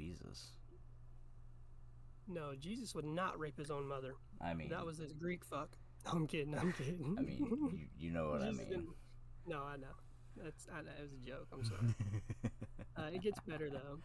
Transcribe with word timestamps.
Jesus. 0.00 0.52
No, 2.26 2.54
Jesus 2.58 2.94
would 2.94 3.04
not 3.04 3.38
rape 3.38 3.58
his 3.58 3.70
own 3.70 3.86
mother. 3.86 4.14
I 4.40 4.54
mean, 4.54 4.68
That 4.70 4.86
was 4.86 4.98
this 4.98 5.12
Greek 5.12 5.44
fuck. 5.44 5.76
I'm 6.10 6.26
kidding. 6.26 6.56
I'm 6.56 6.72
kidding. 6.72 7.16
I 7.18 7.22
mean, 7.22 7.38
you, 7.98 8.06
you 8.06 8.10
know 8.12 8.30
what 8.30 8.40
I 8.42 8.46
mean. 8.52 8.68
didn't- 8.68 8.88
No, 9.46 9.62
I 9.62 9.76
know. 9.76 9.94
That's 10.42 10.66
I 10.72 10.80
know, 10.82 10.90
it 10.98 11.02
was 11.02 11.12
a 11.12 11.16
joke. 11.28 11.48
I'm 11.52 11.64
sorry. 11.64 12.50
uh, 12.96 13.14
it 13.14 13.20
gets 13.22 13.40
better 13.40 13.68
though. 13.68 13.98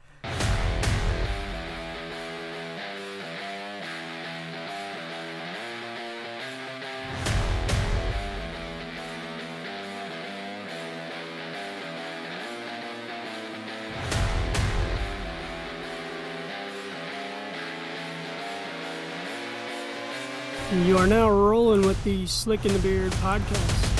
You 20.83 20.97
are 20.97 21.07
now 21.07 21.29
rolling 21.29 21.87
with 21.87 22.03
the 22.03 22.27
Slick 22.27 22.65
in 22.65 22.73
the 22.73 22.79
Beard 22.79 23.11
podcast. 23.13 23.91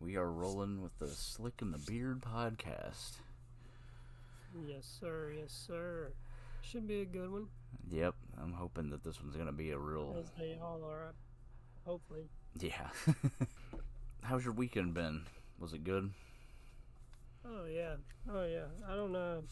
we 0.00 0.16
are 0.16 0.30
rolling 0.30 0.82
with 0.82 0.96
the 0.98 1.08
Slick 1.08 1.54
in 1.62 1.72
the 1.72 1.78
Beard 1.78 2.20
podcast. 2.20 3.14
Yes, 4.68 4.84
sir. 5.00 5.32
Yes, 5.36 5.50
sir. 5.66 6.12
Should 6.60 6.86
be 6.86 7.00
a 7.00 7.04
good 7.06 7.32
one. 7.32 7.46
Yep, 7.90 8.14
I'm 8.40 8.52
hoping 8.52 8.90
that 8.90 9.02
this 9.02 9.20
one's 9.20 9.34
gonna 9.34 9.50
be 9.50 9.70
a 9.70 9.78
real. 9.78 10.14
As 10.20 10.30
they 10.38 10.58
all 10.62 10.84
are. 10.84 11.14
Hopefully. 11.86 12.28
Yeah. 12.60 12.90
How's 14.22 14.44
your 14.44 14.54
weekend 14.54 14.94
been? 14.94 15.22
Was 15.58 15.72
it 15.72 15.84
good? 15.84 16.10
Oh 17.44 17.64
yeah. 17.66 17.96
Oh 18.30 18.44
yeah. 18.44 18.66
I 18.88 18.94
don't 18.94 19.12
know. 19.12 19.42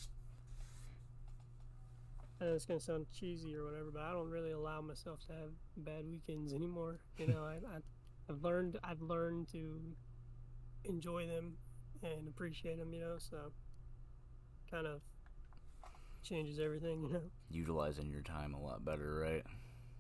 I 2.41 2.45
know 2.45 2.55
it's 2.55 2.67
gonna 2.67 2.81
sound 2.81 3.07
cheesy 3.13 3.55
or 3.55 3.65
whatever, 3.65 3.91
but 3.93 4.03
I 4.03 4.13
don't 4.13 4.31
really 4.31 4.51
allow 4.51 4.81
myself 4.81 5.21
to 5.27 5.33
have 5.33 5.51
bad 5.77 6.05
weekends 6.11 6.53
anymore. 6.53 6.99
You 7.19 7.29
know, 7.29 7.45
I, 7.45 7.55
I 7.55 7.79
I've 8.29 8.43
learned 8.43 8.79
I've 8.83 9.01
learned 9.03 9.49
to 9.53 9.81
enjoy 10.85 11.27
them 11.27 11.55
and 12.03 12.29
appreciate 12.29 12.79
them. 12.79 12.93
You 12.93 13.01
know, 13.01 13.17
so 13.19 13.53
kind 14.71 14.87
of 14.87 15.01
changes 16.23 16.59
everything. 16.61 17.03
You 17.05 17.13
know. 17.13 17.21
Utilizing 17.51 18.11
your 18.11 18.23
time 18.23 18.55
a 18.55 18.61
lot 18.61 18.85
better, 18.85 19.15
right? 19.21 19.45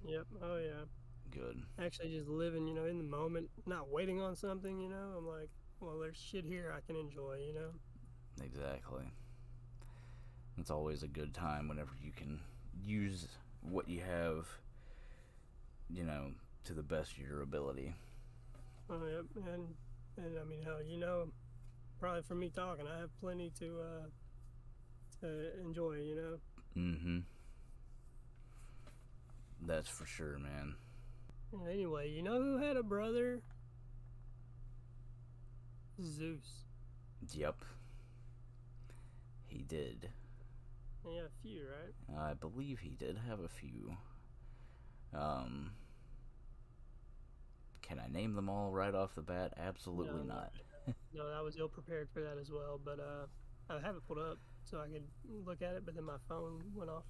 Yep. 0.05 0.27
Oh 0.43 0.57
yeah. 0.59 0.85
Good. 1.31 1.63
Actually, 1.79 2.11
just 2.11 2.29
living. 2.29 2.67
You 2.67 2.75
know, 2.75 2.87
in 2.87 2.99
the 2.99 3.05
moment, 3.05 3.51
not 3.67 3.91
waiting 3.91 4.21
on 4.21 4.37
something. 4.37 4.81
You 4.81 4.89
know, 4.89 5.15
I'm 5.19 5.27
like, 5.27 5.51
well, 5.83 5.99
there's 5.99 6.17
shit 6.17 6.45
here 6.45 6.73
I 6.77 6.81
can 6.87 6.97
enjoy. 6.97 7.39
You 7.47 7.55
know. 7.55 8.45
Exactly. 8.45 9.05
It's 10.59 10.71
always 10.71 11.03
a 11.03 11.09
good 11.09 11.35
time 11.35 11.69
whenever 11.69 11.91
you 12.03 12.13
can 12.15 12.41
use 12.85 13.27
what 13.63 13.89
you 13.89 14.01
have, 14.01 14.47
you 15.91 16.05
know, 16.05 16.33
to 16.65 16.73
the 16.73 16.83
best 16.83 17.13
of 17.13 17.19
your 17.19 17.43
ability. 17.43 17.95
Oh, 18.91 19.01
yep, 19.07 19.25
and 19.53 19.69
and 20.17 20.39
I 20.39 20.45
mean, 20.45 20.63
hell, 20.63 20.83
you 20.87 20.99
know, 20.99 21.29
probably 21.99 22.23
from 22.23 22.41
me 22.41 22.51
talking, 22.51 22.87
I 22.87 22.99
have 23.01 23.21
plenty 23.21 23.51
to 23.59 23.79
uh 23.81 24.07
to 25.21 25.61
enjoy. 25.61 25.95
You 25.95 26.17
know. 26.17 26.39
Mm-hmm. 26.77 27.19
That's 29.67 29.89
for 29.89 30.07
sure, 30.07 30.39
man. 30.39 30.75
Anyway, 31.71 32.11
you 32.11 32.23
know 32.23 32.41
who 32.41 32.59
had 32.59 32.77
a 32.77 32.83
brother? 32.83 33.41
Zeus. 36.01 36.65
Yep. 37.33 37.57
He 39.47 39.63
did. 39.63 40.11
He 41.05 41.17
had 41.17 41.27
a 41.27 41.31
few, 41.43 41.63
right? 41.69 42.19
I 42.21 42.35
believe 42.35 42.79
he 42.81 42.91
did 42.97 43.19
have 43.29 43.41
a 43.41 43.49
few. 43.49 43.97
Um, 45.15 45.73
can 47.83 47.99
I 47.99 48.09
name 48.09 48.35
them 48.35 48.49
all 48.49 48.71
right 48.71 48.95
off 48.95 49.15
the 49.15 49.23
bat? 49.23 49.53
Absolutely 49.59 50.23
No, 50.23 50.35
not. 50.35 50.53
No, 51.15 51.27
I 51.29 51.41
was 51.43 51.57
ill 51.59 51.69
prepared 51.69 52.09
for 52.13 52.23
that 52.23 52.39
as 52.39 52.51
well, 52.51 52.81
but 52.83 52.99
uh, 52.99 53.27
I 53.69 53.79
have 53.81 53.97
it 53.97 54.07
pulled 54.07 54.19
up 54.19 54.39
so 54.65 54.81
I 54.81 54.89
could 54.89 55.05
look 55.47 55.61
at 55.63 55.75
it, 55.75 55.85
but 55.85 55.95
then 55.95 56.05
my 56.05 56.17
phone 56.29 56.63
went 56.75 56.91
off. 56.91 57.05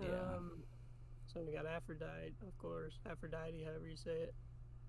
Yeah, 0.00 0.36
Um, 0.36 0.62
so 1.26 1.42
we 1.46 1.52
got 1.52 1.66
Aphrodite, 1.66 2.34
of 2.46 2.56
course. 2.58 2.94
Aphrodite, 3.08 3.62
however 3.64 3.86
you 3.86 3.96
say 3.96 4.12
it. 4.12 4.34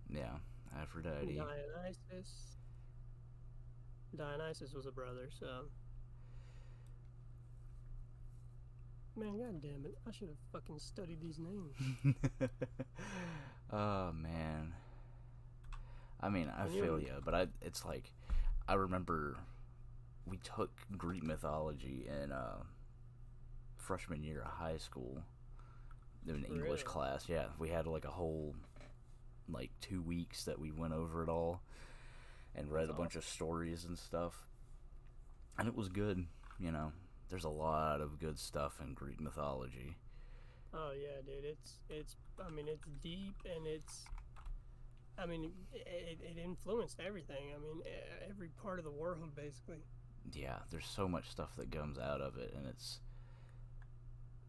yeah. 0.09 0.37
Aphrodite. 0.77 1.35
Dionysus. 1.35 2.57
Dionysus 4.15 4.73
was 4.73 4.85
a 4.85 4.91
brother, 4.91 5.29
so. 5.39 5.65
Man, 9.15 9.37
god 9.37 9.61
damn 9.61 9.85
it. 9.85 9.97
I 10.07 10.11
should 10.11 10.29
have 10.29 10.37
fucking 10.51 10.79
studied 10.79 11.19
these 11.21 11.39
names. 11.39 11.75
oh 13.73 14.11
man. 14.13 14.73
I 16.21 16.29
mean, 16.29 16.51
I 16.57 16.67
feel 16.67 16.99
you, 16.99 17.13
but 17.23 17.33
I 17.33 17.47
it's 17.61 17.85
like 17.85 18.11
I 18.67 18.75
remember 18.75 19.37
we 20.25 20.37
took 20.37 20.71
Greek 20.97 21.23
mythology 21.23 22.07
in 22.07 22.31
uh, 22.31 22.63
freshman 23.75 24.23
year 24.23 24.41
of 24.41 24.51
high 24.51 24.77
school 24.77 25.21
in 26.27 26.35
an 26.35 26.43
English 26.45 26.61
Really? 26.69 26.83
class. 26.83 27.25
Yeah, 27.27 27.45
we 27.57 27.69
had 27.69 27.87
like 27.87 28.05
a 28.05 28.11
whole 28.11 28.55
like 29.51 29.71
two 29.81 30.01
weeks 30.01 30.45
that 30.45 30.59
we 30.59 30.71
went 30.71 30.93
over 30.93 31.23
it 31.23 31.29
all 31.29 31.61
and 32.55 32.71
read 32.71 32.87
That's 32.87 32.97
a 32.97 33.01
bunch 33.01 33.15
of 33.15 33.25
stories 33.25 33.85
and 33.85 33.97
stuff, 33.97 34.33
and 35.57 35.67
it 35.67 35.75
was 35.75 35.89
good. 35.89 36.25
You 36.59 36.71
know, 36.71 36.91
there's 37.29 37.45
a 37.45 37.49
lot 37.49 38.01
of 38.01 38.19
good 38.19 38.39
stuff 38.39 38.79
in 38.81 38.93
Greek 38.93 39.21
mythology. 39.21 39.95
Oh 40.73 40.91
yeah, 40.99 41.21
dude. 41.25 41.45
It's 41.45 41.73
it's. 41.89 42.15
I 42.45 42.49
mean, 42.51 42.67
it's 42.67 42.85
deep 43.01 43.35
and 43.45 43.65
it's. 43.67 44.05
I 45.17 45.25
mean, 45.25 45.51
it, 45.73 46.19
it 46.21 46.41
influenced 46.41 46.99
everything. 47.05 47.53
I 47.53 47.59
mean, 47.59 47.81
every 48.29 48.49
part 48.63 48.79
of 48.79 48.85
the 48.85 48.91
world 48.91 49.35
basically. 49.35 49.79
yeah, 50.31 50.59
there's 50.71 50.85
so 50.85 51.07
much 51.07 51.29
stuff 51.29 51.49
that 51.57 51.71
comes 51.71 51.97
out 51.97 52.21
of 52.21 52.37
it, 52.37 52.53
and 52.55 52.65
it's 52.67 52.99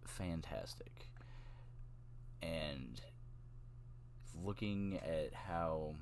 fantastic. 0.06 0.92
And 2.42 3.00
looking 4.34 4.98
at 5.04 5.34
how 5.34 5.94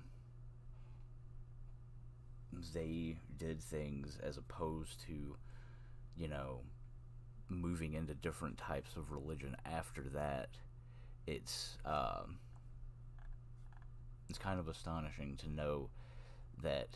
they 2.75 3.19
did 3.37 3.63
things 3.63 4.19
as 4.23 4.37
opposed 4.37 5.01
to, 5.07 5.37
you 6.17 6.29
know, 6.29 6.61
moving 7.49 7.95
into 7.95 8.15
different 8.15 8.59
types 8.59 8.97
of 8.97 9.13
religion 9.13 9.57
after 9.65 10.03
that, 10.15 10.51
it's 11.27 11.79
um, 11.85 12.39
it's 14.29 14.39
kind 14.39 14.61
of 14.61 14.69
astonishing 14.69 15.37
to 15.39 15.49
know 15.49 15.89
that 16.63 16.89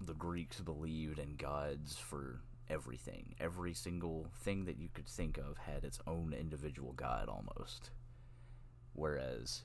the 0.00 0.14
Greeks 0.14 0.60
believed 0.60 1.18
in 1.18 1.36
gods 1.36 1.96
for 1.96 2.40
everything. 2.70 3.34
Every 3.40 3.74
single 3.74 4.30
thing 4.42 4.64
that 4.66 4.78
you 4.78 4.88
could 4.92 5.06
think 5.06 5.38
of 5.38 5.58
had 5.58 5.84
its 5.84 5.98
own 6.06 6.34
individual 6.38 6.92
god 6.92 7.28
almost. 7.28 7.90
Whereas 8.92 9.62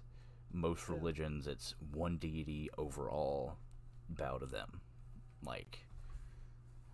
most 0.54 0.88
Yeah. 0.88 0.96
religions, 0.96 1.48
it's 1.48 1.76
one 1.94 2.18
deity 2.18 2.70
overall, 2.78 3.58
bow 4.10 4.38
to 4.40 4.46
them. 4.46 4.82
Like, 5.44 5.86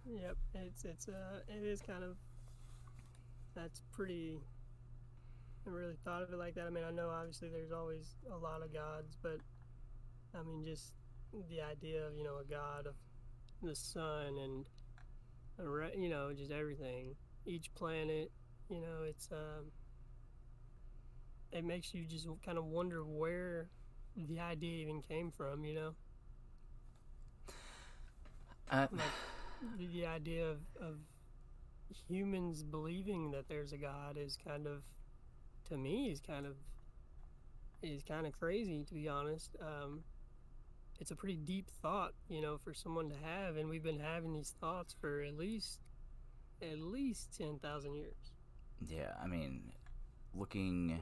Yep. 0.06 0.38
It's 0.56 0.86
it's 0.86 1.08
uh 1.08 1.42
it 1.47 1.64
is 1.64 1.81
kind 1.81 2.03
of. 2.03 2.18
That's 3.56 3.81
pretty. 3.92 4.40
I 5.68 5.69
really 5.69 5.98
thought 6.03 6.24
of 6.24 6.31
it 6.34 6.38
like 6.38 6.56
that. 6.56 6.66
I 6.68 6.69
mean, 6.69 6.84
I 6.84 6.92
know 6.92 7.09
obviously 7.09 7.50
there's 7.50 7.72
always 7.72 8.16
a 8.31 8.38
lot 8.38 8.64
of 8.64 8.74
gods, 8.74 9.18
but 9.22 9.40
I 10.34 10.44
mean, 10.44 10.66
just 10.66 10.94
the 11.50 11.62
idea 11.62 12.06
of 12.07 12.16
you 12.18 12.24
know 12.24 12.38
a 12.38 12.45
god 12.45 12.88
of 12.88 12.95
the 13.62 13.75
sun 13.75 14.38
and 14.38 14.66
you 15.98 16.10
know 16.10 16.34
just 16.34 16.51
everything, 16.51 17.16
each 17.45 17.74
planet, 17.75 18.31
you 18.69 18.81
know, 18.81 19.04
it's 19.07 19.30
um. 19.31 19.72
It 21.51 21.66
makes 21.66 21.94
you 21.94 22.06
just 22.06 22.28
kind 22.46 22.57
of 22.57 22.66
wonder 22.66 23.04
where 23.04 23.68
the 24.16 24.40
idea 24.40 24.84
even 24.84 25.01
came 25.01 25.31
from, 25.36 25.63
you 25.63 25.74
know. 25.74 25.92
I, 28.72 28.81
like 28.81 28.92
the, 29.80 30.06
idea 30.06 30.46
of, 30.46 30.57
of 30.80 30.96
humans 32.07 32.63
believing 32.63 33.31
that 33.31 33.50
there's 33.50 33.74
a 33.74 33.78
god 33.78 34.16
is 34.16 34.38
kind 34.46 34.68
of 34.68 34.84
to 35.68 35.75
me 35.75 36.12
is 36.12 36.22
kind 36.22 36.46
of 36.46 36.54
is 37.81 38.04
kind 38.04 38.28
of 38.28 38.40
crazy 38.40 38.86
to 38.88 38.94
be 38.94 39.10
honest 39.10 39.56
um, 39.60 40.01
it's 41.00 41.10
a 41.10 41.16
pretty 41.16 41.36
deep 41.36 41.68
thought 41.81 42.13
you 42.30 42.42
know 42.42 42.60
for 42.63 42.75
someone 42.75 43.10
to 43.10 43.16
have 43.24 43.57
and 43.57 43.68
we've 43.68 43.81
been 43.81 44.00
having 44.00 44.34
these 44.34 44.54
thoughts 44.62 44.96
for 45.01 45.24
at 45.24 45.36
least 45.36 45.80
at 46.62 46.78
least 46.78 47.36
10,000 47.36 47.96
years 47.96 48.34
yeah, 48.88 49.13
I 49.22 49.28
mean, 49.28 49.72
looking 50.34 51.00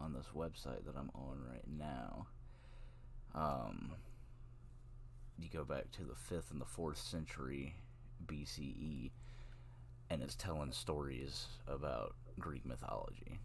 on 0.00 0.12
this 0.12 0.26
website 0.34 0.84
that 0.86 0.96
I'm 0.96 1.10
on 1.14 1.42
right 1.48 1.66
now, 1.68 2.26
Um, 3.34 3.92
you 5.38 5.48
go 5.48 5.64
back 5.64 5.90
to 5.92 6.04
the 6.04 6.14
fifth 6.16 6.50
and 6.50 6.60
the 6.60 6.64
fourth 6.66 6.98
century 6.98 7.76
BCE, 8.26 9.12
and 10.10 10.22
it's 10.22 10.34
telling 10.34 10.72
stories 10.72 11.46
about 11.66 12.14
Greek 12.38 12.64
mythology. 12.66 13.38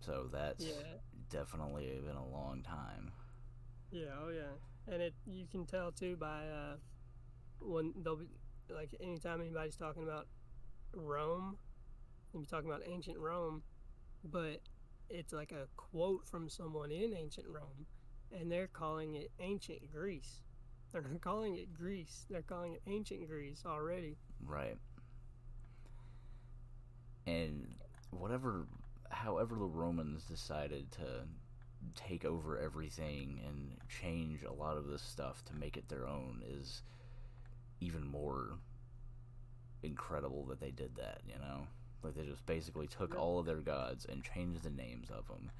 So 0.00 0.28
that's 0.30 0.64
Yeah. 0.64 0.98
definitely 1.30 2.00
been 2.04 2.16
a 2.16 2.28
long 2.28 2.62
time. 2.62 3.12
Yeah, 3.90 4.14
oh 4.22 4.28
yeah, 4.30 4.52
and 4.92 5.02
it 5.02 5.14
you 5.26 5.46
can 5.46 5.66
tell 5.66 5.92
too 5.92 6.16
by 6.16 6.48
uh, 6.48 6.76
when 7.60 7.92
they'll 8.02 8.16
be 8.16 8.28
like 8.70 8.94
anytime 9.00 9.40
anybody's 9.40 9.76
talking 9.76 10.02
about 10.02 10.26
Rome, 10.94 11.58
they'll 12.32 12.40
be 12.42 12.46
talking 12.46 12.70
about 12.70 12.82
ancient 12.86 13.18
Rome, 13.18 13.62
but 14.24 14.60
it's 15.12 15.32
like 15.32 15.52
a 15.52 15.66
quote 15.76 16.26
from 16.26 16.48
someone 16.48 16.90
in 16.90 17.14
ancient 17.14 17.46
Rome, 17.46 17.86
and 18.32 18.50
they're 18.50 18.66
calling 18.66 19.14
it 19.14 19.30
ancient 19.38 19.92
Greece. 19.92 20.40
They're 20.92 21.02
not 21.02 21.22
calling 21.22 21.56
it 21.56 21.72
Greece. 21.72 22.26
They're 22.28 22.42
calling 22.42 22.74
it 22.74 22.82
ancient 22.86 23.26
Greece 23.26 23.62
already. 23.64 24.18
Right. 24.44 24.76
And 27.26 27.74
whatever, 28.10 28.66
however, 29.08 29.54
the 29.54 29.64
Romans 29.64 30.24
decided 30.24 30.90
to 30.92 31.24
take 31.94 32.26
over 32.26 32.58
everything 32.58 33.40
and 33.46 33.76
change 33.88 34.42
a 34.42 34.52
lot 34.52 34.76
of 34.76 34.86
this 34.86 35.00
stuff 35.00 35.42
to 35.46 35.54
make 35.54 35.78
it 35.78 35.88
their 35.88 36.06
own 36.06 36.42
is 36.46 36.82
even 37.80 38.06
more 38.06 38.58
incredible 39.82 40.44
that 40.46 40.60
they 40.60 40.70
did 40.70 40.94
that, 40.96 41.20
you 41.26 41.38
know? 41.38 41.66
Like 42.02 42.14
they 42.14 42.24
just 42.24 42.44
basically 42.46 42.86
took 42.88 43.14
Yeah. 43.14 43.20
all 43.20 43.38
of 43.38 43.46
their 43.46 43.60
gods 43.60 44.04
and 44.06 44.22
changed 44.24 44.62
the 44.62 44.70
names 44.70 45.10
of 45.10 45.26
them 45.28 45.50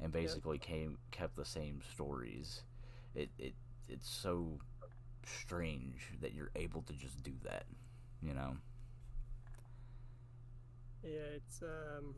and 0.00 0.12
basically 0.12 0.58
came 0.58 0.98
kept 1.10 1.36
the 1.36 1.44
same 1.44 1.80
stories. 1.92 2.62
It 3.14 3.30
it 3.38 3.54
it's 3.88 4.08
so 4.08 4.58
strange 5.24 6.12
that 6.20 6.32
you're 6.34 6.50
able 6.54 6.82
to 6.82 6.92
just 6.92 7.22
do 7.22 7.32
that, 7.44 7.64
you 8.22 8.34
know? 8.34 8.56
Yeah, 11.02 11.36
it's 11.36 11.62
um. 11.62 12.14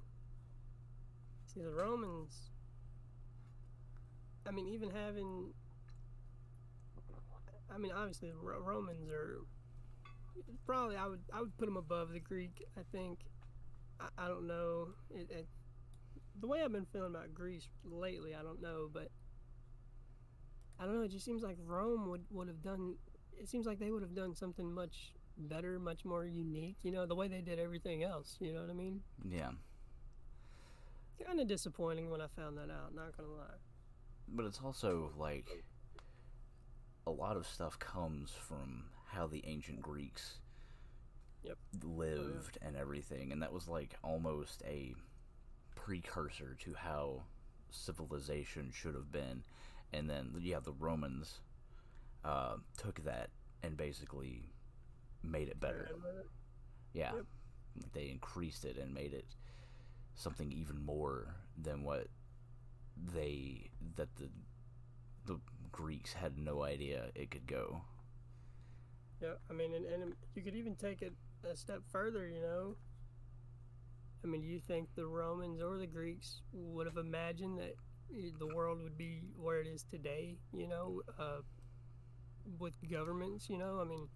See 1.47 1.61
the 1.61 1.71
Romans. 1.71 2.51
I 4.47 4.51
mean, 4.53 4.69
even 4.69 4.91
having. 4.91 5.53
I 7.73 7.79
mean, 7.79 7.93
obviously, 7.93 8.31
the 8.31 8.37
Romans 8.37 9.11
are 9.11 9.39
probably 10.67 10.97
I 10.97 11.07
would 11.07 11.21
I 11.33 11.41
would 11.41 11.57
put 11.57 11.67
them 11.67 11.77
above 11.77 12.13
the 12.13 12.21
Greek. 12.21 12.65
I 12.77 12.83
think. 12.93 13.21
I, 14.01 14.25
I 14.25 14.29
don't 14.29 14.47
know. 14.47 14.89
It, 15.11 15.31
it, 15.31 15.47
the 16.41 16.47
way 16.47 16.63
I've 16.63 16.73
been 16.73 16.87
feeling 16.87 17.15
about 17.15 17.35
Greece 17.35 17.69
lately, 17.85 18.35
I 18.35 18.43
don't 18.43 18.63
know, 18.63 18.89
but 18.93 19.09
I 20.79 20.85
don't 20.85 20.95
know. 20.95 21.03
It 21.03 21.11
just 21.11 21.25
seems 21.25 21.43
like 21.43 21.57
Rome 21.65 22.09
would 22.09 22.23
would 22.31 22.49
have 22.49 22.63
done. 22.63 22.95
It 23.39 23.49
seems 23.49 23.67
like 23.67 23.79
they 23.79 23.91
would 23.91 24.03
have 24.03 24.15
done 24.15 24.35
something 24.35 24.73
much 24.73 25.13
better, 25.37 25.79
much 25.79 26.05
more 26.05 26.25
unique. 26.25 26.77
You 26.83 26.93
know, 26.93 27.07
the 27.07 27.15
way 27.15 27.29
they 27.29 27.41
did 27.41 27.59
everything 27.59 28.03
else. 28.03 28.37
You 28.41 28.53
know 28.53 28.63
what 28.63 28.71
I 28.71 28.75
mean? 28.75 29.01
Yeah. 29.29 29.51
Kind 31.27 31.41
of 31.41 31.49
disappointing 31.49 32.11
when 32.11 32.23
I 32.23 32.27
found 32.35 32.57
that 32.57 32.71
out. 32.71 32.95
Not 32.95 33.17
gonna 33.17 33.29
lie. 33.29 33.59
But 34.29 34.47
it's 34.47 34.61
also 34.65 35.11
like 35.19 35.65
a 37.07 37.11
lot 37.11 37.37
of 37.37 37.47
stuff 37.47 37.79
comes 37.79 38.31
from 38.31 38.85
how 39.07 39.27
the 39.27 39.45
ancient 39.47 39.83
Greeks 39.83 40.39
Yep. 41.43 41.57
lived 41.83 42.59
and 42.63 42.77
everything, 42.77 43.33
and 43.33 43.43
that 43.43 43.53
was 43.53 43.69
like 43.69 43.97
almost 44.03 44.63
a 44.67 44.95
precursor 45.75 46.57
to 46.61 46.75
how 46.75 47.23
civilization 47.71 48.71
should 48.73 48.95
have 48.95 49.11
been. 49.11 49.43
And 49.93 50.09
then 50.09 50.33
yeah, 50.41 50.61
the 50.61 50.73
Romans 50.73 51.41
uh, 52.25 52.57
took 52.77 53.03
that 53.05 53.31
and 53.63 53.77
basically 53.77 54.51
made 55.23 55.49
it 55.49 55.61
better. 55.61 55.89
Ran 55.91 56.03
with 56.03 56.21
it. 56.21 56.31
Yeah. 56.93 57.15
Yep. 57.15 57.25
Like 57.83 57.93
they 57.93 58.09
increased 58.11 58.65
it 58.65 58.77
and 58.77 58.93
made 58.93 59.15
it 59.15 59.27
something 60.15 60.53
even 60.53 60.85
more 60.85 61.35
than 61.61 61.83
what 61.85 62.09
they 63.15 63.71
that 63.97 64.15
the 64.17 64.29
the 65.27 65.41
Greeks 65.73 66.13
had 66.13 66.37
no 66.37 66.63
idea 66.63 67.07
it 67.15 67.31
could 67.31 67.47
go. 67.47 67.83
Yeah, 69.23 69.35
I 69.51 69.53
mean, 69.53 69.75
and, 69.75 69.85
and 69.87 70.15
you 70.35 70.43
could 70.43 70.57
even 70.57 70.75
take 70.75 71.03
it 71.03 71.13
a 71.45 71.57
step 71.57 71.83
further. 71.91 72.27
You 72.29 72.41
know. 72.41 72.77
I 74.23 74.27
mean, 74.27 74.43
do 74.43 74.47
you 74.47 74.61
think 74.61 74.89
the 74.95 75.07
Romans 75.07 75.63
or 75.63 75.79
the 75.79 75.87
Greeks 75.87 76.43
would 76.53 76.87
have 76.87 76.99
imagined 76.99 77.59
that 77.59 77.75
the 78.39 78.47
world 78.47 78.83
would 78.83 78.99
be 78.99 79.23
where 79.37 79.61
it 79.61 79.67
is 79.67 79.83
today? 79.91 80.37
You 80.53 80.69
know, 80.69 81.03
uh, 81.19 81.41
with 82.59 82.75
governments. 82.91 83.49
You 83.49 83.59
know, 83.59 83.81
I 83.81 83.85
mean, 83.85 84.09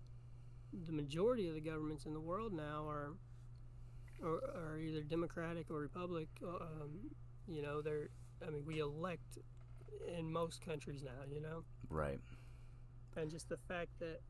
the 0.87 0.93
majority 0.93 1.49
of 1.49 1.55
the 1.55 1.61
governments 1.61 2.05
in 2.05 2.13
the 2.13 2.21
world 2.21 2.53
now 2.53 2.87
are 2.89 3.15
are, 4.23 4.41
are 4.73 4.79
either 4.79 5.03
democratic 5.03 5.71
or 5.71 5.79
republic. 5.81 6.29
uh, 6.43 6.57
Um, 6.83 7.11
you 7.49 7.63
know, 7.63 7.81
they're. 7.83 8.09
I 8.47 8.51
mean, 8.51 8.65
we 8.67 8.81
elect 8.81 9.39
in 10.19 10.31
most 10.31 10.61
countries 10.65 11.03
now. 11.03 11.25
You 11.33 11.41
know. 11.41 11.65
Right. 11.89 12.21
and 13.17 13.31
just 13.31 13.49
the 13.49 13.57
fact 13.69 13.91
that 14.01 14.21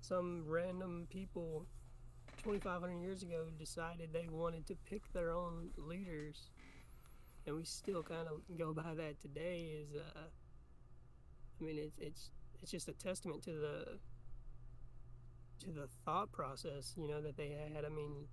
some 0.00 0.44
random 0.46 1.06
people 1.10 1.66
2500 2.42 3.00
years 3.00 3.22
ago 3.22 3.46
decided 3.58 4.10
they 4.12 4.28
wanted 4.30 4.66
to 4.66 4.74
pick 4.88 5.12
their 5.12 5.30
own 5.30 5.70
leaders. 5.76 6.50
And 7.46 7.56
we 7.56 7.64
still 7.64 8.02
kind 8.02 8.26
of 8.28 8.58
go 8.58 8.72
by 8.72 8.94
that 8.94 9.20
today 9.20 9.70
is 9.82 9.94
uh 9.94 10.20
i 11.60 11.64
mean 11.64 11.78
it's 11.78 11.98
it's 11.98 12.30
it's 12.62 12.70
just 12.70 12.88
a 12.88 12.92
testament 12.92 13.42
to 13.42 13.50
the 13.52 13.98
to 15.64 15.70
the 15.70 15.88
thought 16.04 16.30
process 16.32 16.94
you 16.96 17.08
know 17.08 17.20
that 17.20 17.36
they 17.36 17.50
had. 17.50 17.84
I 17.84 17.88
mean 17.88 18.26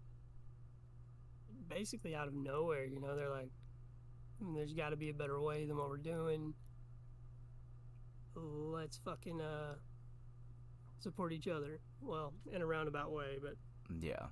basically 1.68 2.16
out 2.16 2.28
of 2.28 2.34
nowhere 2.34 2.86
you 2.86 3.02
know 3.02 3.16
they're 3.16 3.30
like 3.30 3.52
"Hmm, 4.42 4.54
there's 4.56 4.74
got 4.74 4.90
to 4.90 4.96
be 4.96 5.10
a 5.10 5.14
better 5.14 5.42
way 5.42 5.66
than 5.66 5.78
what 5.78 5.90
we're 5.90 5.98
doing. 5.98 6.54
Let's 8.36 8.98
fucking 8.98 9.42
uh 9.42 9.76
support 11.00 11.34
each 11.34 11.48
other. 11.48 11.80
Well, 12.02 12.34
in 12.52 12.62
a 12.62 12.66
roundabout 12.66 13.12
way, 13.12 13.38
but 13.42 13.56
Yeah. 14.02 14.28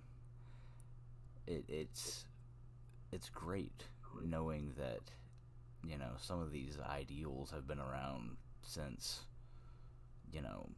It 1.47 1.65
it's 1.67 2.25
it's 3.11 3.29
great 3.29 3.83
knowing 4.23 4.73
that 4.77 5.01
you 5.83 5.97
know 5.97 6.13
some 6.17 6.39
of 6.41 6.51
these 6.51 6.77
ideals 6.79 7.51
have 7.51 7.67
been 7.67 7.79
around 7.79 8.37
since 8.63 9.25
you 10.31 10.41
know 10.41 10.69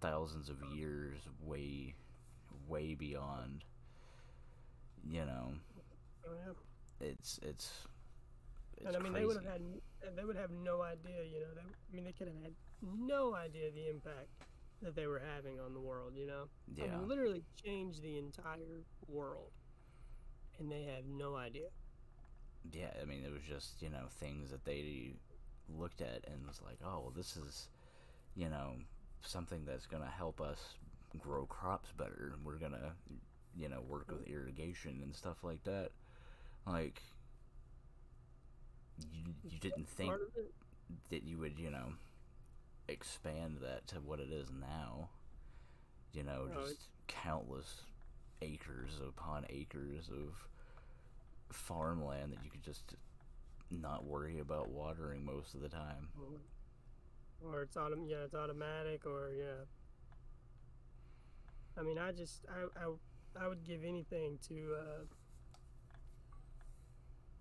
thousands 0.00 0.48
of 0.48 0.56
years 0.74 1.18
way 1.42 1.94
way 2.68 2.94
beyond 2.94 3.64
you 5.08 5.24
know 5.24 5.52
oh 6.26 6.32
yeah. 6.34 7.06
it's 7.08 7.38
it's 7.42 7.70
it's 8.76 8.86
and 8.86 8.96
I 8.96 9.00
mean 9.00 9.12
crazy. 9.12 9.20
they 9.22 9.26
would 9.26 9.36
have 9.36 9.44
had 9.44 9.62
they 10.16 10.24
would 10.24 10.36
have 10.36 10.50
no 10.50 10.82
idea, 10.82 11.24
you 11.24 11.40
know. 11.40 11.46
They, 11.54 11.62
I 11.62 11.94
mean 11.94 12.04
they 12.04 12.12
could 12.12 12.28
have 12.28 12.36
had 12.42 12.52
no 12.82 13.34
idea 13.34 13.70
the 13.70 13.88
impact 13.88 14.28
that 14.82 14.94
they 14.94 15.06
were 15.06 15.20
having 15.34 15.58
on 15.60 15.74
the 15.74 15.80
world, 15.80 16.14
you 16.16 16.26
know. 16.26 16.48
I 16.80 16.86
yeah 16.86 16.86
mean, 16.86 17.08
literally 17.08 17.44
changed 17.64 18.02
the 18.02 18.18
entire 18.18 18.84
world, 19.08 19.52
and 20.58 20.70
they 20.70 20.84
have 20.84 21.06
no 21.06 21.36
idea. 21.36 21.68
yeah 22.72 22.90
i 23.00 23.04
mean 23.04 23.24
it 23.24 23.32
was 23.32 23.42
just 23.42 23.80
you 23.82 23.88
know 23.90 24.06
things 24.20 24.50
that 24.50 24.64
they 24.64 25.14
looked 25.68 26.00
at 26.00 26.24
and 26.26 26.46
was 26.46 26.60
like 26.62 26.78
oh 26.84 27.00
well 27.00 27.12
this 27.14 27.36
is 27.36 27.68
you 28.34 28.48
know 28.48 28.74
something 29.22 29.64
that's 29.64 29.86
going 29.86 30.02
to 30.02 30.08
help 30.08 30.40
us 30.40 30.74
grow 31.18 31.46
crops 31.46 31.90
better 31.96 32.32
and 32.34 32.44
we're 32.44 32.58
going 32.58 32.72
to 32.72 32.92
you 33.56 33.68
know 33.68 33.80
work 33.82 34.10
with 34.12 34.24
mm-hmm. 34.24 34.34
irrigation 34.34 35.00
and 35.02 35.14
stuff 35.14 35.42
like 35.42 35.62
that 35.64 35.90
like 36.66 37.02
you, 38.98 39.34
you 39.48 39.58
didn't 39.58 39.88
think 39.88 40.08
Part 40.10 40.22
of 40.22 40.36
it, 40.36 40.52
that 41.10 41.22
you 41.24 41.38
would 41.38 41.58
you 41.58 41.70
know 41.70 41.92
expand 42.88 43.58
that 43.62 43.86
to 43.88 43.96
what 43.96 44.20
it 44.20 44.30
is 44.30 44.48
now. 44.50 45.08
You 46.12 46.22
know 46.22 46.48
just 46.54 46.88
countless 47.08 47.82
acres 48.42 49.00
upon 49.06 49.46
acres 49.50 50.08
of 50.10 50.34
farmland 51.52 52.32
that 52.32 52.44
you 52.44 52.50
could 52.50 52.62
just 52.62 52.94
not 53.70 54.04
worry 54.04 54.38
about 54.38 54.70
watering 54.70 55.24
most 55.24 55.54
of 55.54 55.60
the 55.60 55.68
time. 55.68 56.08
Or 57.44 57.62
it's 57.62 57.76
autom- 57.76 58.08
yeah, 58.08 58.24
it's 58.24 58.34
automatic, 58.34 59.04
or 59.06 59.30
yeah. 59.36 59.64
I 61.78 61.82
mean, 61.82 61.98
I 61.98 62.12
just 62.12 62.44
I 62.48 62.84
I, 62.84 63.44
I 63.44 63.48
would 63.48 63.64
give 63.64 63.84
anything 63.84 64.38
to 64.48 64.74
uh, 64.78 65.04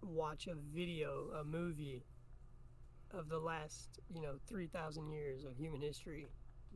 watch 0.01 0.47
a 0.47 0.55
video, 0.55 1.29
a 1.39 1.43
movie 1.43 2.03
of 3.11 3.29
the 3.29 3.39
last 3.39 3.99
you 4.13 4.21
know 4.21 4.35
three 4.47 4.67
thousand 4.67 5.09
years 5.09 5.43
of 5.45 5.57
human 5.57 5.81
history, 5.81 6.27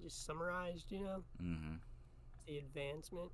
just 0.04 0.26
summarized. 0.26 0.92
You 0.92 1.04
know, 1.04 1.24
mm-hmm 1.42 1.76
the 2.48 2.58
advancement. 2.58 3.32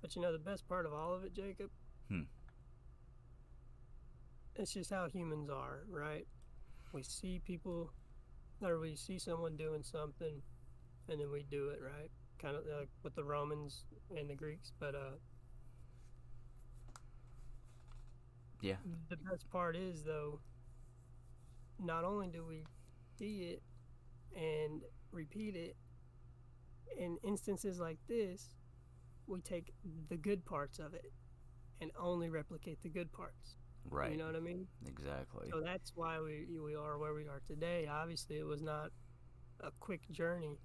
But 0.00 0.14
you 0.16 0.22
know, 0.22 0.32
the 0.32 0.38
best 0.38 0.68
part 0.68 0.86
of 0.86 0.92
all 0.92 1.12
of 1.14 1.24
it, 1.24 1.34
Jacob. 1.34 1.70
Hmm. 2.08 2.22
it's 4.56 4.72
just 4.72 4.90
how 4.90 5.08
humans 5.08 5.48
are, 5.50 5.84
right? 5.90 6.26
We 6.92 7.02
see 7.02 7.40
people, 7.44 7.92
or 8.62 8.78
we 8.78 8.96
see 8.96 9.18
someone 9.18 9.56
doing 9.56 9.82
something, 9.82 10.42
and 11.08 11.20
then 11.20 11.30
we 11.30 11.44
do 11.50 11.68
it, 11.70 11.80
right? 11.82 12.10
Kind 12.38 12.56
of 12.56 12.64
like 12.78 12.88
with 13.02 13.14
the 13.14 13.24
Romans 13.24 13.84
and 14.16 14.28
the 14.28 14.34
Greeks, 14.34 14.72
but 14.78 14.94
uh, 14.94 15.16
Yeah. 18.60 18.76
the 19.08 19.16
best 19.16 19.48
part 19.50 19.76
is 19.76 20.02
though, 20.04 20.40
not 21.82 22.04
only 22.04 22.28
do 22.28 22.44
we 22.44 22.64
see 23.18 23.54
it 23.54 23.62
and 24.34 24.82
repeat 25.10 25.56
it 25.56 25.76
in 26.98 27.18
instances 27.24 27.78
like 27.78 27.98
this, 28.08 28.54
we 29.26 29.40
take 29.40 29.72
the 30.08 30.16
good 30.16 30.44
parts 30.44 30.78
of 30.78 30.94
it 30.94 31.12
and 31.80 31.90
only 31.98 32.28
replicate 32.28 32.80
the 32.82 32.88
good 32.88 33.12
parts. 33.12 33.56
Right. 33.90 34.12
You 34.12 34.18
know 34.18 34.26
what 34.26 34.36
I 34.36 34.40
mean? 34.40 34.66
Exactly. 34.86 35.48
So 35.50 35.60
that's 35.60 35.92
why 35.94 36.20
we 36.20 36.46
we 36.58 36.74
are 36.74 36.98
where 36.98 37.14
we 37.14 37.26
are 37.26 37.40
today. 37.46 37.88
Obviously, 37.90 38.38
it 38.38 38.46
was 38.46 38.62
not 38.62 38.90
a 39.60 39.70
quick 39.80 40.08
journey, 40.10 40.58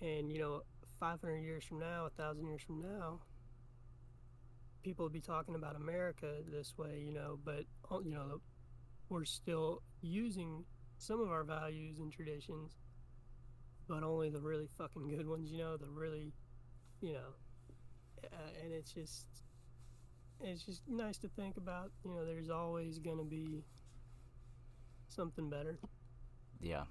and 0.00 0.32
you 0.32 0.38
know, 0.38 0.62
500 0.98 1.36
years 1.38 1.64
from 1.64 1.78
now, 1.78 2.06
a 2.06 2.10
thousand 2.10 2.46
years 2.46 2.62
from 2.62 2.80
now, 2.80 3.20
people 4.82 5.04
will 5.04 5.10
be 5.10 5.20
talking 5.20 5.54
about 5.54 5.76
America 5.76 6.36
this 6.50 6.74
way. 6.78 7.02
You 7.04 7.12
know, 7.12 7.38
but 7.44 7.64
you 8.02 8.10
know, 8.10 8.40
we're 9.10 9.26
still 9.26 9.82
using 10.00 10.64
some 10.98 11.20
of 11.20 11.30
our 11.30 11.44
values 11.44 11.98
and 11.98 12.12
traditions, 12.12 12.72
but 13.88 14.02
only 14.02 14.30
the 14.30 14.40
really 14.40 14.68
fucking 14.76 15.08
good 15.08 15.28
ones. 15.28 15.50
You 15.50 15.58
know, 15.58 15.76
the 15.76 15.88
really, 15.88 16.32
you 17.00 17.12
know, 17.12 17.34
uh, 18.24 18.62
and 18.62 18.72
it's 18.72 18.92
just 18.92 19.26
it's 20.40 20.62
just 20.62 20.82
nice 20.88 21.18
to 21.18 21.28
think 21.28 21.56
about. 21.56 21.90
You 22.04 22.14
know, 22.14 22.24
there's 22.24 22.50
always 22.50 22.98
going 22.98 23.18
to 23.18 23.24
be 23.24 23.64
something 25.08 25.48
better. 25.50 25.78
Yeah. 26.60 26.84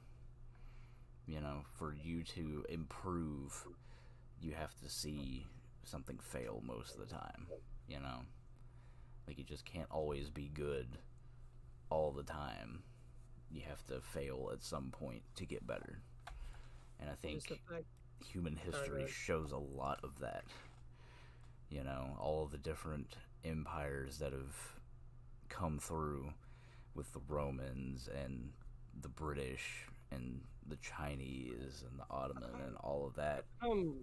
You 1.26 1.42
know, 1.42 1.62
for 1.78 1.94
you 1.94 2.24
to 2.24 2.66
improve, 2.70 3.66
you 4.42 4.54
have 4.54 4.74
to 4.82 4.90
see 4.90 5.46
something 5.84 6.18
fail 6.20 6.62
most 6.66 6.94
of 6.96 7.00
the 7.00 7.14
time. 7.14 7.48
You 7.88 8.00
know? 8.00 8.22
Like, 9.28 9.38
you 9.38 9.44
just 9.44 9.66
can't 9.66 9.90
always 9.92 10.30
be 10.30 10.50
good 10.54 10.88
all 11.90 12.12
the 12.12 12.24
time. 12.24 12.84
You 13.52 13.62
have 13.68 13.86
to 13.88 14.02
fail 14.02 14.50
at 14.54 14.62
some 14.64 14.92
point 14.92 15.22
to 15.36 15.46
get 15.46 15.66
better. 15.66 16.00
And 17.00 17.10
I 17.10 17.14
think 17.14 17.36
Just 17.36 17.50
the 17.50 17.74
fact, 17.74 17.86
human 18.26 18.56
history 18.56 19.02
right. 19.04 19.10
shows 19.10 19.52
a 19.52 19.58
lot 19.58 20.00
of 20.04 20.20
that. 20.20 20.44
You 21.70 21.84
know, 21.84 22.18
all 22.20 22.44
of 22.44 22.52
the 22.52 22.58
different 22.58 23.16
empires 23.44 24.18
that 24.20 24.32
have 24.32 24.56
come 25.50 25.80
through 25.80 26.34
with 26.96 27.12
the 27.14 27.22
Romans 27.28 28.10
and 28.24 28.50
the 29.02 29.10
British 29.10 29.86
and 30.12 30.42
the 30.68 30.78
Chinese 30.78 31.84
and 31.90 32.00
the 32.00 32.06
Ottoman 32.10 32.50
and 32.66 32.76
all 32.78 33.06
of 33.06 33.16
that. 33.16 33.46
um, 33.62 33.96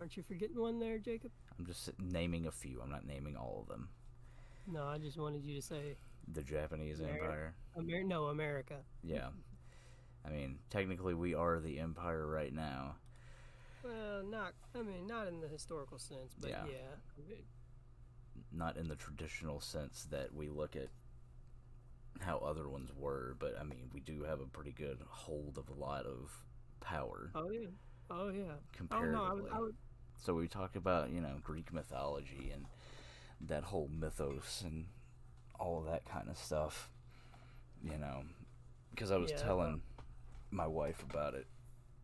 aren't 0.00 0.16
you 0.16 0.22
forgetting 0.22 0.58
one 0.58 0.78
there, 0.78 0.98
Jacob? 0.98 1.30
I'm 1.58 1.66
just 1.66 1.90
naming 1.98 2.46
a 2.46 2.50
few. 2.52 2.80
I'm 2.82 2.90
not 2.90 3.06
naming 3.06 3.36
all 3.36 3.60
of 3.62 3.68
them. 3.68 3.88
No, 4.66 4.84
I 4.84 4.98
just 4.98 5.18
wanted 5.18 5.44
you 5.44 5.56
to 5.56 5.62
say, 5.62 5.96
The 6.32 6.42
Japanese 6.42 6.98
Ameri- 6.98 7.14
Empire. 7.14 7.54
Amer- 7.76 8.04
no, 8.04 8.26
America. 8.26 8.76
Yeah. 9.02 9.28
I 10.24 10.30
mean, 10.30 10.58
technically 10.70 11.14
we 11.14 11.34
are 11.34 11.58
the 11.60 11.78
empire 11.80 12.26
right 12.26 12.52
now. 12.52 12.96
Well, 13.82 14.22
not. 14.24 14.52
I 14.74 14.82
mean, 14.82 15.06
not 15.06 15.28
in 15.28 15.40
the 15.40 15.48
historical 15.48 15.98
sense, 15.98 16.34
but 16.38 16.50
Yeah. 16.50 16.66
yeah. 16.66 17.36
Not 18.52 18.76
in 18.76 18.88
the 18.88 18.96
traditional 18.96 19.60
sense 19.60 20.04
that 20.10 20.34
we 20.34 20.48
look 20.48 20.76
at 20.76 20.88
how 22.20 22.38
other 22.38 22.68
ones 22.68 22.92
were, 22.94 23.36
but 23.38 23.56
I 23.58 23.62
mean, 23.62 23.90
we 23.92 24.00
do 24.00 24.22
have 24.24 24.40
a 24.40 24.46
pretty 24.46 24.72
good 24.72 24.98
hold 25.08 25.56
of 25.56 25.68
a 25.68 25.74
lot 25.74 26.04
of 26.04 26.44
power 26.80 27.30
oh 27.34 27.50
yeah. 27.50 27.68
Oh 28.10 28.28
yeah. 28.30 28.54
Oh 28.92 29.02
no, 29.04 29.24
I 29.24 29.32
would, 29.34 29.52
I 29.52 29.60
would. 29.60 29.76
So 30.16 30.34
we 30.34 30.48
talk 30.48 30.76
about, 30.76 31.10
you 31.10 31.20
know, 31.20 31.36
Greek 31.42 31.72
mythology 31.72 32.50
and 32.52 32.66
that 33.40 33.64
whole 33.64 33.88
mythos 33.88 34.62
and 34.64 34.86
all 35.58 35.82
that 35.82 36.04
kind 36.04 36.28
of 36.28 36.36
stuff, 36.36 36.90
you 37.82 37.98
know, 37.98 38.24
because 38.90 39.10
I 39.10 39.16
was 39.16 39.30
Yeah. 39.30 39.38
telling 39.38 39.82
my 40.50 40.66
wife 40.66 41.02
about 41.02 41.34
it 41.34 41.46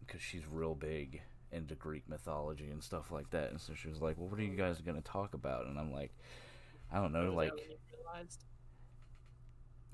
because 0.00 0.22
she's 0.22 0.46
real 0.46 0.74
big 0.74 1.22
into 1.50 1.74
Greek 1.74 2.08
mythology 2.08 2.70
and 2.70 2.82
stuff 2.82 3.10
like 3.10 3.30
that, 3.30 3.50
and 3.50 3.60
so 3.60 3.74
she 3.74 3.88
was 3.88 4.02
like, 4.02 4.18
"Well, 4.18 4.28
what 4.28 4.38
are 4.38 4.42
you 4.42 4.50
mm-hmm. 4.50 4.58
guys 4.58 4.80
gonna 4.80 5.00
talk 5.00 5.34
about?" 5.34 5.66
And 5.66 5.78
I'm 5.78 5.92
like, 5.92 6.12
"I 6.92 6.96
don't 6.96 7.12
know, 7.12 7.32
like." 7.32 7.52
when 7.52 7.70
you 7.70 7.76
realized, 7.92 8.44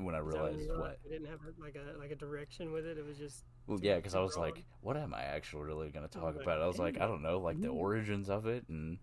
when 0.05 0.15
I 0.15 0.23
was 0.23 0.35
that 0.35 0.43
when 0.43 0.55
realized 0.57 0.79
what. 0.79 0.99
I 1.05 1.09
didn't 1.09 1.29
have 1.29 1.41
like 1.59 1.77
a 1.77 1.99
like 1.99 2.11
a 2.11 2.17
direction 2.17 2.73
with 2.73 2.87
it. 2.87 2.99
It 2.99 3.05
was 3.05 3.19
just. 3.19 3.45
Well, 3.67 3.79
yeah, 3.83 3.97
because 3.97 4.15
I 4.15 4.21
was 4.21 4.37
like, 4.37 4.65
what 4.81 4.97
am 4.97 5.15
I 5.15 5.23
actually 5.23 5.63
really 5.63 5.91
going 5.91 6.09
to 6.09 6.13
talk 6.13 6.35
about? 6.41 6.61
I 6.61 6.67
was 6.67 6.79
like, 6.79 7.01
I 7.01 7.07
don't 7.07 7.23
know, 7.23 7.39
like 7.39 7.61
the 7.61 7.69
mm-hmm. 7.69 7.77
origins 7.77 8.29
of 8.29 8.47
it 8.47 8.65
and, 8.69 8.99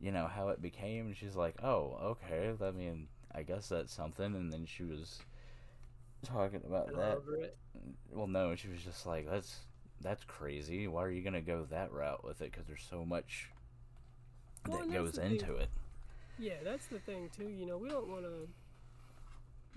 you 0.00 0.10
know, 0.10 0.26
how 0.26 0.48
it 0.48 0.60
became. 0.60 1.06
And 1.06 1.16
she's 1.16 1.36
like, 1.36 1.62
oh, 1.62 1.98
okay. 2.02 2.52
I 2.60 2.70
mean, 2.72 3.06
I 3.38 3.42
guess 3.42 3.68
that's 3.68 3.92
something. 3.94 4.34
And 4.34 4.52
then 4.52 4.66
she 4.66 4.82
was 4.84 5.20
talking 6.24 6.62
about 6.66 6.88
that. 6.96 7.20
Well, 8.10 8.26
no, 8.26 8.54
she 8.56 8.68
was 8.68 8.82
just 8.82 9.06
like, 9.06 9.30
that's 9.30 9.60
that's 10.00 10.24
crazy. 10.24 10.88
Why 10.88 11.04
are 11.04 11.10
you 11.10 11.22
going 11.22 11.34
to 11.34 11.40
go 11.40 11.66
that 11.70 11.92
route 11.92 12.24
with 12.24 12.40
it? 12.40 12.50
Because 12.50 12.66
there's 12.66 12.86
so 12.88 13.04
much 13.04 13.50
Well, 14.66 14.78
that 14.78 14.92
goes 14.92 15.12
the 15.12 15.22
thing. 15.22 15.32
into 15.32 15.54
it. 15.54 15.68
Yeah, 16.38 16.54
that's 16.64 16.86
the 16.86 16.98
thing 17.00 17.30
too. 17.36 17.48
You 17.48 17.66
know, 17.66 17.78
we 17.78 17.88
don't 17.88 18.08
want 18.08 18.24
to 18.24 18.48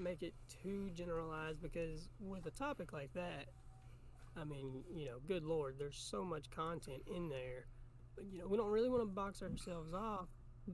make 0.01 0.24
it 0.24 0.34
too 0.63 0.89
generalized 0.96 1.62
because 1.62 2.08
with 2.20 2.46
a 2.46 2.51
topic 2.51 2.94
like 2.94 3.13
that, 3.13 3.46
I 4.39 4.44
mean, 4.44 4.84
you 4.96 5.06
know, 5.06 5.18
good 5.27 5.44
lord, 5.44 5.75
there's 5.77 5.98
so 5.98 6.24
much 6.24 6.50
content 6.50 7.03
in 7.13 7.30
there. 7.30 7.65
But, 8.15 8.25
you 8.32 8.39
know, 8.39 8.48
we 8.48 8.58
don't 8.58 8.72
really 8.72 8.89
want 8.89 9.01
to 9.01 9.08
box 9.08 9.41
ourselves 9.41 9.94
off, 9.94 10.27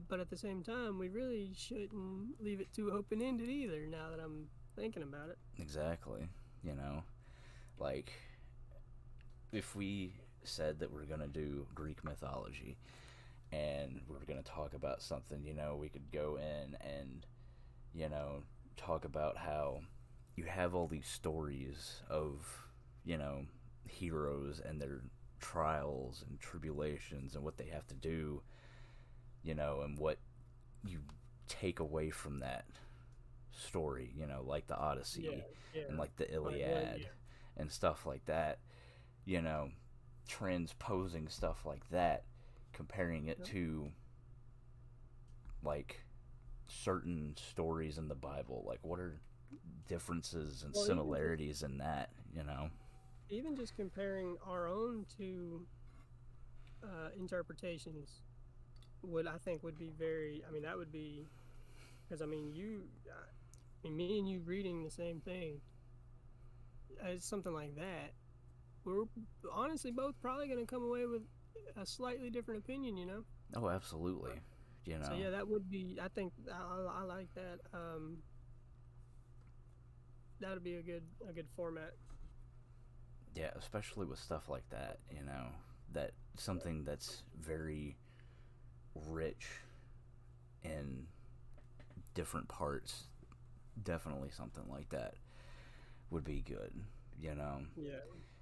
but 0.08 0.20
at 0.20 0.30
the 0.30 0.36
same 0.36 0.62
time, 0.62 0.98
we 0.98 1.08
really 1.08 1.52
shouldn't 1.56 2.40
leave 2.40 2.60
it 2.60 2.72
too 2.72 2.90
open 2.92 3.22
ended 3.22 3.48
either. 3.48 3.86
Now 3.86 4.10
that 4.10 4.20
I'm 4.20 4.46
thinking 4.76 5.02
about 5.02 5.30
it. 5.30 5.38
Exactly. 5.58 6.28
You 6.62 6.74
know, 6.74 7.02
like 7.78 8.12
if 9.52 9.74
we 9.74 10.14
said 10.42 10.78
that 10.80 10.92
we're 10.92 11.04
to 11.20 11.28
do 11.28 11.66
Greek 11.74 12.04
mythology 12.04 12.76
and 13.52 14.00
we're 14.08 14.24
to 14.42 14.50
talk 14.50 14.74
about 14.74 15.02
something, 15.02 15.44
you 15.44 15.54
know, 15.54 15.76
we 15.76 15.88
could 15.88 16.10
go 16.12 16.36
in 16.36 16.76
and, 16.80 17.26
you 17.94 18.08
know, 18.08 18.42
talk 18.76 19.04
about 19.04 19.36
how 19.36 19.80
you 20.36 20.44
have 20.44 20.74
all 20.74 20.86
these 20.86 21.06
stories 21.06 22.02
of, 22.08 22.46
you 23.04 23.16
know, 23.16 23.46
heroes 23.88 24.60
and 24.64 24.80
their 24.80 25.00
trials 25.40 26.24
and 26.28 26.38
tribulations 26.40 27.34
and 27.34 27.42
what 27.42 27.56
they 27.56 27.66
have 27.66 27.86
to 27.86 27.94
do, 27.94 28.42
you 29.48 29.54
know, 29.54 29.80
and 29.82 29.98
what 29.98 30.18
you 30.84 31.00
take 31.48 31.80
away 31.80 32.10
from 32.10 32.40
that 32.40 32.66
story, 33.50 34.12
you 34.16 34.26
know, 34.26 34.42
like 34.46 34.66
the 34.68 34.76
Odyssey 34.76 35.22
Yeah, 35.22 35.30
yeah. 35.74 35.82
and 35.88 35.98
like 35.98 36.14
the 36.16 36.24
Like, 36.24 36.34
Iliad 36.34 37.00
yeah. 37.00 37.06
and 37.56 37.72
stuff 37.72 38.06
like 38.06 38.24
that. 38.26 38.58
You 39.24 39.42
know, 39.42 39.70
transposing 40.28 41.28
stuff 41.28 41.66
like 41.66 41.88
that, 41.90 42.24
comparing 42.72 43.28
it 43.28 43.44
to 43.46 43.88
like 45.64 46.02
certain 46.68 47.34
stories 47.36 47.98
in 47.98 48.08
the 48.08 48.14
Bible. 48.14 48.64
Like, 48.66 48.80
what 48.82 49.00
are 49.00 49.20
differences 49.88 50.62
and 50.62 50.74
Well, 50.74 50.84
even 50.84 50.96
similarities 50.98 51.62
in 51.62 51.78
that? 51.78 52.10
You 52.34 52.44
know, 52.44 52.70
even 53.30 53.56
just 53.56 53.76
comparing 53.76 54.36
our 54.46 54.68
own 54.68 55.06
to 55.18 55.66
uh, 56.82 57.10
interpretations 57.18 58.22
would 59.02 59.26
I 59.26 59.38
think 59.38 59.62
would 59.62 59.78
be 59.78 59.90
very 59.98 60.42
I 60.48 60.52
mean 60.52 60.62
that 60.62 60.76
would 60.76 60.92
be 60.92 61.26
because 62.06 62.22
I 62.22 62.26
mean 62.26 62.52
you 62.52 62.82
I 63.06 63.88
mean 63.88 63.96
me 63.96 64.18
and 64.18 64.28
you 64.28 64.40
reading 64.40 64.82
the 64.82 64.90
same 64.90 65.20
thing 65.20 65.60
as 67.04 67.24
something 67.24 67.52
like 67.52 67.76
that 67.76 68.12
we're 68.84 69.04
honestly 69.52 69.90
both 69.90 70.14
probably 70.20 70.48
going 70.48 70.58
to 70.58 70.66
come 70.66 70.82
away 70.82 71.06
with 71.06 71.22
a 71.80 71.86
slightly 71.86 72.30
different 72.30 72.60
opinion 72.60 72.96
you 72.96 73.06
know 73.06 73.24
oh, 73.56 73.68
absolutely. 73.68 74.32
You 74.84 74.98
know, 74.98 75.06
so 75.06 75.14
yeah 75.14 75.30
that 75.30 75.46
would 75.46 75.70
be 75.70 75.98
I 76.02 76.08
think 76.08 76.32
I, 76.50 76.56
I, 76.56 77.00
I 77.00 77.02
like 77.02 77.28
that 77.34 77.58
um, 77.74 78.18
that 80.40 80.54
would 80.54 80.64
be 80.64 80.76
a 80.76 80.82
good 80.82 81.02
a 81.28 81.32
good 81.32 81.46
format 81.54 81.92
yeah, 83.38 83.50
especially 83.56 84.06
with 84.06 84.18
stuff 84.18 84.48
like 84.48 84.68
that. 84.70 84.98
You 85.10 85.24
know, 85.24 85.46
that 85.92 86.12
something 86.36 86.84
that's 86.84 87.22
very 87.40 87.96
rich 88.94 89.46
in 90.62 91.06
different 92.14 92.48
parts. 92.48 93.04
Definitely 93.82 94.30
something 94.30 94.64
like 94.68 94.88
that 94.90 95.14
would 96.10 96.24
be 96.24 96.42
good. 96.46 96.72
You 97.20 97.34
know, 97.34 97.62
yeah 97.76 97.92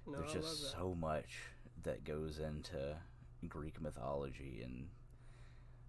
no 0.05 0.19
there's 0.19 0.33
just 0.33 0.71
so 0.71 0.95
much 0.99 1.39
that 1.83 2.03
goes 2.03 2.39
into 2.39 2.95
Greek 3.47 3.81
mythology, 3.81 4.61
and 4.63 4.87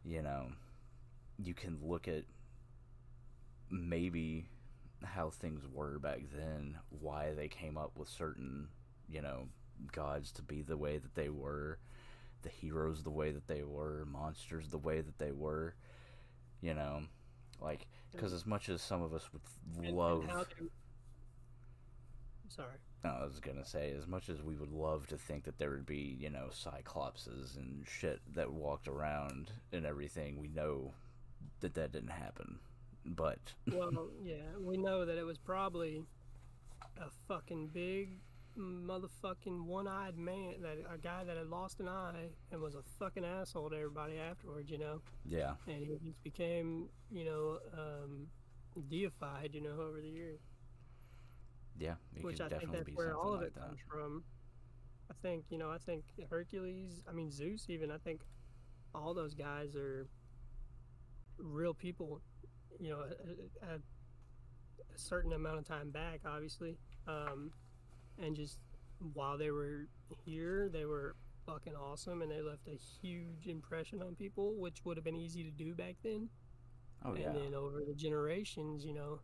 you 0.05 0.23
know, 0.23 0.47
you 1.43 1.55
can 1.55 1.79
look 1.83 2.09
at 2.09 2.25
maybe 3.71 4.47
how 5.05 5.31
things 5.31 5.65
were 5.73 5.99
back 5.99 6.21
then, 6.35 6.77
why 6.91 7.33
they 7.35 7.49
came 7.49 7.77
up 7.77 7.93
with 7.97 8.09
certain, 8.09 8.69
you 9.09 9.23
know, 9.23 9.49
gods 9.93 10.33
to 10.33 10.43
be 10.43 10.63
the 10.63 10.77
way 10.77 10.99
that 10.99 11.15
they 11.15 11.29
were, 11.29 11.79
the 12.43 12.49
heroes 12.49 13.03
the 13.03 13.11
way 13.11 13.31
that 13.31 13.47
they 13.47 13.63
were, 13.63 14.07
monsters 14.11 14.69
the 14.69 14.79
way 14.79 15.01
that 15.01 15.19
they 15.19 15.33
were, 15.33 15.75
you 16.61 16.75
know, 16.75 17.03
like 17.61 17.87
because 18.13 18.33
as 18.33 18.47
much 18.47 18.69
as 18.69 18.81
some 18.81 19.03
of 19.03 19.13
us 19.13 19.29
would 19.33 19.91
love, 19.91 20.21
and 20.21 20.31
they, 20.31 20.67
sorry. 22.49 22.77
no, 23.05 23.11
I 23.11 23.25
was 23.25 23.41
gonna 23.41 23.65
say, 23.65 23.93
as 23.97 24.07
much 24.07 24.29
as 24.29 24.43
we 24.43 24.57
would 24.57 24.73
love 24.73 25.07
to 25.09 25.17
think 25.17 25.45
that 25.45 25.59
there 25.59 25.71
would 25.71 25.87
be, 25.87 26.17
you 26.19 26.31
know, 26.31 26.49
cyclopses 26.51 27.57
and 27.57 27.85
shit 27.87 28.21
that 28.35 28.53
walked 28.53 28.89
around 28.89 29.53
and 29.73 29.85
everything, 29.85 30.39
we 30.39 30.49
know 30.49 30.95
that 31.61 31.75
that 31.75 31.93
didn't 31.93 32.11
happen. 32.11 32.59
But 33.05 33.55
Well, 33.73 34.11
yeah, 34.23 34.57
we 34.61 34.77
know 34.77 35.05
that 35.05 35.17
it 35.19 35.25
was 35.25 35.39
probably 35.39 36.05
a 37.01 37.11
fucking 37.27 37.69
big 37.69 38.19
motherfucking 38.59 39.65
one-eyed 39.65 40.19
man, 40.19 40.55
that 40.63 40.79
a 40.93 40.99
guy 40.99 41.25
that 41.25 41.37
had 41.37 41.49
lost 41.49 41.81
an 41.81 41.89
eye 41.89 42.29
and 42.51 42.61
was 42.61 42.75
a 42.75 42.83
fucking 42.99 43.25
asshole 43.25 43.71
to 43.71 43.77
everybody 43.77 44.19
afterwards, 44.19 44.71
you 44.71 44.79
know. 44.79 45.01
yeah, 45.25 45.53
And 45.67 45.77
he 45.87 45.97
just 46.05 46.23
became, 46.23 46.89
you 47.11 47.25
know, 47.25 47.59
um, 47.73 48.27
deified, 48.89 49.51
you 49.55 49.63
know, 49.63 49.81
over 49.81 50.01
the 50.01 50.09
years. 50.09 50.41
yeah, 51.79 51.95
which 52.21 52.39
could 52.39 52.47
I 52.47 52.49
think 52.49 52.61
definitely 52.73 52.93
that's 52.95 52.97
where 52.97 53.17
all 53.17 53.35
of 53.35 53.41
like 53.41 53.49
it 53.49 53.55
that. 53.55 53.61
comes 53.69 53.81
from. 53.91 54.25
I 55.11 55.15
think 55.23 55.45
you 55.51 55.59
know. 55.59 55.71
I 55.71 55.79
think 55.79 56.05
Hercules. 56.29 57.01
I 57.09 57.13
mean 57.13 57.31
Zeus. 57.31 57.67
Even 57.69 57.91
I 57.91 57.99
think 57.99 58.21
all 58.95 59.15
those 59.15 59.35
guys 59.35 59.75
are 59.77 60.07
real 61.39 61.75
people. 61.75 62.21
You 62.79 62.91
know, 62.91 63.01
a, 63.01 63.67
a, 63.67 63.75
a 63.77 64.99
certain 64.99 65.33
amount 65.33 65.59
of 65.59 65.67
time 65.67 65.91
back, 65.91 66.21
obviously, 66.27 66.77
um, 67.07 67.51
and 68.23 68.35
just 68.37 68.59
while 69.15 69.39
they 69.39 69.51
were 69.51 69.87
here, 70.25 70.69
they 70.73 70.85
were 70.85 71.15
fucking 71.47 71.75
awesome, 71.75 72.23
and 72.23 72.31
they 72.31 72.43
left 72.43 72.67
a 72.69 72.77
huge 73.01 73.47
impression 73.47 74.03
on 74.03 74.15
people, 74.15 74.55
which 74.57 74.85
would 74.85 74.97
have 74.97 75.05
been 75.05 75.17
easy 75.17 75.43
to 75.45 75.51
do 75.51 75.75
back 75.75 75.97
then. 76.03 76.29
Oh 77.05 77.11
and 77.13 77.21
yeah, 77.21 77.33
then 77.33 77.55
over 77.55 77.83
the 77.87 77.95
generations, 77.95 78.85
you 78.85 78.93
know, 78.95 79.21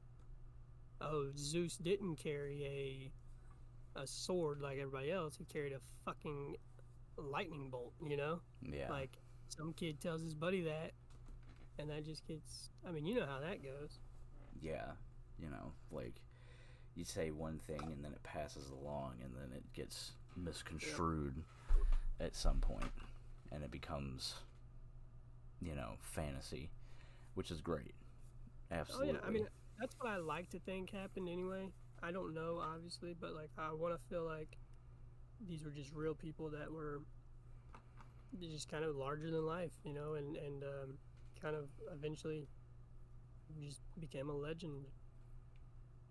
oh, 1.00 1.30
Zeus 1.36 1.76
didn't 1.76 2.16
carry 2.16 2.64
a 2.64 4.00
a 4.00 4.06
sword 4.06 4.60
like 4.60 4.78
everybody 4.78 5.10
else. 5.10 5.36
He 5.36 5.44
carried 5.44 5.72
a 5.72 5.80
fucking 6.04 6.56
lightning 7.16 7.70
bolt, 7.70 7.92
you 8.04 8.16
know? 8.16 8.40
yeah, 8.62 8.90
Like 8.90 9.18
some 9.48 9.72
kid 9.72 10.00
tells 10.00 10.20
his 10.22 10.34
buddy 10.34 10.62
that 10.62 10.92
and 11.78 11.88
that 11.90 12.04
just 12.04 12.26
gets 12.26 12.70
I 12.86 12.90
mean, 12.90 13.06
you 13.06 13.14
know 13.14 13.26
how 13.26 13.38
that 13.40 13.62
goes. 13.62 13.98
yeah. 14.60 14.92
You 15.38 15.50
know, 15.50 15.72
like 15.90 16.14
you 16.96 17.04
say 17.04 17.30
one 17.30 17.58
thing 17.58 17.80
and 17.82 18.04
then 18.04 18.12
it 18.12 18.22
passes 18.22 18.70
along 18.70 19.14
and 19.22 19.34
then 19.34 19.56
it 19.56 19.64
gets 19.72 20.12
misconstrued 20.36 21.42
at 22.20 22.34
some 22.34 22.60
point 22.60 22.90
and 23.52 23.62
it 23.64 23.70
becomes, 23.70 24.34
you 25.60 25.74
know, 25.74 25.92
fantasy, 26.00 26.70
which 27.34 27.50
is 27.50 27.60
great. 27.60 27.94
Absolutely. 28.70 29.10
Oh 29.10 29.12
yeah, 29.14 29.26
I 29.26 29.30
mean 29.30 29.46
that's 29.78 29.96
what 29.98 30.10
I 30.10 30.16
like 30.16 30.50
to 30.50 30.58
think 30.60 30.90
happened 30.90 31.28
anyway. 31.28 31.68
I 32.02 32.12
don't 32.12 32.34
know 32.34 32.60
obviously, 32.62 33.14
but 33.18 33.34
like 33.34 33.50
I 33.58 33.72
want 33.72 33.94
to 33.94 34.08
feel 34.08 34.24
like 34.24 34.56
these 35.48 35.64
were 35.64 35.70
just 35.70 35.92
real 35.94 36.14
people 36.14 36.50
that 36.50 36.70
were 36.72 37.00
just 38.40 38.70
kind 38.70 38.84
of 38.84 38.96
larger 38.96 39.30
than 39.30 39.44
life, 39.46 39.72
you 39.84 39.94
know, 39.94 40.14
and 40.14 40.36
and 40.36 40.62
um, 40.62 40.98
kind 41.40 41.56
of 41.56 41.64
eventually 41.92 42.46
just 43.60 43.80
became 43.98 44.28
a 44.30 44.34
legend. 44.34 44.84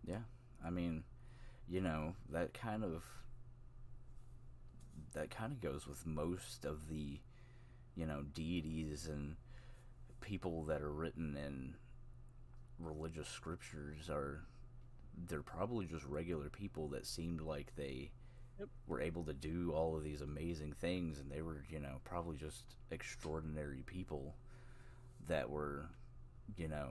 Yeah, 0.06 0.20
I 0.65 0.70
mean, 0.70 1.03
you 1.67 1.82
know, 1.82 2.15
that 2.32 2.53
kind 2.53 2.83
of 2.83 3.03
that 5.14 5.29
kind 5.29 5.51
of 5.51 5.61
goes 5.61 5.88
with 5.88 6.05
most 6.05 6.66
of 6.66 6.90
the, 6.90 7.20
you 7.96 8.05
know, 8.05 8.24
deities 8.33 9.07
and 9.07 9.35
people 10.22 10.64
that 10.66 10.81
are 10.81 10.92
written 10.92 11.38
in 11.38 11.75
religious 12.79 13.27
scriptures 13.27 14.09
are 14.09 14.44
they're 15.27 15.44
probably 15.44 15.85
just 15.85 16.05
regular 16.05 16.50
people 16.50 16.88
that 16.90 17.05
seemed 17.05 17.42
like 17.42 17.75
they 17.75 18.11
Yep. 18.59 18.70
were 18.88 19.01
able 19.01 19.24
to 19.24 19.33
do 19.33 19.72
all 19.74 19.96
of 19.98 20.03
these 20.03 20.22
amazing 20.22 20.74
things 20.74 21.20
and 21.20 21.31
they 21.31 21.42
were, 21.42 21.64
you 21.70 21.79
know, 21.79 22.00
probably 22.03 22.38
just 22.38 22.64
extraordinary 22.92 23.83
people 23.85 24.35
that 25.27 25.50
were, 25.50 25.90
you 26.55 26.68
know, 26.68 26.90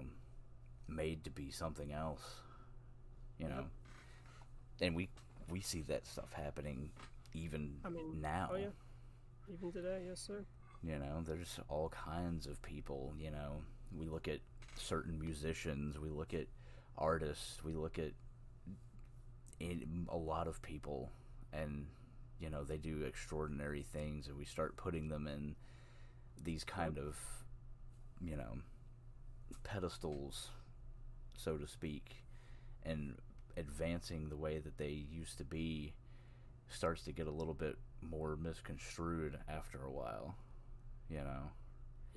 made 0.88 1.24
to 1.24 1.30
be 1.30 1.50
something 1.50 1.92
else 1.92 2.40
you 3.42 3.48
know 3.48 3.64
and 4.80 4.94
we 4.94 5.08
we 5.50 5.60
see 5.60 5.82
that 5.82 6.06
stuff 6.06 6.32
happening 6.32 6.90
even 7.34 7.74
I 7.84 7.88
mean, 7.88 8.04
oh, 8.08 8.20
now. 8.20 8.50
oh 8.52 8.56
yeah, 8.56 8.66
even 9.52 9.72
today, 9.72 10.02
yes 10.08 10.20
sir. 10.20 10.44
you 10.82 10.98
know 10.98 11.22
there's 11.26 11.58
all 11.68 11.88
kinds 11.90 12.46
of 12.46 12.60
people 12.62 13.12
you 13.18 13.30
know. 13.30 13.62
We 13.94 14.06
look 14.06 14.26
at 14.26 14.40
certain 14.76 15.18
musicians 15.18 15.98
we 15.98 16.08
look 16.08 16.32
at 16.32 16.46
artists 16.96 17.62
we 17.62 17.74
look 17.74 17.98
at 17.98 18.12
in, 19.60 20.06
a 20.08 20.16
lot 20.16 20.46
of 20.46 20.62
people 20.62 21.10
and 21.52 21.86
you 22.40 22.48
know 22.50 22.64
they 22.64 22.78
do 22.78 23.02
extraordinary 23.02 23.82
things 23.82 24.28
and 24.28 24.36
we 24.38 24.44
start 24.44 24.76
putting 24.76 25.08
them 25.08 25.26
in 25.26 25.54
these 26.42 26.64
kind 26.64 26.98
of 26.98 27.16
you 28.20 28.36
know 28.36 28.58
pedestals 29.62 30.48
so 31.36 31.56
to 31.56 31.66
speak 31.68 32.24
and 32.84 33.16
advancing 33.56 34.28
the 34.28 34.36
way 34.36 34.58
that 34.58 34.78
they 34.78 35.06
used 35.10 35.38
to 35.38 35.44
be 35.44 35.92
starts 36.68 37.02
to 37.04 37.12
get 37.12 37.26
a 37.26 37.30
little 37.30 37.54
bit 37.54 37.76
more 38.00 38.36
misconstrued 38.36 39.38
after 39.48 39.84
a 39.84 39.90
while 39.90 40.34
you 41.08 41.18
know 41.18 41.50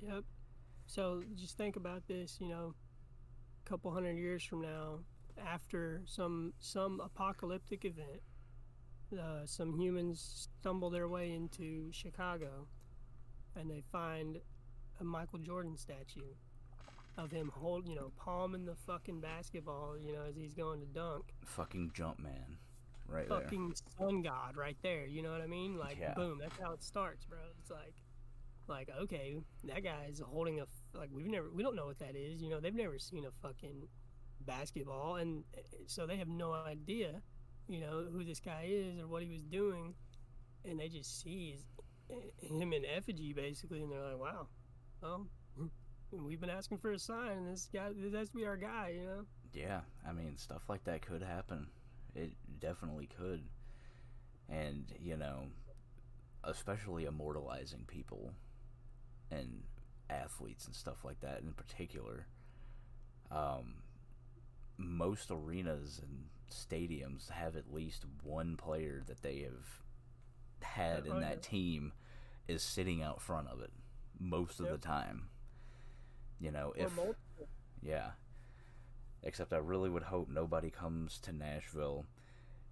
Yep. 0.02 0.24
So 0.86 1.22
just 1.34 1.56
think 1.56 1.76
about 1.76 2.06
this, 2.06 2.38
you 2.40 2.48
know, 2.48 2.74
a 3.64 3.68
couple 3.68 3.92
hundred 3.92 4.16
years 4.16 4.44
from 4.44 4.62
now, 4.62 5.00
after 5.44 6.02
some 6.06 6.52
some 6.58 7.00
apocalyptic 7.00 7.84
event, 7.84 8.22
uh, 9.12 9.44
some 9.44 9.78
humans 9.78 10.48
stumble 10.60 10.90
their 10.90 11.08
way 11.08 11.32
into 11.32 11.90
Chicago, 11.92 12.68
and 13.54 13.70
they 13.70 13.82
find 13.92 14.38
a 15.00 15.04
Michael 15.04 15.38
Jordan 15.38 15.76
statue 15.76 16.34
of 17.18 17.30
him 17.30 17.50
hold, 17.54 17.88
you 17.88 17.94
know, 17.94 18.12
palming 18.16 18.64
the 18.66 18.74
fucking 18.74 19.20
basketball, 19.20 19.96
you 19.98 20.12
know, 20.12 20.22
as 20.28 20.36
he's 20.36 20.54
going 20.54 20.80
to 20.80 20.86
dunk. 20.86 21.32
fucking 21.44 21.90
jump 21.94 22.18
man 22.18 22.58
right 23.08 23.28
there 23.28 23.40
Fucking 23.40 23.74
sun 23.98 24.22
god 24.22 24.56
right 24.56 24.76
there. 24.82 25.06
You 25.06 25.22
know 25.22 25.30
what 25.30 25.40
I 25.40 25.46
mean? 25.46 25.78
Like, 25.78 25.98
Yeah. 25.98 26.14
boom. 26.14 26.38
That's 26.38 26.58
how 26.60 26.72
it 26.72 26.82
starts, 26.82 27.24
bro. 27.24 27.38
It's 27.60 27.70
like, 27.70 27.94
like 28.68 28.90
okay, 29.02 29.36
that 29.64 29.82
guy's 29.84 30.20
holding 30.20 30.60
a 30.60 30.66
like 30.92 31.08
we've 31.12 31.26
never 31.28 31.48
we 31.50 31.62
don't 31.62 31.76
know 31.76 31.86
what 31.86 31.98
that 32.00 32.16
is. 32.16 32.42
You 32.42 32.50
know, 32.50 32.60
they've 32.60 32.74
never 32.74 32.98
seen 32.98 33.24
a 33.24 33.30
fucking 33.30 33.88
basketball, 34.40 35.16
and 35.16 35.44
uh, 35.56 35.60
so 35.86 36.06
they 36.06 36.16
have 36.16 36.28
no 36.28 36.52
idea, 36.52 37.22
you 37.68 37.80
know, 37.80 38.04
who 38.10 38.24
this 38.24 38.40
guy 38.40 38.66
is 38.68 38.98
or 38.98 39.06
what 39.06 39.22
he 39.22 39.28
was 39.28 39.42
doing, 39.42 39.94
and 40.64 40.78
they 40.80 40.88
just 40.88 41.22
see 41.22 41.52
his, 41.52 41.64
eh, 42.10 42.46
him 42.46 42.72
in 42.72 42.84
effigy 42.84 43.32
basically, 43.32 43.82
and 43.82 43.90
they're 43.90 44.02
like, 44.02 44.18
wow, 44.18 44.48
well. 45.00 45.26
We've 46.24 46.40
been 46.40 46.50
asking 46.50 46.78
for 46.78 46.92
a 46.92 46.98
sign, 46.98 47.32
and 47.38 47.48
this 47.52 47.68
guy, 47.72 47.90
this 47.94 48.14
has 48.14 48.28
to 48.30 48.34
be 48.36 48.44
our 48.46 48.56
guy, 48.56 48.94
you 48.96 49.04
know. 49.06 49.24
yeah 49.52 49.80
i 50.08 50.12
mean 50.12 50.36
stuff 50.36 50.62
like 50.68 50.84
that 50.84 51.02
could 51.02 51.22
happen. 51.22 51.68
It 52.14 52.32
definitely 52.60 53.08
could. 53.18 53.42
And 54.48 54.92
you 55.00 55.16
know 55.16 55.46
especially 56.44 57.04
immortalizing 57.06 57.84
people 57.88 58.32
and 59.30 59.64
athletes 60.08 60.66
and 60.66 60.74
stuff 60.74 61.04
like 61.04 61.20
that 61.20 61.40
in 61.42 61.52
particular. 61.52 62.26
Um, 63.30 63.82
most 64.78 65.30
arenas 65.32 66.00
and 66.02 66.26
stadiums 66.50 67.30
have 67.30 67.56
at 67.56 67.72
least 67.72 68.04
one 68.22 68.56
player 68.56 69.02
that 69.06 69.22
they 69.22 69.40
have 69.40 69.82
had 70.62 71.04
Oh, 71.08 71.14
in 71.14 71.20
that 71.20 71.42
team 71.42 71.92
is 72.46 72.62
sitting 72.62 73.02
out 73.02 73.20
front 73.20 73.48
of 73.48 73.60
it 73.60 73.72
most 74.20 74.60
of 74.60 74.66
Yep. 74.66 74.74
the 74.80 74.86
time 74.86 75.28
you 76.40 76.50
know 76.50 76.72
if 76.76 76.94
multiple. 76.94 77.48
yeah. 77.82 78.10
Except 79.22 79.52
I 79.52 79.56
really 79.56 79.90
would 79.90 80.04
hope 80.04 80.28
nobody 80.28 80.70
comes 80.70 81.18
to 81.20 81.32
Nashville 81.32 82.06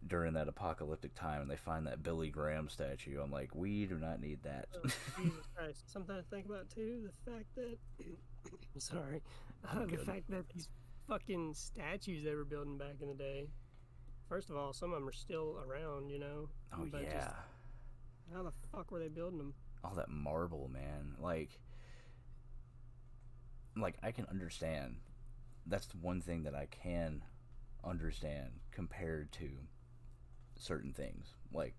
during 0.06 0.34
that 0.34 0.48
apocalyptic 0.48 1.14
time 1.14 1.40
and 1.42 1.50
they 1.50 1.56
find 1.56 1.86
that 1.86 2.02
Billy 2.02 2.28
Graham 2.28 2.68
statue. 2.68 3.20
I'm 3.20 3.30
like, 3.30 3.54
we 3.54 3.86
do 3.86 3.98
not 3.98 4.20
need 4.20 4.42
that. 4.42 4.68
Oh, 4.74 4.88
Jesus 5.18 5.46
Christ. 5.56 5.90
Something 5.90 6.16
to 6.16 6.22
think 6.22 6.46
about 6.46 6.68
too. 6.70 7.08
The 7.24 7.32
fact 7.32 7.46
that, 7.56 7.78
sorry, 8.78 9.22
uh, 9.68 9.86
the 9.86 9.96
fact 9.98 10.30
that 10.30 10.48
these 10.50 10.68
fucking 11.08 11.54
statues 11.54 12.24
they 12.24 12.34
were 12.34 12.44
building 12.44 12.78
back 12.78 12.96
in 13.00 13.08
the 13.08 13.14
day. 13.14 13.48
First 14.28 14.50
of 14.50 14.56
all, 14.56 14.72
some 14.72 14.92
of 14.92 15.00
them 15.00 15.08
are 15.08 15.12
still 15.12 15.58
around, 15.66 16.08
you 16.08 16.18
know. 16.18 16.48
oh 16.72 16.86
but 16.90 17.02
just 17.04 17.16
yeah. 17.16 17.32
how 18.34 18.42
the 18.42 18.52
fuck 18.72 18.90
were 18.90 18.98
they 18.98 19.08
building 19.08 19.38
them? 19.38 19.54
All 19.82 19.94
that 19.96 20.08
marble, 20.08 20.70
man. 20.72 21.14
Like 21.20 21.60
like 23.76 23.96
I 24.02 24.12
can 24.12 24.26
understand 24.30 24.96
that's 25.66 25.86
the 25.86 25.96
one 25.96 26.20
thing 26.20 26.44
that 26.44 26.54
I 26.54 26.66
can 26.66 27.22
understand 27.84 28.60
compared 28.70 29.32
to 29.32 29.48
certain 30.56 30.92
things. 30.92 31.26
Like 31.52 31.74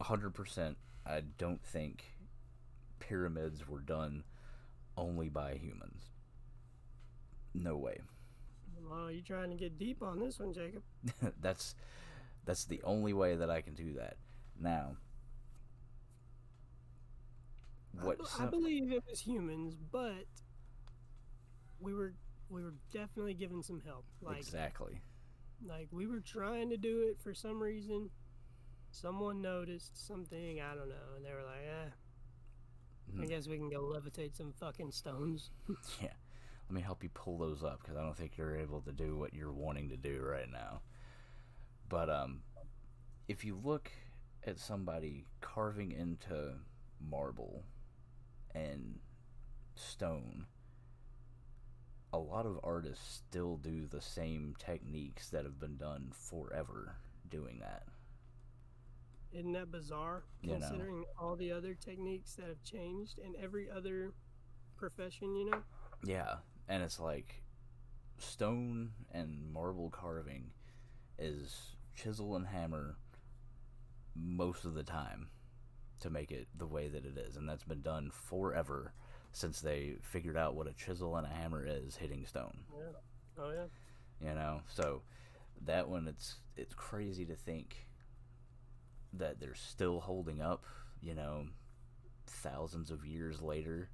100% 0.00 0.74
I 1.06 1.20
don't 1.38 1.62
think 1.64 2.04
pyramids 2.98 3.68
were 3.68 3.80
done 3.80 4.24
only 4.96 5.28
by 5.28 5.54
humans. 5.54 6.04
No 7.52 7.76
way. 7.76 8.00
Well, 8.88 9.10
you're 9.10 9.22
trying 9.22 9.50
to 9.50 9.56
get 9.56 9.78
deep 9.78 10.02
on 10.02 10.18
this 10.18 10.38
one, 10.38 10.52
Jacob? 10.52 10.82
that's 11.40 11.74
that's 12.44 12.64
the 12.64 12.82
only 12.84 13.12
way 13.12 13.36
that 13.36 13.50
I 13.50 13.60
can 13.60 13.74
do 13.74 13.94
that. 13.94 14.16
Now, 14.60 14.96
what 18.00 18.18
I, 18.38 18.44
I 18.44 18.46
believe 18.46 18.92
it 18.92 19.02
was 19.08 19.20
humans, 19.20 19.74
but 19.92 20.26
we 21.80 21.94
were 21.94 22.14
we 22.48 22.62
were 22.62 22.74
definitely 22.92 23.34
given 23.34 23.62
some 23.62 23.80
help. 23.84 24.04
Like 24.22 24.38
exactly. 24.38 25.00
Like 25.66 25.88
we 25.90 26.06
were 26.06 26.20
trying 26.20 26.70
to 26.70 26.76
do 26.76 27.02
it 27.08 27.18
for 27.22 27.34
some 27.34 27.62
reason. 27.62 28.10
Someone 28.90 29.42
noticed 29.42 30.06
something, 30.06 30.60
I 30.60 30.74
don't 30.74 30.88
know, 30.88 31.16
and 31.16 31.24
they 31.24 31.30
were 31.30 31.44
like, 31.44 31.64
"Eh, 31.66 31.90
mm. 33.12 33.20
I 33.20 33.22
hmm. 33.22 33.28
guess 33.28 33.48
we 33.48 33.56
can 33.56 33.70
go 33.70 33.82
levitate 33.82 34.36
some 34.36 34.52
fucking 34.52 34.92
stones." 34.92 35.50
yeah. 36.00 36.12
Let 36.68 36.74
me 36.74 36.80
help 36.80 37.02
you 37.02 37.10
pull 37.10 37.36
those 37.36 37.62
up 37.62 37.80
because 37.82 37.96
I 37.96 38.02
don't 38.02 38.16
think 38.16 38.38
you're 38.38 38.56
able 38.56 38.80
to 38.82 38.92
do 38.92 39.16
what 39.16 39.34
you're 39.34 39.52
wanting 39.52 39.90
to 39.90 39.96
do 39.96 40.22
right 40.22 40.50
now. 40.50 40.80
But 41.88 42.08
um, 42.08 42.40
if 43.28 43.44
you 43.44 43.58
look 43.62 43.90
at 44.46 44.58
somebody 44.58 45.26
carving 45.40 45.92
into 45.92 46.54
marble 47.00 47.64
and 48.54 48.98
stone, 49.74 50.46
a 52.12 52.18
lot 52.18 52.46
of 52.46 52.60
artists 52.62 53.22
still 53.28 53.56
do 53.56 53.86
the 53.86 54.00
same 54.00 54.54
techniques 54.58 55.30
that 55.30 55.44
have 55.44 55.58
been 55.58 55.76
done 55.76 56.12
forever 56.12 56.96
doing 57.28 57.58
that. 57.60 57.84
Isn't 59.32 59.52
that 59.52 59.72
bizarre? 59.72 60.22
You 60.42 60.52
considering 60.52 61.00
know. 61.00 61.06
all 61.18 61.34
the 61.34 61.50
other 61.50 61.74
techniques 61.74 62.34
that 62.34 62.46
have 62.46 62.62
changed 62.62 63.18
in 63.18 63.34
every 63.42 63.68
other 63.68 64.12
profession, 64.76 65.34
you 65.34 65.50
know? 65.50 65.62
Yeah, 66.04 66.36
and 66.68 66.82
it's 66.82 67.00
like 67.00 67.42
stone 68.18 68.92
and 69.12 69.52
marble 69.52 69.90
carving 69.90 70.52
is 71.18 71.76
chisel 71.96 72.36
and 72.36 72.46
hammer 72.46 72.96
most 74.14 74.64
of 74.64 74.74
the 74.74 74.84
time 74.84 75.28
to 76.00 76.10
make 76.10 76.30
it 76.30 76.48
the 76.56 76.66
way 76.66 76.88
that 76.88 77.04
it 77.04 77.16
is, 77.16 77.36
and 77.36 77.48
that's 77.48 77.64
been 77.64 77.82
done 77.82 78.10
forever 78.10 78.92
since 79.32 79.60
they 79.60 79.96
figured 80.00 80.36
out 80.36 80.54
what 80.54 80.68
a 80.68 80.72
chisel 80.72 81.16
and 81.16 81.26
a 81.26 81.30
hammer 81.30 81.66
is 81.66 81.96
hitting 81.96 82.24
stone. 82.26 82.56
Yeah. 82.76 83.42
Oh 83.42 83.50
yeah. 83.50 84.28
You 84.28 84.34
know, 84.34 84.60
so 84.68 85.02
that 85.64 85.88
one 85.88 86.06
it's 86.08 86.36
it's 86.56 86.74
crazy 86.74 87.24
to 87.26 87.34
think 87.34 87.86
that 89.12 89.40
they're 89.40 89.54
still 89.54 90.00
holding 90.00 90.40
up, 90.40 90.64
you 91.00 91.14
know, 91.14 91.46
thousands 92.26 92.90
of 92.90 93.06
years 93.06 93.40
later, 93.40 93.88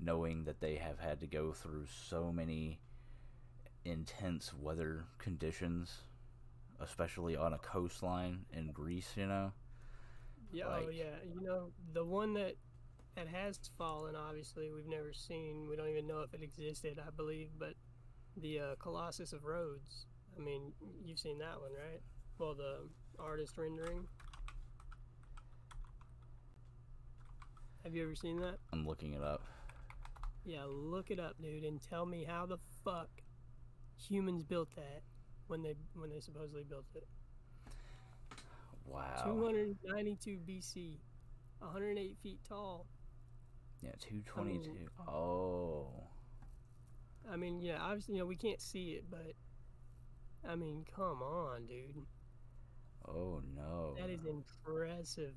knowing 0.00 0.44
that 0.44 0.60
they 0.60 0.76
have 0.76 0.98
had 0.98 1.20
to 1.20 1.26
go 1.26 1.52
through 1.52 1.86
so 2.08 2.32
many 2.32 2.80
intense 3.84 4.52
weather 4.54 5.04
conditions, 5.18 6.02
especially 6.80 7.36
on 7.36 7.52
a 7.52 7.58
coastline 7.58 8.44
in 8.52 8.70
Greece, 8.72 9.12
you 9.16 9.26
know. 9.26 9.52
Yeah, 10.54 10.66
oh, 10.68 10.70
like, 10.70 10.84
oh 10.86 10.90
yeah. 10.90 11.16
You 11.34 11.44
know, 11.44 11.72
the 11.92 12.04
one 12.04 12.34
that 12.34 12.54
that 13.16 13.26
has 13.28 13.58
fallen, 13.76 14.14
obviously, 14.14 14.70
we've 14.70 14.86
never 14.86 15.12
seen. 15.12 15.66
We 15.68 15.76
don't 15.76 15.88
even 15.88 16.06
know 16.06 16.20
if 16.20 16.32
it 16.32 16.42
existed, 16.42 17.00
I 17.04 17.10
believe, 17.10 17.48
but 17.58 17.74
the 18.36 18.60
uh, 18.60 18.74
Colossus 18.78 19.32
of 19.32 19.44
Rhodes. 19.44 20.06
I 20.36 20.40
mean, 20.40 20.72
you've 21.04 21.18
seen 21.18 21.38
that 21.38 21.60
one, 21.60 21.72
right? 21.72 22.00
Well, 22.38 22.54
the 22.54 22.88
artist 23.18 23.58
rendering. 23.58 24.06
Have 27.82 27.94
you 27.94 28.04
ever 28.04 28.14
seen 28.14 28.40
that? 28.40 28.58
I'm 28.72 28.86
looking 28.86 29.12
it 29.12 29.22
up. 29.22 29.42
Yeah, 30.44 30.64
look 30.68 31.10
it 31.10 31.18
up, 31.18 31.34
dude, 31.42 31.64
and 31.64 31.80
tell 31.82 32.06
me 32.06 32.24
how 32.24 32.46
the 32.46 32.58
fuck 32.84 33.08
humans 33.98 34.44
built 34.44 34.74
that 34.76 35.02
when 35.48 35.62
they 35.62 35.74
when 35.94 36.10
they 36.10 36.20
supposedly 36.20 36.62
built 36.62 36.86
it. 36.94 37.06
Wow. 38.86 39.22
292 39.24 40.38
BC, 40.48 40.98
108 41.60 42.16
feet 42.22 42.40
tall. 42.48 42.86
Yeah, 43.82 43.90
222. 44.00 44.70
I 44.70 44.74
mean, 44.74 44.88
oh. 45.08 45.88
I 47.30 47.36
mean, 47.36 47.60
yeah, 47.60 47.78
obviously, 47.80 48.14
you 48.14 48.20
know, 48.20 48.26
we 48.26 48.36
can't 48.36 48.60
see 48.60 48.90
it, 48.92 49.04
but 49.10 49.32
I 50.48 50.56
mean, 50.56 50.84
come 50.94 51.22
on, 51.22 51.66
dude. 51.66 52.04
Oh 53.06 53.42
no. 53.54 53.94
That 53.98 54.10
is 54.10 54.24
impressive. 54.24 55.34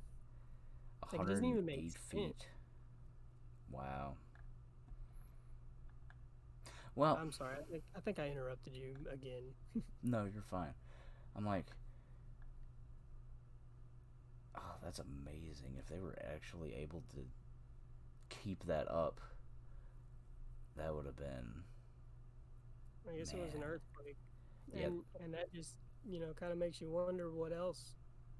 Like, 1.11 1.21
it 1.21 1.27
doesn't 1.27 1.45
even 1.45 1.65
make 1.65 1.91
feet. 2.09 2.21
Sense. 2.21 2.45
Wow. 3.69 4.15
Well, 6.95 7.17
I'm 7.21 7.31
sorry. 7.31 7.55
I 7.61 7.71
think 7.71 7.83
I 7.95 7.99
think 7.99 8.19
I 8.19 8.27
interrupted 8.27 8.73
you 8.73 8.95
again. 9.11 9.43
no, 10.03 10.25
you're 10.33 10.41
fine. 10.41 10.73
I'm 11.35 11.45
like, 11.45 11.67
oh, 14.57 14.75
that's 14.83 14.99
amazing. 14.99 15.75
If 15.77 15.87
they 15.87 15.99
were 15.99 16.17
actually 16.33 16.75
able 16.75 17.03
to 17.13 17.21
keep 18.29 18.65
that 18.65 18.89
up, 18.89 19.21
that 20.75 20.93
would 20.93 21.05
have 21.05 21.15
been. 21.15 21.63
I 23.11 23.17
guess 23.17 23.33
man. 23.33 23.41
it 23.41 23.45
was 23.45 23.53
an 23.55 23.63
earthquake, 23.63 24.17
and 24.73 24.81
yep. 24.81 25.23
and 25.23 25.33
that 25.33 25.53
just 25.53 25.75
you 26.05 26.19
know 26.19 26.33
kind 26.39 26.51
of 26.51 26.57
makes 26.57 26.81
you 26.81 26.89
wonder 26.89 27.31
what 27.31 27.53
else, 27.53 27.95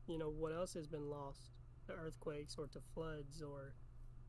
you 0.08 0.18
know, 0.18 0.30
what 0.30 0.54
else 0.54 0.74
has 0.74 0.88
been 0.88 1.10
lost 1.10 1.52
to 1.88 1.94
earthquakes 1.94 2.56
or 2.58 2.68
to 2.68 2.80
floods 2.94 3.42
or 3.42 3.74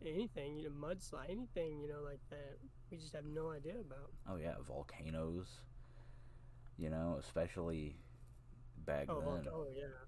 anything, 0.06 0.56
you 0.56 0.64
know, 0.64 0.70
mudslide, 0.70 1.30
anything, 1.30 1.80
you 1.80 1.88
know, 1.88 2.00
like 2.04 2.20
that. 2.30 2.58
We 2.90 2.96
just 2.96 3.14
have 3.14 3.24
no 3.24 3.50
idea 3.50 3.74
about. 3.74 4.10
Oh 4.28 4.36
yeah, 4.36 4.54
volcanoes. 4.66 5.48
You 6.78 6.90
know, 6.90 7.16
especially 7.18 7.96
back 8.86 9.06
oh, 9.08 9.20
then. 9.20 9.48
oh 9.52 9.66
yeah. 9.74 10.07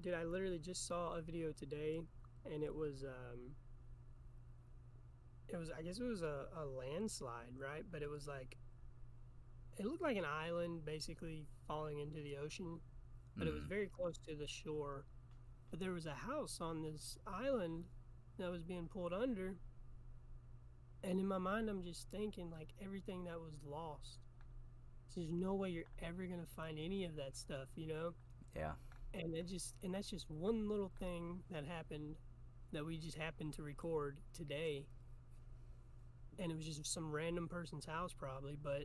Dude, 0.00 0.14
I 0.14 0.24
literally 0.24 0.58
just 0.58 0.86
saw 0.86 1.14
a 1.14 1.22
video 1.22 1.52
today, 1.52 2.00
and 2.44 2.62
it 2.62 2.74
was 2.74 3.04
um, 3.04 3.54
it 5.48 5.56
was 5.56 5.70
I 5.76 5.82
guess 5.82 5.98
it 5.98 6.04
was 6.04 6.22
a, 6.22 6.46
a 6.56 6.64
landslide, 6.64 7.56
right? 7.58 7.84
But 7.90 8.02
it 8.02 8.10
was 8.10 8.26
like 8.26 8.56
it 9.78 9.86
looked 9.86 10.02
like 10.02 10.16
an 10.16 10.24
island 10.24 10.84
basically 10.84 11.46
falling 11.66 12.00
into 12.00 12.22
the 12.22 12.36
ocean, 12.36 12.80
but 13.36 13.46
mm-hmm. 13.46 13.48
it 13.48 13.52
was 13.54 13.62
mm-hmm. 13.62 13.68
very 13.68 13.88
close 13.88 14.18
to 14.28 14.34
the 14.34 14.46
shore. 14.46 15.04
But 15.70 15.80
there 15.80 15.92
was 15.92 16.06
a 16.06 16.14
house 16.14 16.58
on 16.60 16.82
this 16.82 17.18
island 17.26 17.84
that 18.38 18.50
was 18.50 18.62
being 18.62 18.88
pulled 18.88 19.12
under. 19.12 19.56
And 21.02 21.20
in 21.20 21.26
my 21.26 21.38
mind, 21.38 21.68
I'm 21.68 21.82
just 21.82 22.10
thinking 22.10 22.50
like 22.50 22.68
everything 22.82 23.24
that 23.24 23.38
was 23.38 23.54
lost. 23.64 24.18
There's 25.14 25.30
no 25.30 25.54
way 25.54 25.70
you're 25.70 25.84
ever 26.02 26.26
gonna 26.26 26.46
find 26.54 26.78
any 26.78 27.04
of 27.04 27.16
that 27.16 27.36
stuff, 27.36 27.68
you 27.74 27.86
know? 27.86 28.12
Yeah. 28.54 28.72
And 29.18 29.34
it 29.34 29.46
just 29.46 29.74
and 29.82 29.94
that's 29.94 30.10
just 30.10 30.30
one 30.30 30.68
little 30.68 30.90
thing 30.98 31.40
that 31.50 31.64
happened 31.64 32.16
that 32.72 32.84
we 32.84 32.98
just 32.98 33.16
happened 33.16 33.54
to 33.54 33.62
record 33.62 34.20
today. 34.34 34.86
And 36.38 36.52
it 36.52 36.56
was 36.56 36.66
just 36.66 36.84
some 36.92 37.10
random 37.10 37.48
person's 37.48 37.86
house 37.86 38.12
probably 38.12 38.56
but 38.62 38.84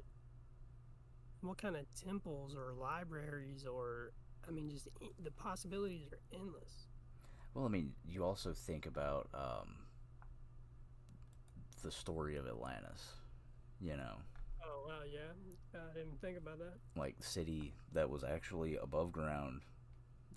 what 1.41 1.58
kind 1.58 1.76
of 1.76 1.86
temples 1.96 2.56
or 2.56 2.74
libraries 2.74 3.65
or 3.65 4.13
i 4.48 4.52
mean 4.52 4.70
just 4.70 4.88
the 5.24 5.32
possibilities 5.32 6.08
are 6.12 6.20
endless. 6.34 6.88
Well 7.54 7.65
i 7.65 7.67
mean 7.67 7.94
you 8.08 8.24
also 8.24 8.54
think 8.54 8.86
about 8.86 9.28
um, 9.34 9.76
the 11.84 11.91
story 11.91 12.38
of 12.38 12.48
atlantis 12.48 13.15
you 13.82 13.98
know? 13.98 14.13
Oh 14.63 14.86
wow 14.88 15.02
yeah. 15.12 15.32
I 15.74 15.94
didn't 15.98 16.22
think 16.22 16.38
about 16.38 16.60
that. 16.60 16.74
Like 16.96 17.15
city 17.20 17.74
that 17.94 18.10
was 18.10 18.24
actually 18.24 18.78
above 18.78 19.12
ground 19.12 19.62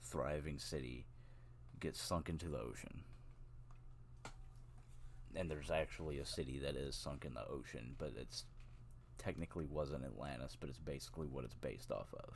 thriving 0.04 0.58
city 0.58 1.06
gets 1.80 2.00
sunk 2.00 2.28
into 2.28 2.48
the 2.48 2.58
ocean 2.58 3.04
and 5.36 5.50
there's 5.50 5.70
actually 5.70 6.18
a 6.18 6.26
city 6.26 6.58
that 6.60 6.76
is 6.76 6.94
sunk 6.94 7.24
in 7.24 7.34
the 7.34 7.46
ocean, 7.48 7.94
but 7.98 8.12
it's 8.16 8.44
technically 9.18 9.66
wasn't 9.66 10.04
Atlantis, 10.04 10.56
but 10.58 10.68
it's 10.68 10.78
basically 10.78 11.26
what 11.26 11.44
it's 11.44 11.54
based 11.54 11.90
off 11.90 12.12
of. 12.14 12.34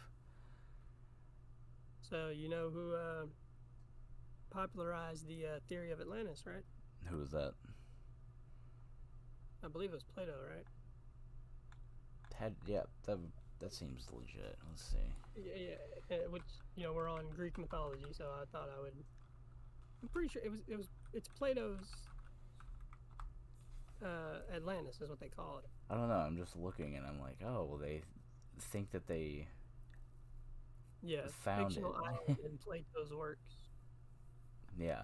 So 2.01 2.31
you 2.35 2.49
know 2.49 2.71
who 2.71 2.95
uh, 2.95 3.27
popularized 4.51 5.27
the 5.29 5.45
uh, 5.45 5.59
theory 5.69 5.91
of 5.91 6.01
Atlantis, 6.01 6.45
right? 6.47 6.65
Who 7.07 7.19
was 7.19 7.31
that? 7.31 7.53
I 9.65 9.69
believe 9.69 9.91
it 9.91 9.95
was 9.95 10.05
Plato, 10.05 10.33
right? 10.33 10.65
Had 12.35 12.55
yeah, 12.67 12.83
that 13.07 13.19
that 13.61 13.73
seems 13.73 14.07
legit. 14.13 14.57
Let's 14.69 14.83
see. 14.83 15.13
Yeah, 15.37 15.77
yeah, 16.11 16.17
which 16.31 16.43
you 16.77 16.85
know 16.85 16.93
we're 16.93 17.09
on 17.11 17.25
Greek 17.35 17.59
mythology, 17.59 18.07
so 18.13 18.27
I 18.41 18.45
thought 18.53 18.71
I 18.77 18.81
would. 18.83 18.95
I'm 20.03 20.09
pretty 20.09 20.29
sure 20.29 20.43
it 20.45 20.51
was 20.51 20.61
it 20.69 20.77
was 20.77 20.89
it's 21.13 21.29
Plato's 21.29 21.87
uh, 24.05 24.55
Atlantis 24.55 25.01
is 25.01 25.09
what 25.09 25.21
they 25.21 25.29
call 25.29 25.59
it. 25.59 25.65
I 25.91 25.97
don't 25.97 26.09
know. 26.09 26.15
I'm 26.15 26.37
just 26.37 26.57
looking 26.57 26.97
and 26.97 27.07
I'm 27.07 27.21
like, 27.21 27.39
oh, 27.45 27.65
well, 27.65 27.79
they 27.79 28.03
think 28.61 28.91
that 28.93 29.07
they 29.07 29.49
Yeah, 31.03 31.23
Found 31.45 31.73
it. 31.77 31.79
in 32.29 32.59
Plato's 32.65 33.13
works. 33.13 33.55
Yeah. 34.79 35.03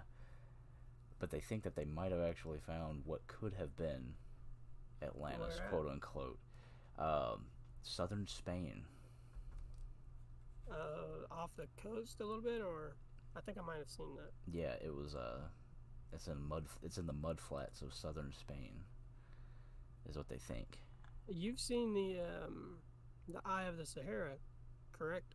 But 1.19 1.31
they 1.31 1.40
think 1.40 1.62
that 1.64 1.75
they 1.75 1.85
might 1.85 2.12
have 2.12 2.21
actually 2.21 2.59
found 2.59 3.03
what 3.05 3.27
could 3.27 3.55
have 3.55 3.77
been 3.77 4.14
Atlantis, 5.03 5.61
quote 5.71 5.90
unquote. 5.90 6.38
Um, 6.99 7.47
southern 7.85 8.27
Spain. 8.27 8.85
Uh, 10.70 11.33
off 11.33 11.51
the 11.57 11.66
coast 11.81 12.20
a 12.20 12.25
little 12.25 12.42
bit, 12.42 12.61
or 12.61 12.97
I 13.37 13.40
think 13.40 13.59
I 13.59 13.62
might 13.62 13.79
have 13.79 13.90
seen 13.90 14.16
that. 14.16 14.33
Yeah, 14.51 14.75
it 14.85 14.92
was. 14.94 15.14
Uh, 15.14 15.42
it's 16.12 16.27
in 16.27 16.42
mud. 16.42 16.66
It's 16.83 16.99
in 16.99 17.07
the 17.07 17.12
mud 17.12 17.40
flats 17.40 17.83
of 17.83 17.94
southern 17.94 18.33
Spain. 18.33 18.73
Is 20.09 20.16
what 20.16 20.29
they 20.29 20.38
think. 20.38 20.79
You've 21.29 21.61
seen 21.61 21.94
the 21.94 22.20
um, 22.20 22.79
the 23.29 23.40
Eye 23.44 23.64
of 23.64 23.77
the 23.77 23.87
Sahara, 23.87 24.35
correct? 24.92 25.35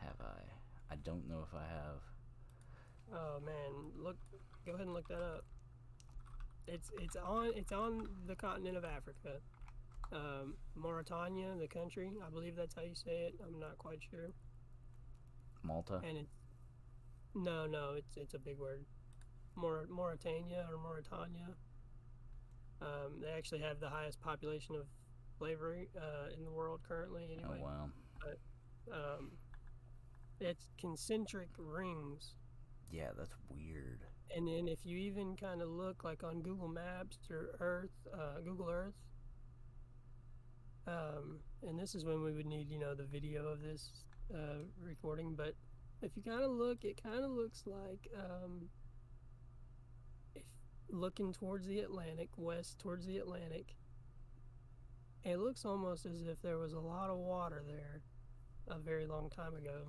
Have 0.00 0.20
I? 0.20 0.92
I 0.92 0.96
don't 0.96 1.28
know 1.28 1.44
if 1.46 1.54
I 1.54 1.66
have. 1.66 2.02
Oh 3.12 3.40
man, 3.44 3.92
look, 3.96 4.16
go 4.66 4.72
ahead 4.72 4.86
and 4.86 4.94
look 4.94 5.08
that 5.08 5.22
up. 5.22 5.44
It's 6.66 6.90
it's 7.00 7.16
on 7.16 7.52
it's 7.54 7.72
on 7.72 8.08
the 8.26 8.34
continent 8.34 8.76
of 8.76 8.84
Africa, 8.84 9.40
um, 10.12 10.54
Mauritania, 10.76 11.54
the 11.58 11.68
country. 11.68 12.10
I 12.26 12.30
believe 12.30 12.56
that's 12.56 12.74
how 12.74 12.82
you 12.82 12.94
say 12.94 13.28
it. 13.28 13.34
I'm 13.46 13.58
not 13.58 13.78
quite 13.78 14.00
sure. 14.10 14.30
Malta. 15.62 16.00
And 16.06 16.18
it's 16.18 16.34
no, 17.34 17.66
no, 17.66 17.94
it's 17.96 18.16
it's 18.16 18.34
a 18.34 18.38
big 18.38 18.58
word. 18.58 18.84
Maur- 19.56 19.86
Mauritania 19.90 20.66
or 20.70 20.78
Mauritania. 20.78 21.54
Um, 22.80 23.20
they 23.22 23.30
actually 23.30 23.60
have 23.60 23.80
the 23.80 23.88
highest 23.88 24.20
population 24.20 24.74
of 24.74 24.86
slavery 25.38 25.88
uh, 25.96 26.28
in 26.36 26.44
the 26.44 26.50
world 26.50 26.80
currently. 26.86 27.24
Anyway, 27.32 27.60
Oh 27.60 27.64
wow. 27.64 27.88
um, 28.92 29.30
it's 30.40 30.66
concentric 30.78 31.48
rings. 31.56 32.34
Yeah, 32.90 33.08
that's 33.16 33.34
weird. 33.48 34.00
And 34.36 34.46
then 34.48 34.68
if 34.68 34.80
you 34.84 34.98
even 34.98 35.36
kind 35.36 35.62
of 35.62 35.68
look 35.68 36.04
like 36.04 36.24
on 36.24 36.42
Google 36.42 36.68
Maps 36.68 37.18
or 37.30 37.56
Earth, 37.60 37.90
uh, 38.12 38.40
Google 38.44 38.68
Earth, 38.70 38.94
um, 40.86 41.38
and 41.66 41.78
this 41.78 41.94
is 41.94 42.04
when 42.04 42.22
we 42.22 42.32
would 42.32 42.46
need, 42.46 42.70
you 42.70 42.78
know, 42.78 42.94
the 42.94 43.04
video 43.04 43.46
of 43.46 43.62
this 43.62 43.90
uh, 44.34 44.64
recording. 44.80 45.34
But 45.34 45.54
if 46.02 46.12
you 46.16 46.22
kind 46.22 46.42
of 46.42 46.50
look, 46.50 46.84
it 46.84 47.02
kind 47.02 47.24
of 47.24 47.30
looks 47.30 47.64
like 47.66 48.08
um, 48.16 48.68
if 50.34 50.44
looking 50.90 51.32
towards 51.32 51.66
the 51.66 51.80
Atlantic, 51.80 52.28
west 52.36 52.78
towards 52.78 53.06
the 53.06 53.18
Atlantic, 53.18 53.74
it 55.24 55.38
looks 55.38 55.64
almost 55.64 56.04
as 56.06 56.22
if 56.26 56.40
there 56.42 56.58
was 56.58 56.72
a 56.72 56.80
lot 56.80 57.10
of 57.10 57.16
water 57.16 57.62
there 57.66 58.02
a 58.68 58.78
very 58.78 59.06
long 59.06 59.30
time 59.30 59.54
ago 59.54 59.82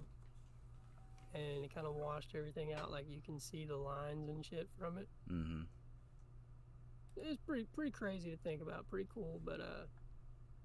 and 1.36 1.66
it 1.66 1.74
kind 1.74 1.86
of 1.86 1.96
washed 1.96 2.34
everything 2.36 2.74
out. 2.74 2.92
Like 2.92 3.06
you 3.10 3.22
can 3.22 3.40
see 3.40 3.66
the 3.66 3.76
lines 3.76 4.30
and 4.30 4.46
shit 4.46 4.70
from 4.80 4.98
it. 4.98 5.08
Mm-hmm. 5.32 5.62
It's 7.18 7.40
pretty 7.46 7.66
pretty 7.74 7.92
crazy 7.92 8.32
to 8.32 8.38
think 8.38 8.62
about. 8.62 8.90
Pretty 8.90 9.08
cool, 9.14 9.42
but 9.44 9.60
uh, 9.60 9.86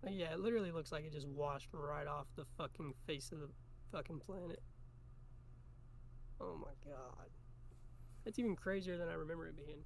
yeah, 0.08 0.32
it 0.32 0.40
literally 0.40 0.70
looks 0.70 0.92
like 0.92 1.04
it 1.04 1.12
just 1.12 1.28
washed 1.28 1.68
right 1.72 2.06
off 2.06 2.26
the 2.36 2.44
fucking 2.56 2.94
face 3.06 3.32
of 3.32 3.40
the 3.40 3.48
fucking 3.92 4.20
planet. 4.20 4.62
Oh 6.40 6.56
my 6.58 6.72
god, 6.90 7.28
that's 8.24 8.38
even 8.38 8.56
crazier 8.56 8.96
than 8.96 9.08
I 9.08 9.14
remember 9.14 9.46
it 9.46 9.56
being. 9.56 9.84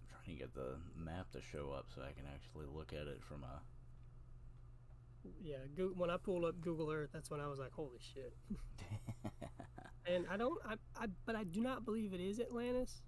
I'm 0.00 0.08
trying 0.08 0.36
to 0.36 0.42
get 0.42 0.54
the 0.54 0.76
map 0.96 1.30
to 1.32 1.40
show 1.40 1.70
up 1.70 1.86
so 1.94 2.02
I 2.02 2.12
can 2.12 2.24
actually 2.34 2.66
look 2.66 2.92
at 2.92 3.06
it 3.06 3.22
from 3.22 3.44
a. 3.44 3.60
Yeah, 5.40 5.58
when 5.94 6.10
I 6.10 6.16
pulled 6.16 6.44
up 6.44 6.60
Google 6.60 6.90
Earth, 6.90 7.10
that's 7.12 7.30
when 7.30 7.40
I 7.40 7.46
was 7.46 7.58
like, 7.58 7.72
holy 7.72 7.98
shit. 8.00 8.32
And 10.06 10.26
I 10.30 10.36
don't, 10.36 10.58
I, 10.66 10.74
I, 10.96 11.06
but 11.26 11.36
I 11.36 11.44
do 11.44 11.60
not 11.60 11.84
believe 11.84 12.12
it 12.12 12.20
is 12.20 12.40
Atlantis. 12.40 13.02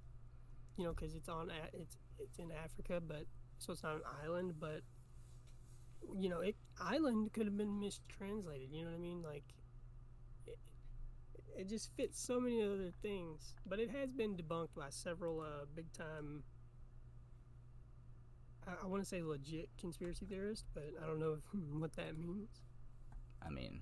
You 0.77 0.85
know, 0.85 0.95
because 0.95 1.15
it's 1.15 1.29
on, 1.29 1.51
it's 1.73 1.97
it's 2.19 2.39
in 2.39 2.51
Africa, 2.53 3.01
but 3.07 3.25
so 3.59 3.73
it's 3.73 3.83
not 3.83 3.97
an 3.97 4.03
island. 4.25 4.55
But 4.59 4.81
you 6.19 6.29
know, 6.29 6.41
it 6.41 6.57
island 6.81 7.33
could 7.33 7.47
have 7.47 7.57
been 7.57 7.81
mistranslated. 7.81 8.69
You 8.73 8.85
know 8.85 8.91
what 8.91 8.97
I 8.97 9.01
mean? 9.01 9.23
Like, 9.23 9.45
it, 10.47 10.59
it 11.57 11.69
just 11.69 11.95
fits 11.97 12.21
so 12.21 12.41
many 12.41 12.63
other 12.63 12.93
things. 13.03 13.55
But 13.67 13.79
it 13.79 13.91
has 13.91 14.13
been 14.13 14.37
debunked 14.37 14.75
by 14.77 14.91
several 14.91 15.41
uh, 15.41 15.67
big 15.75 15.93
time. 15.93 16.43
I, 18.67 18.85
I 18.85 18.87
want 18.87 19.03
to 19.03 19.09
say 19.09 19.23
legit 19.23 19.69
conspiracy 19.79 20.27
theorists, 20.27 20.65
but 20.75 20.91
I 21.03 21.07
don't 21.07 21.21
know 21.21 21.39
what 21.79 21.95
that 21.97 22.19
means. 22.19 22.49
I 23.45 23.51
mean, 23.51 23.81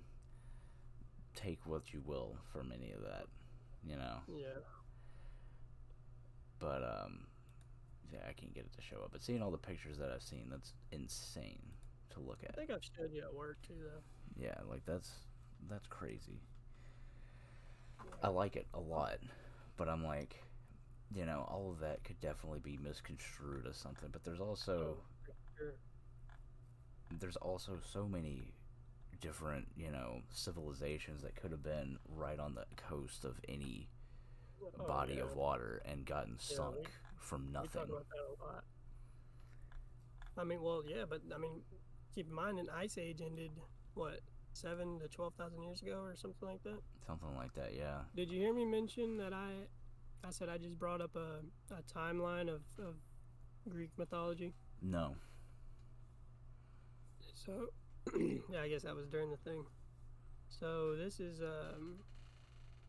take 1.34 1.66
what 1.66 1.92
you 1.92 2.02
will 2.04 2.36
from 2.52 2.72
any 2.72 2.92
of 2.92 3.02
that, 3.02 3.26
you 3.84 3.96
know. 3.96 4.18
Yeah. 4.28 4.60
But 6.58 6.82
um, 6.82 7.26
yeah, 8.12 8.20
I 8.28 8.32
can't 8.32 8.54
get 8.54 8.64
it 8.64 8.72
to 8.74 8.82
show 8.82 9.02
up. 9.02 9.10
But 9.12 9.22
seeing 9.22 9.42
all 9.42 9.50
the 9.50 9.58
pictures 9.58 9.98
that 9.98 10.10
I've 10.10 10.22
seen, 10.22 10.46
that's 10.50 10.74
insane 10.92 11.72
to 12.10 12.20
look 12.20 12.38
at. 12.44 12.50
I 12.54 12.58
think 12.58 12.70
I've 12.70 12.84
showed 12.96 13.12
you 13.12 13.22
at 13.22 13.34
work 13.34 13.58
too, 13.66 13.74
though. 13.82 14.42
Yeah, 14.42 14.54
like 14.68 14.84
that's 14.86 15.10
that's 15.68 15.86
crazy. 15.88 16.40
I 18.22 18.28
like 18.28 18.56
it 18.56 18.66
a 18.74 18.80
lot, 18.80 19.18
but 19.76 19.88
I'm 19.88 20.04
like, 20.04 20.42
you 21.14 21.24
know, 21.24 21.46
all 21.48 21.70
of 21.70 21.80
that 21.80 22.02
could 22.04 22.20
definitely 22.20 22.60
be 22.60 22.78
misconstrued 22.82 23.66
as 23.66 23.76
something. 23.76 24.08
But 24.12 24.24
there's 24.24 24.40
also 24.40 24.96
oh, 24.98 25.32
Sure. 25.58 25.74
there's 27.18 27.36
also 27.36 27.78
so 27.92 28.06
many 28.06 28.52
different, 29.20 29.68
you 29.76 29.90
know, 29.90 30.22
civilizations 30.30 31.22
that 31.22 31.36
could 31.36 31.50
have 31.50 31.62
been 31.62 31.98
right 32.08 32.38
on 32.38 32.54
the 32.54 32.64
coast 32.76 33.24
of 33.24 33.38
any 33.48 33.88
Oh, 34.78 34.86
body 34.86 35.14
yeah. 35.14 35.22
of 35.22 35.36
water 35.36 35.82
and 35.84 36.04
gotten 36.06 36.38
Yeah, 36.50 36.56
sunk 36.56 36.76
we- 36.76 36.86
from 37.18 37.50
nothing. 37.52 37.70
talk 37.82 37.88
about 37.88 38.06
that 38.10 38.20
a 38.20 38.44
lot. 38.44 38.64
I 40.36 40.44
mean, 40.44 40.62
well, 40.62 40.82
yeah, 40.86 41.04
but 41.08 41.20
I 41.34 41.38
mean, 41.38 41.62
keep 42.14 42.28
in 42.28 42.34
mind, 42.34 42.58
an 42.58 42.68
ice 42.74 42.98
age 42.98 43.20
ended 43.24 43.50
what 43.94 44.20
seven 44.52 44.98
to 45.00 45.08
twelve 45.08 45.34
thousand 45.34 45.62
years 45.62 45.82
ago, 45.82 46.00
or 46.02 46.14
something 46.16 46.48
like 46.48 46.62
that. 46.64 46.80
Something 47.06 47.34
like 47.36 47.54
that, 47.54 47.74
yeah. 47.76 47.98
Did 48.14 48.30
you 48.30 48.38
hear 48.38 48.52
me 48.54 48.64
mention 48.64 49.16
that 49.18 49.32
I, 49.32 49.50
I 50.26 50.30
said 50.30 50.48
I 50.48 50.58
just 50.58 50.78
brought 50.78 51.00
up 51.00 51.16
a, 51.16 51.40
a 51.74 51.82
timeline 51.82 52.48
of, 52.48 52.62
of 52.78 52.94
Greek 53.68 53.90
mythology? 53.96 54.52
No. 54.82 55.16
So, 57.34 57.68
yeah, 58.18 58.60
I 58.62 58.68
guess 58.68 58.82
that 58.82 58.94
was 58.94 59.06
during 59.08 59.30
the 59.30 59.36
thing. 59.38 59.64
So 60.48 60.94
this 60.96 61.20
is 61.20 61.40
um, 61.40 61.96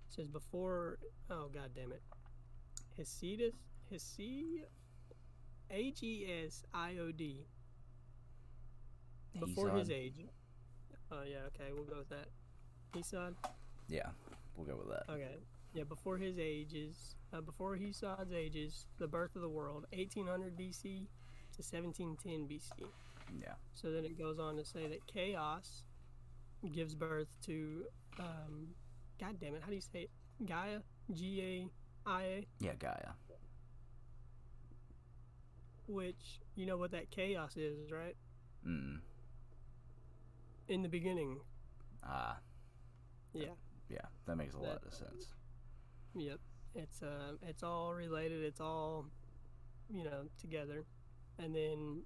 it 0.07 0.13
says 0.13 0.27
before. 0.27 0.97
Oh 1.29 1.49
god 1.53 1.71
damn 1.75 1.91
it, 1.91 2.01
Hesiodus, 2.97 3.53
Hesi, 3.91 4.63
A 5.69 5.91
G 5.91 6.27
S 6.45 6.63
I 6.73 6.97
O 6.99 7.11
D. 7.11 7.45
Before 9.39 9.69
his 9.71 9.89
age. 9.89 10.15
Oh 11.11 11.23
yeah, 11.29 11.39
okay, 11.47 11.71
we'll 11.73 11.83
go 11.83 11.97
with 11.97 12.09
that. 12.09 12.27
Hesod. 12.95 13.33
Yeah, 13.87 14.09
we'll 14.55 14.65
go 14.65 14.75
with 14.75 14.89
that. 14.89 15.11
Okay. 15.11 15.37
Yeah, 15.73 15.83
before 15.83 16.17
his 16.17 16.37
ages, 16.37 17.15
uh, 17.33 17.41
before 17.41 17.77
Hesod's 17.77 18.33
ages, 18.33 18.85
the 18.99 19.07
birth 19.07 19.35
of 19.35 19.41
the 19.41 19.49
world, 19.49 19.85
1800 19.93 20.57
BC 20.57 21.07
to 21.55 21.61
1710 21.63 22.47
BC. 22.47 22.85
Yeah. 23.41 23.53
So 23.73 23.91
then 23.91 24.03
it 24.03 24.17
goes 24.17 24.37
on 24.39 24.57
to 24.57 24.65
say 24.65 24.87
that 24.87 25.07
chaos 25.07 25.83
gives 26.73 26.93
birth 26.93 27.29
to, 27.45 27.85
um, 28.19 28.67
God 29.19 29.37
damn 29.39 29.55
it, 29.55 29.61
how 29.61 29.69
do 29.69 29.75
you 29.75 29.81
say 29.81 30.01
it? 30.01 30.09
Gaia? 30.45 30.79
G 31.13 31.41
A 32.05 32.09
I 32.09 32.23
A? 32.23 32.47
Yeah, 32.59 32.73
Gaia. 32.77 33.13
Which, 35.87 36.41
you 36.55 36.65
know 36.65 36.77
what 36.77 36.91
that 36.91 37.11
chaos 37.11 37.57
is, 37.57 37.91
right? 37.91 38.15
Mm. 38.67 38.99
In 40.71 40.81
the 40.81 40.87
beginning. 40.89 41.37
Ah, 42.01 42.37
Yeah. 43.33 43.49
yeah, 43.89 44.05
that 44.25 44.37
makes 44.37 44.53
a 44.53 44.57
lot 44.57 44.81
of 44.85 44.93
sense. 44.93 45.33
Yep. 46.15 46.39
It's 46.75 47.03
uh 47.03 47.33
it's 47.41 47.61
all 47.61 47.93
related, 47.93 48.41
it's 48.43 48.61
all 48.61 49.05
you 49.89 50.05
know, 50.05 50.29
together. 50.39 50.85
And 51.37 51.53
then 51.53 52.03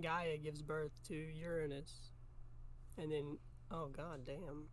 Gaia 0.00 0.38
gives 0.38 0.62
birth 0.62 0.92
to 1.08 1.14
Uranus. 1.14 2.10
And 2.96 3.12
then 3.12 3.36
oh 3.70 3.88
god 3.88 4.24
damn. 4.24 4.68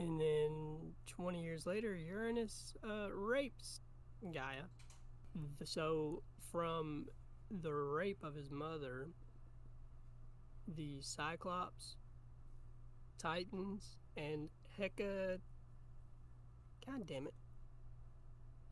And 0.00 0.20
then 0.20 0.94
20 1.06 1.40
years 1.44 1.64
later 1.64 1.94
Uranus 1.94 2.74
uh, 2.82 3.08
rapes 3.12 3.80
Gaia. 4.32 4.64
So 5.62 6.24
from 6.50 7.06
the 7.62 7.72
rape 7.72 8.24
of 8.24 8.34
his 8.34 8.50
mother, 8.50 9.08
the 10.66 10.98
Cyclops, 11.00 11.96
Titans, 13.18 13.96
and 14.16 14.48
Hecate 14.78 15.40
God 16.86 17.06
damn 17.06 17.26
it. 17.26 17.34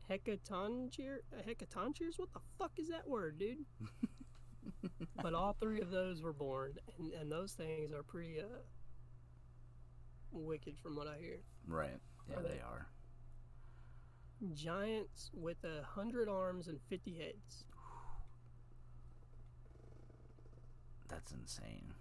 Hecatoncheir, 0.09 1.19
Hecatoncheirs. 1.47 2.17
What 2.19 2.31
the 2.33 2.41
fuck 2.59 2.71
is 2.77 2.89
that 2.89 3.07
word, 3.07 3.39
dude? 3.39 3.65
but 5.21 5.33
all 5.33 5.55
three 5.59 5.81
of 5.81 5.89
those 5.89 6.21
were 6.21 6.33
born, 6.33 6.73
and, 6.99 7.11
and 7.13 7.31
those 7.31 7.53
things 7.53 7.91
are 7.91 8.03
pretty 8.03 8.39
uh, 8.39 8.59
wicked 10.31 10.77
from 10.77 10.95
what 10.95 11.07
I 11.07 11.17
hear. 11.19 11.39
Right. 11.67 11.97
Yeah, 12.29 12.37
Are 12.37 12.43
they 12.43 12.49
they? 12.49 12.59
are. 12.59 12.87
Giants 14.53 15.31
with 15.33 15.57
a 15.63 15.83
hundred 15.83 16.27
arms 16.27 16.67
and 16.67 16.79
fifty 16.89 17.17
heads. 17.17 17.63
That's 21.13 21.31
insane. 21.31 21.93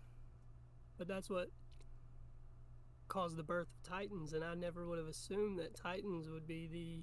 But 0.99 1.07
that's 1.09 1.29
what 1.29 1.49
caused 3.09 3.37
the 3.37 3.43
birth 3.43 3.69
of 3.69 3.91
Titans, 3.91 4.33
and 4.33 4.43
I 4.43 4.55
never 4.55 4.87
would 4.87 4.99
have 4.99 5.09
assumed 5.09 5.59
that 5.59 5.77
Titans 5.77 6.31
would 6.31 6.47
be 6.47 6.67
the 6.67 7.03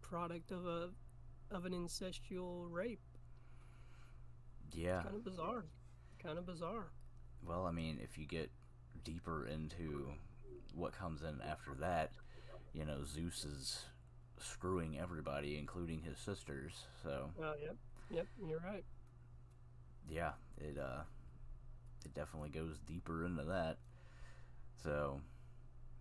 product 0.00 0.52
of 0.52 0.66
a 0.66 0.90
of 1.50 1.64
an 1.64 1.72
incestual 1.72 2.66
rape. 2.70 3.00
Yeah. 4.72 5.02
Kind 5.02 5.16
of 5.16 5.24
bizarre. 5.24 5.64
Kind 6.22 6.38
of 6.38 6.46
bizarre. 6.46 6.90
Well, 7.44 7.66
I 7.66 7.72
mean, 7.72 7.98
if 8.02 8.18
you 8.18 8.26
get 8.26 8.50
deeper 9.04 9.46
into 9.46 10.10
what 10.74 10.92
comes 10.92 11.22
in 11.22 11.40
after 11.42 11.72
that, 11.80 12.12
you 12.72 12.84
know, 12.84 13.04
Zeus 13.04 13.44
is 13.44 13.80
screwing 14.38 14.98
everybody, 14.98 15.56
including 15.58 16.02
his 16.02 16.18
sisters. 16.18 16.72
So, 17.02 17.30
Oh, 17.42 17.54
yep, 17.62 17.76
yep. 18.10 18.26
You're 18.44 18.60
right. 18.60 18.84
Yeah, 20.10 20.32
it 20.58 20.78
uh 20.78 21.02
it 22.04 22.14
definitely 22.14 22.50
goes 22.50 22.78
deeper 22.86 23.24
into 23.24 23.44
that. 23.44 23.78
So, 24.82 25.20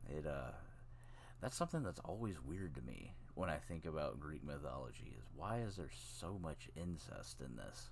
it 0.09 0.25
uh 0.25 0.51
that's 1.41 1.55
something 1.55 1.83
that's 1.83 1.99
always 1.99 2.41
weird 2.41 2.75
to 2.75 2.81
me 2.81 3.13
when 3.35 3.49
I 3.49 3.57
think 3.57 3.85
about 3.85 4.19
Greek 4.19 4.43
mythology 4.43 5.13
is 5.17 5.25
why 5.35 5.59
is 5.59 5.75
there 5.75 5.89
so 6.19 6.39
much 6.41 6.69
incest 6.75 7.41
in 7.41 7.55
this? 7.57 7.89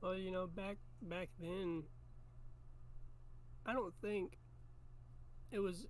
Well, 0.00 0.16
you 0.16 0.30
know, 0.30 0.46
back 0.46 0.76
back 1.02 1.28
then, 1.40 1.84
I 3.66 3.72
don't 3.72 3.94
think 4.02 4.38
it 5.50 5.60
was 5.60 5.86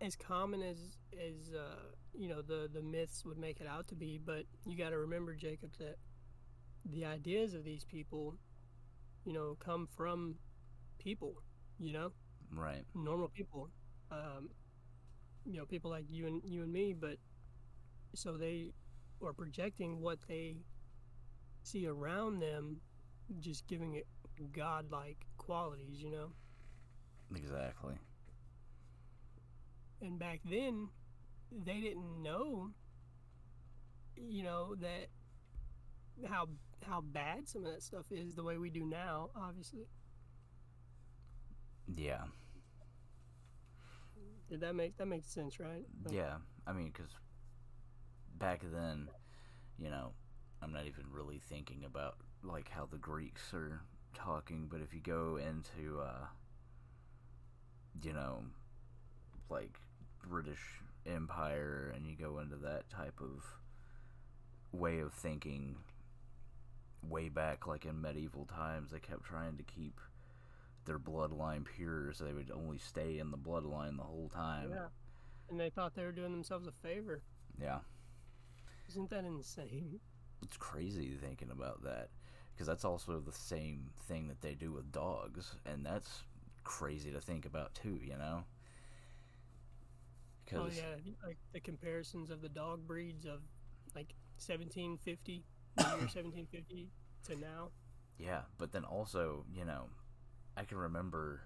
as 0.00 0.14
common 0.16 0.62
as 0.62 0.76
as 1.14 1.52
uh, 1.54 1.92
you 2.14 2.28
know 2.28 2.42
the 2.42 2.68
the 2.72 2.82
myths 2.82 3.24
would 3.24 3.38
make 3.38 3.60
it 3.60 3.66
out 3.66 3.88
to 3.88 3.94
be. 3.94 4.18
But 4.24 4.44
you 4.66 4.76
got 4.76 4.90
to 4.90 4.98
remember, 4.98 5.34
Jacob, 5.34 5.70
that 5.78 5.96
the 6.88 7.04
ideas 7.04 7.54
of 7.54 7.64
these 7.64 7.84
people, 7.84 8.36
you 9.24 9.32
know, 9.32 9.56
come 9.60 9.86
from 9.96 10.36
people. 10.98 11.42
You 11.78 11.92
know, 11.92 12.12
Right. 12.50 12.84
normal 12.94 13.28
people. 13.28 13.70
Um, 14.10 14.50
you 15.44 15.58
know, 15.58 15.66
people 15.66 15.90
like 15.90 16.06
you 16.10 16.26
and 16.26 16.42
you 16.44 16.62
and 16.62 16.72
me. 16.72 16.94
But 16.94 17.18
so 18.14 18.36
they 18.36 18.72
are 19.22 19.32
projecting 19.32 20.00
what 20.00 20.18
they 20.28 20.56
see 21.62 21.86
around 21.86 22.40
them, 22.40 22.80
just 23.40 23.66
giving 23.66 23.94
it 23.94 24.06
godlike 24.52 25.26
qualities. 25.36 26.02
You 26.02 26.10
know. 26.10 26.32
Exactly. 27.34 27.94
and 30.00 30.18
back 30.18 30.40
then 30.48 30.88
they 31.64 31.80
didn't 31.80 32.22
know 32.22 32.70
you 34.16 34.42
know 34.42 34.74
that 34.76 35.08
how 36.28 36.48
how 36.86 37.00
bad 37.00 37.48
some 37.48 37.64
of 37.64 37.72
that 37.72 37.82
stuff 37.82 38.06
is 38.10 38.34
the 38.34 38.42
way 38.42 38.56
we 38.58 38.70
do 38.70 38.84
now 38.84 39.30
obviously 39.36 39.86
Yeah. 41.96 42.24
did 44.48 44.60
that 44.60 44.74
make 44.74 44.96
that 44.96 45.06
makes 45.06 45.28
sense 45.30 45.60
right 45.60 45.84
Like, 46.04 46.14
Yeah, 46.14 46.36
I 46.66 46.72
mean, 46.72 46.90
because 46.92 47.10
back 48.38 48.62
then, 48.72 49.08
you 49.78 49.90
know, 49.90 50.12
I'm 50.62 50.72
not 50.72 50.86
even 50.86 51.04
really 51.12 51.38
thinking 51.38 51.84
about 51.84 52.16
like 52.42 52.68
how 52.70 52.86
the 52.86 52.98
Greeks 52.98 53.52
are 53.54 53.80
talking, 54.14 54.68
but 54.70 54.80
if 54.80 54.94
you 54.94 55.00
go 55.00 55.36
into, 55.36 56.00
uh, 56.00 56.26
you 58.02 58.12
know, 58.12 58.42
like 59.50 59.78
British 60.28 60.60
Empire 61.06 61.92
and 61.94 62.06
you 62.06 62.16
go 62.16 62.38
into 62.38 62.56
that 62.56 62.88
type 62.90 63.20
of 63.20 63.44
way 64.72 64.98
of 65.00 65.12
thinking, 65.12 65.76
way 67.02 67.28
back, 67.28 67.66
like 67.66 67.84
in 67.84 68.00
medieval 68.00 68.44
times, 68.46 68.90
they 68.90 68.98
kept 69.00 69.24
trying 69.24 69.56
to 69.56 69.62
keep 69.62 70.00
their 70.84 70.98
bloodline 70.98 71.64
pure, 71.64 72.12
so 72.12 72.24
they 72.24 72.32
would 72.32 72.50
only 72.50 72.78
stay 72.78 73.18
in 73.18 73.30
the 73.30 73.38
bloodline 73.38 73.96
the 73.96 74.02
whole 74.04 74.28
time. 74.28 74.70
yeah 74.74 74.88
and 75.50 75.58
they 75.58 75.70
thought 75.70 75.94
they 75.94 76.04
were 76.04 76.12
doing 76.12 76.32
themselves 76.32 76.66
a 76.66 76.72
favor 76.72 77.22
yeah. 77.60 77.78
isn't 78.88 79.10
that 79.10 79.24
insane 79.24 80.00
It's 80.42 80.56
crazy 80.56 81.16
thinking 81.20 81.50
about 81.50 81.82
that 81.84 82.10
because 82.54 82.66
that's 82.66 82.84
also 82.84 83.20
the 83.20 83.32
same 83.32 83.90
thing 84.08 84.28
that 84.28 84.40
they 84.40 84.54
do 84.54 84.72
with 84.72 84.90
dogs, 84.92 85.54
and 85.66 85.84
that's 85.86 86.24
crazy 86.64 87.10
to 87.12 87.20
think 87.20 87.46
about 87.46 87.74
too. 87.74 87.98
You 88.02 88.16
know, 88.18 88.44
oh 90.54 90.64
because 90.64 90.76
yeah 90.76 90.96
like 91.24 91.38
the 91.52 91.60
comparisons 91.60 92.30
of 92.30 92.40
the 92.40 92.48
dog 92.48 92.86
breeds 92.86 93.24
of 93.26 93.40
like 93.94 94.14
1750 94.38 95.24
the 95.26 95.32
year 95.32 95.42
1750 95.82 96.88
to 97.26 97.36
now 97.36 97.68
yeah, 98.18 98.40
but 98.58 98.72
then 98.72 98.84
also 98.84 99.44
you 99.54 99.64
know, 99.64 99.84
I 100.56 100.64
can 100.64 100.78
remember 100.78 101.40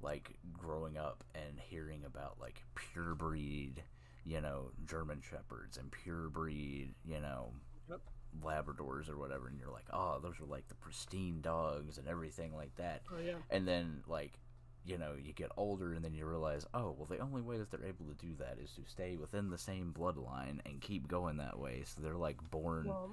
like 0.00 0.30
growing 0.52 0.96
up 0.96 1.24
and 1.34 1.58
hearing 1.58 2.04
about 2.06 2.36
like 2.40 2.62
pure 2.74 3.14
breed, 3.14 3.82
you 4.24 4.40
know, 4.40 4.70
German 4.86 5.20
shepherds 5.20 5.76
and 5.76 5.90
pure 5.90 6.28
breed, 6.28 6.94
you 7.04 7.20
know, 7.20 7.52
Yep. 7.88 8.00
Labradors 8.42 9.08
or 9.10 9.16
whatever, 9.18 9.48
and 9.48 9.58
you're 9.58 9.70
like, 9.72 9.86
oh, 9.92 10.18
those 10.22 10.40
are 10.40 10.46
like 10.46 10.66
the 10.68 10.74
pristine 10.74 11.40
dogs 11.40 11.98
and 11.98 12.08
everything 12.08 12.54
like 12.54 12.74
that. 12.76 13.02
oh 13.12 13.18
yeah 13.24 13.34
and 13.50 13.66
then 13.68 14.02
like 14.08 14.38
you 14.84 14.96
know 14.98 15.12
you 15.20 15.32
get 15.32 15.50
older 15.56 15.92
and 15.94 16.04
then 16.04 16.14
you 16.14 16.24
realize 16.26 16.64
oh 16.72 16.94
well 16.96 17.06
the 17.06 17.18
only 17.18 17.42
way 17.42 17.58
that 17.58 17.70
they're 17.72 17.84
able 17.84 18.06
to 18.06 18.14
do 18.24 18.34
that 18.38 18.56
is 18.62 18.70
to 18.70 18.82
stay 18.88 19.16
within 19.16 19.50
the 19.50 19.58
same 19.58 19.92
bloodline 19.92 20.60
and 20.64 20.80
keep 20.80 21.08
going 21.08 21.38
that 21.38 21.58
way 21.58 21.82
so 21.84 22.00
they're 22.00 22.14
like 22.14 22.36
born 22.50 22.86
well 22.86 23.10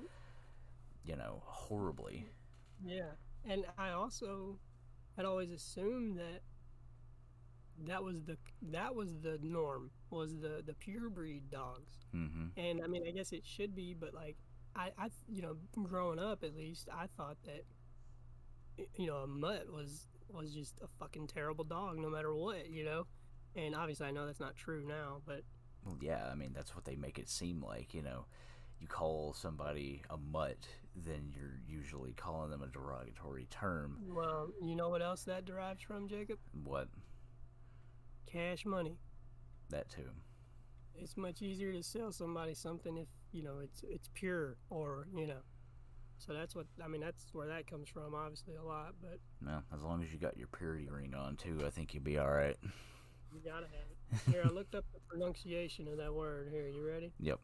you 1.05 1.15
know 1.15 1.41
horribly. 1.45 2.27
Yeah, 2.83 3.11
and 3.45 3.65
I 3.77 3.91
also 3.91 4.59
had 5.15 5.25
always 5.25 5.51
assumed 5.51 6.17
that 6.17 6.41
that 7.87 8.03
was 8.03 8.23
the 8.23 8.37
that 8.71 8.95
was 8.95 9.19
the 9.21 9.39
norm 9.41 9.91
was 10.09 10.39
the 10.39 10.63
the 10.65 10.73
pure 10.73 11.09
breed 11.09 11.49
dogs, 11.49 12.05
mm-hmm. 12.15 12.47
And 12.57 12.81
I 12.83 12.87
mean 12.87 13.03
I 13.07 13.11
guess 13.11 13.31
it 13.31 13.45
should 13.45 13.75
be, 13.75 13.93
but 13.93 14.13
like 14.13 14.37
I 14.75 14.91
I 14.97 15.09
you 15.27 15.41
know 15.41 15.55
growing 15.83 16.19
up 16.19 16.43
at 16.43 16.55
least 16.55 16.89
I 16.91 17.07
thought 17.17 17.37
that 17.45 17.65
you 18.97 19.07
know 19.07 19.17
a 19.17 19.27
mutt 19.27 19.71
was 19.71 20.07
was 20.29 20.53
just 20.53 20.79
a 20.81 20.87
fucking 20.99 21.27
terrible 21.27 21.63
dog 21.63 21.97
no 21.99 22.09
matter 22.09 22.33
what 22.33 22.69
you 22.69 22.83
know, 22.83 23.07
and 23.55 23.75
obviously 23.75 24.07
I 24.07 24.11
know 24.11 24.25
that's 24.25 24.39
not 24.39 24.55
true 24.55 24.83
now, 24.87 25.21
but 25.25 25.43
well 25.85 25.97
yeah 26.01 26.29
i 26.31 26.35
mean 26.35 26.51
that's 26.53 26.75
what 26.75 26.85
they 26.85 26.95
make 26.95 27.19
it 27.19 27.29
seem 27.29 27.61
like 27.61 27.93
you 27.93 28.01
know 28.01 28.25
you 28.83 28.87
call 28.89 29.33
somebody 29.33 30.01
a 30.09 30.17
mutt 30.17 30.57
then 30.93 31.31
you're 31.33 31.57
usually 31.65 32.11
calling 32.11 32.51
them 32.51 32.61
a 32.61 32.67
derogatory 32.67 33.47
term. 33.49 33.97
Well 34.09 34.49
you 34.61 34.75
know 34.75 34.89
what 34.89 35.01
else 35.01 35.23
that 35.23 35.45
derives 35.45 35.81
from 35.81 36.07
Jacob? 36.09 36.37
what? 36.65 36.89
Cash 38.27 38.65
money. 38.65 38.97
that 39.69 39.89
too. 39.89 40.09
It's 40.95 41.15
much 41.15 41.41
easier 41.41 41.71
to 41.71 41.81
sell 41.81 42.11
somebody 42.11 42.53
something 42.53 42.97
if 42.97 43.07
you 43.31 43.41
know 43.41 43.59
it's 43.63 43.83
it's 43.89 44.09
pure 44.13 44.57
or 44.69 45.07
you 45.15 45.27
know. 45.27 45.41
So 46.19 46.33
that's 46.33 46.55
what 46.55 46.67
i 46.83 46.87
mean 46.87 47.01
that's 47.01 47.33
where 47.33 47.47
that 47.47 47.65
comes 47.67 47.89
from 47.89 48.13
obviously 48.13 48.55
a 48.55 48.63
lot 48.63 48.93
but 49.01 49.19
no 49.41 49.59
as 49.73 49.81
long 49.81 50.03
as 50.03 50.11
you 50.11 50.17
got 50.17 50.37
your 50.37 50.47
purity 50.47 50.87
ring 50.89 51.13
on 51.13 51.35
too 51.35 51.63
i 51.65 51.69
think 51.69 51.93
you'll 51.93 52.03
be 52.03 52.17
all 52.17 52.29
right. 52.31 52.57
You 53.33 53.41
gotta 53.43 53.65
have 53.65 53.87
it. 54.27 54.31
Here 54.31 54.43
i 54.45 54.49
looked 54.49 54.75
up 54.75 54.85
the 54.93 54.99
pronunciation 55.09 55.87
of 55.87 55.97
that 55.97 56.13
word. 56.13 56.49
Here 56.51 56.67
you 56.67 56.85
ready? 56.85 57.11
Yep 57.19 57.39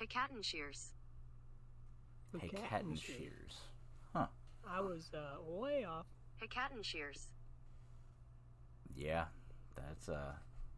Hecatoncheires. 0.00 0.88
hey 2.40 2.48
Cat 2.48 2.68
cat 2.70 2.80
and 2.82 2.90
and 2.90 2.98
shears. 2.98 3.56
Huh. 4.14 4.26
i 4.68 4.80
was 4.80 5.10
uh, 5.14 5.40
way 5.46 5.84
off 5.84 6.06
Hey 6.36 6.46
Hecatoncheires. 6.46 7.26
Yeah, 8.94 9.24
that's 9.76 10.08
uh 10.08 10.32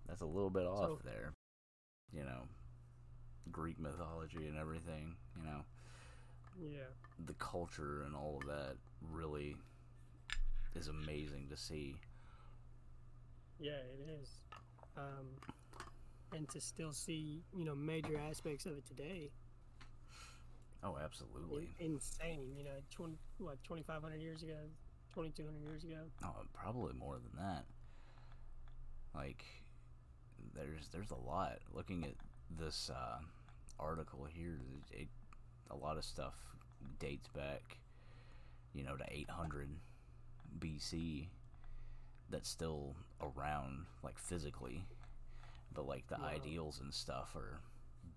that's 0.08 0.20
a 0.22 0.26
little 0.26 0.50
bit 0.50 0.66
off 0.66 0.88
So- 0.88 0.98
there. 1.04 1.32
You 2.12 2.24
know, 2.24 2.42
Greek 3.50 3.78
mythology 3.80 4.46
and 4.48 4.58
everything, 4.58 5.16
you 5.38 5.44
know, 5.44 5.60
yeah 6.60 6.90
the 7.26 7.32
culture 7.34 8.02
and 8.04 8.14
all 8.14 8.38
of 8.42 8.46
that 8.48 8.76
really 9.10 9.56
is 10.74 10.88
amazing 10.88 11.48
to 11.50 11.56
see. 11.56 11.94
yeah 13.60 13.72
it 13.72 14.20
is 14.20 14.28
um 14.98 15.26
and 16.34 16.48
to 16.48 16.60
still 16.60 16.92
see 16.92 17.42
you 17.56 17.64
know 17.64 17.74
major 17.74 18.18
aspects 18.28 18.66
of 18.66 18.72
it 18.76 18.86
today 18.86 19.30
Oh, 20.84 20.96
absolutely. 21.02 21.68
insane 21.78 22.54
you 22.56 22.64
know 22.64 22.80
20 22.90 23.16
what 23.38 23.62
2500 23.64 24.20
years 24.20 24.42
ago 24.42 24.56
2200 25.14 25.62
years 25.68 25.84
ago 25.84 26.00
Oh, 26.24 26.42
probably 26.52 26.92
more 26.94 27.16
than 27.18 27.44
that. 27.44 27.64
Like, 29.14 29.44
there's 30.54 30.88
there's 30.90 31.10
a 31.10 31.28
lot. 31.28 31.58
Looking 31.72 32.04
at 32.04 32.14
this 32.58 32.90
uh, 32.90 33.18
article 33.78 34.24
here, 34.24 34.58
it, 34.90 35.08
a 35.70 35.76
lot 35.76 35.98
of 35.98 36.04
stuff 36.04 36.34
dates 36.98 37.28
back, 37.28 37.76
you 38.74 38.82
know, 38.82 38.96
to 38.96 39.04
800 39.08 39.68
BC. 40.58 41.28
That's 42.30 42.48
still 42.48 42.96
around, 43.20 43.84
like 44.02 44.18
physically, 44.18 44.86
but 45.74 45.86
like 45.86 46.06
the 46.08 46.18
Wow. 46.18 46.28
ideals 46.28 46.80
and 46.80 46.92
stuff 46.92 47.34
are 47.36 47.60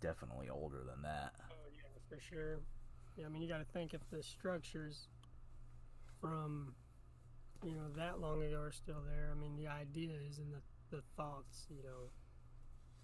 definitely 0.01 0.49
older 0.49 0.84
than 0.86 1.01
that. 1.03 1.34
Oh 1.51 1.68
yeah, 1.74 1.99
for 2.10 2.20
sure. 2.20 2.60
Yeah, 3.18 3.26
I 3.26 3.30
mean 3.30 3.41
you 3.41 3.47
got 3.47 3.60
to 3.60 3.66
think 3.74 3.93
if 3.93 4.01
the 4.12 4.22
structures 4.24 5.08
from 6.22 6.74
you 7.64 7.72
know 7.72 7.89
that 7.95 8.20
long 8.20 8.43
ago 8.43 8.58
are 8.60 8.72
still 8.72 9.01
there. 9.06 9.32
I 9.36 9.39
mean 9.39 9.56
the 9.56 9.68
ideas 9.68 10.39
and 10.39 10.51
the, 10.53 10.97
the 10.97 11.03
thoughts. 11.16 11.68
You 11.70 11.84
know, 11.84 12.10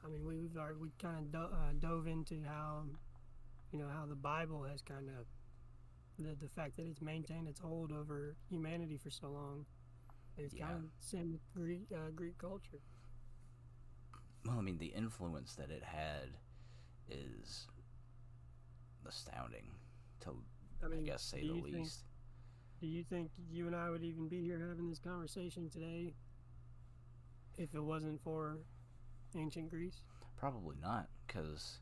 I 0.03 0.09
mean 0.09 0.25
we, 0.25 0.37
we've 0.37 0.57
already, 0.57 0.77
we 0.79 0.91
kind 1.01 1.17
of 1.17 1.31
do, 1.31 1.39
uh, 1.39 1.71
dove 1.79 2.07
into 2.07 2.41
how 2.45 2.83
you 3.71 3.79
know 3.79 3.87
how 3.89 4.05
the 4.05 4.15
Bible 4.15 4.63
has 4.63 4.81
kind 4.81 5.07
of 5.09 5.25
the 6.19 6.35
the 6.35 6.49
fact 6.49 6.75
that 6.77 6.85
it's 6.85 7.01
maintained 7.01 7.47
its 7.47 7.59
hold 7.59 7.91
over 7.91 8.35
humanity 8.49 8.97
for 8.97 9.09
so 9.09 9.29
long. 9.29 9.65
It's 10.37 10.53
Yeah. 10.53 10.65
kind 10.67 10.77
of 10.85 10.89
same 10.99 11.31
with 11.31 11.41
Greek 11.53 11.87
uh, 11.93 12.09
Greek 12.15 12.37
culture. 12.37 12.79
Well, 14.45 14.57
I 14.57 14.61
mean, 14.61 14.77
the 14.77 14.87
influence 14.87 15.55
that 15.55 15.69
it 15.69 15.83
had 15.83 16.37
is 17.09 17.67
astounding, 19.07 19.65
to 20.21 20.31
I 20.83 20.87
I, 20.87 21.01
guess 21.01 21.21
say 21.21 21.41
the 21.41 21.47
you 21.47 21.61
think- 21.63 21.75
least. 21.75 22.03
Do 22.79 22.87
you 22.87 23.03
think 23.03 23.29
you 23.51 23.67
and 23.67 23.75
I 23.75 23.91
would 23.91 24.03
even 24.03 24.27
be 24.27 24.41
here 24.41 24.65
having 24.67 24.89
this 24.89 24.97
conversation 24.97 25.69
today 25.69 26.15
if 27.55 27.75
it 27.75 27.79
wasn't 27.83 28.19
for 28.23 28.57
ancient 29.35 29.69
Greece? 29.69 30.01
Probably 30.35 30.75
not, 30.81 31.07
because 31.27 31.77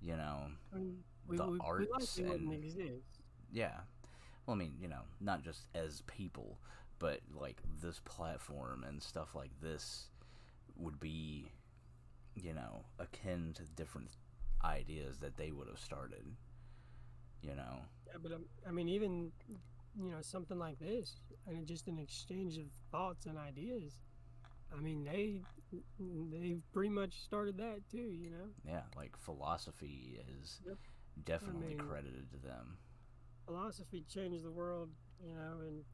you 0.00 0.16
know, 0.16 0.46
I 0.74 0.78
mean, 0.78 1.04
we, 1.26 1.36
The 1.36 1.44
we, 1.46 1.52
we 1.52 1.58
arts 1.60 2.18
wouldn't 2.18 2.40
and- 2.40 3.02
yeah. 3.52 3.80
Well, 4.46 4.54
I 4.54 4.58
mean, 4.58 4.74
you 4.80 4.88
know, 4.88 5.02
not 5.20 5.42
just 5.42 5.66
as 5.74 6.02
people, 6.06 6.58
but 6.98 7.20
like 7.38 7.60
this 7.82 8.00
platform 8.06 8.84
and 8.88 9.02
stuff 9.02 9.34
like 9.34 9.50
this 9.60 10.06
would 10.76 10.98
be, 10.98 11.52
you 12.34 12.52
know, 12.54 12.84
akin 12.98 13.52
to 13.54 13.62
different 13.76 14.16
ideas 14.64 15.18
that 15.18 15.36
they 15.36 15.52
would 15.52 15.68
have 15.68 15.78
started. 15.78 16.24
You 17.42 17.54
know, 17.54 17.80
Yeah, 18.06 18.14
but 18.22 18.32
um, 18.32 18.44
I 18.66 18.70
mean, 18.70 18.88
even 18.88 19.30
you 20.00 20.10
know 20.10 20.22
something 20.22 20.58
like 20.58 20.78
this, 20.78 21.20
and 21.46 21.66
just 21.66 21.88
an 21.88 21.98
exchange 21.98 22.56
of 22.58 22.66
thoughts 22.90 23.26
and 23.26 23.36
ideas. 23.38 23.96
I 24.76 24.80
mean, 24.80 25.04
they 25.04 25.42
they've 26.00 26.62
pretty 26.72 26.88
much 26.88 27.20
started 27.22 27.58
that 27.58 27.82
too. 27.90 28.10
You 28.12 28.30
know, 28.30 28.48
yeah, 28.66 28.82
like 28.96 29.14
philosophy 29.18 30.18
is 30.40 30.60
Yep. 30.66 30.78
definitely 31.24 31.74
mean- 31.74 31.78
credited 31.78 32.30
to 32.32 32.38
them. 32.38 32.78
philosophy 33.44 34.04
changed 34.08 34.42
the 34.44 34.50
world. 34.50 34.88
You 35.22 35.34
know, 35.34 35.60
in 35.68 35.84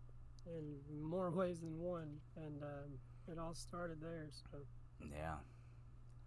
in 0.47 1.03
more 1.03 1.30
ways 1.41 1.61
than 1.61 1.78
one, 1.80 2.20
and 2.36 2.62
um, 2.62 2.99
it 3.30 3.38
all 3.41 3.55
started 3.55 4.01
there. 4.01 4.28
So. 4.53 4.59
Yeah. 5.11 5.36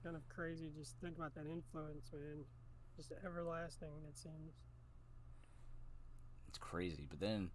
Kind 0.04 0.16
of 0.16 0.28
crazy 0.30 0.70
just 0.78 0.96
think 1.02 1.18
about 1.18 1.34
that 1.34 1.46
influence 1.48 2.12
man 2.12 2.44
just 2.98 3.14
everlasting 3.26 3.88
it 4.08 4.18
seems 4.18 4.54
it's 6.54 6.60
crazy. 6.60 7.08
But 7.10 7.20
then, 7.20 7.50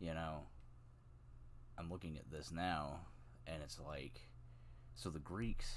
you 0.00 0.12
know, 0.12 0.40
I'm 1.78 1.90
looking 1.90 2.18
at 2.18 2.30
this 2.30 2.52
now, 2.52 3.00
and 3.46 3.62
it's 3.62 3.80
like, 3.80 4.20
so 4.94 5.08
the 5.08 5.18
Greeks 5.18 5.72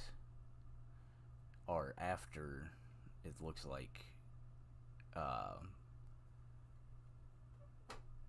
are 1.69 1.95
after. 1.97 2.71
It 3.23 3.35
looks 3.39 3.65
like 3.65 4.03
uh, 5.15 5.59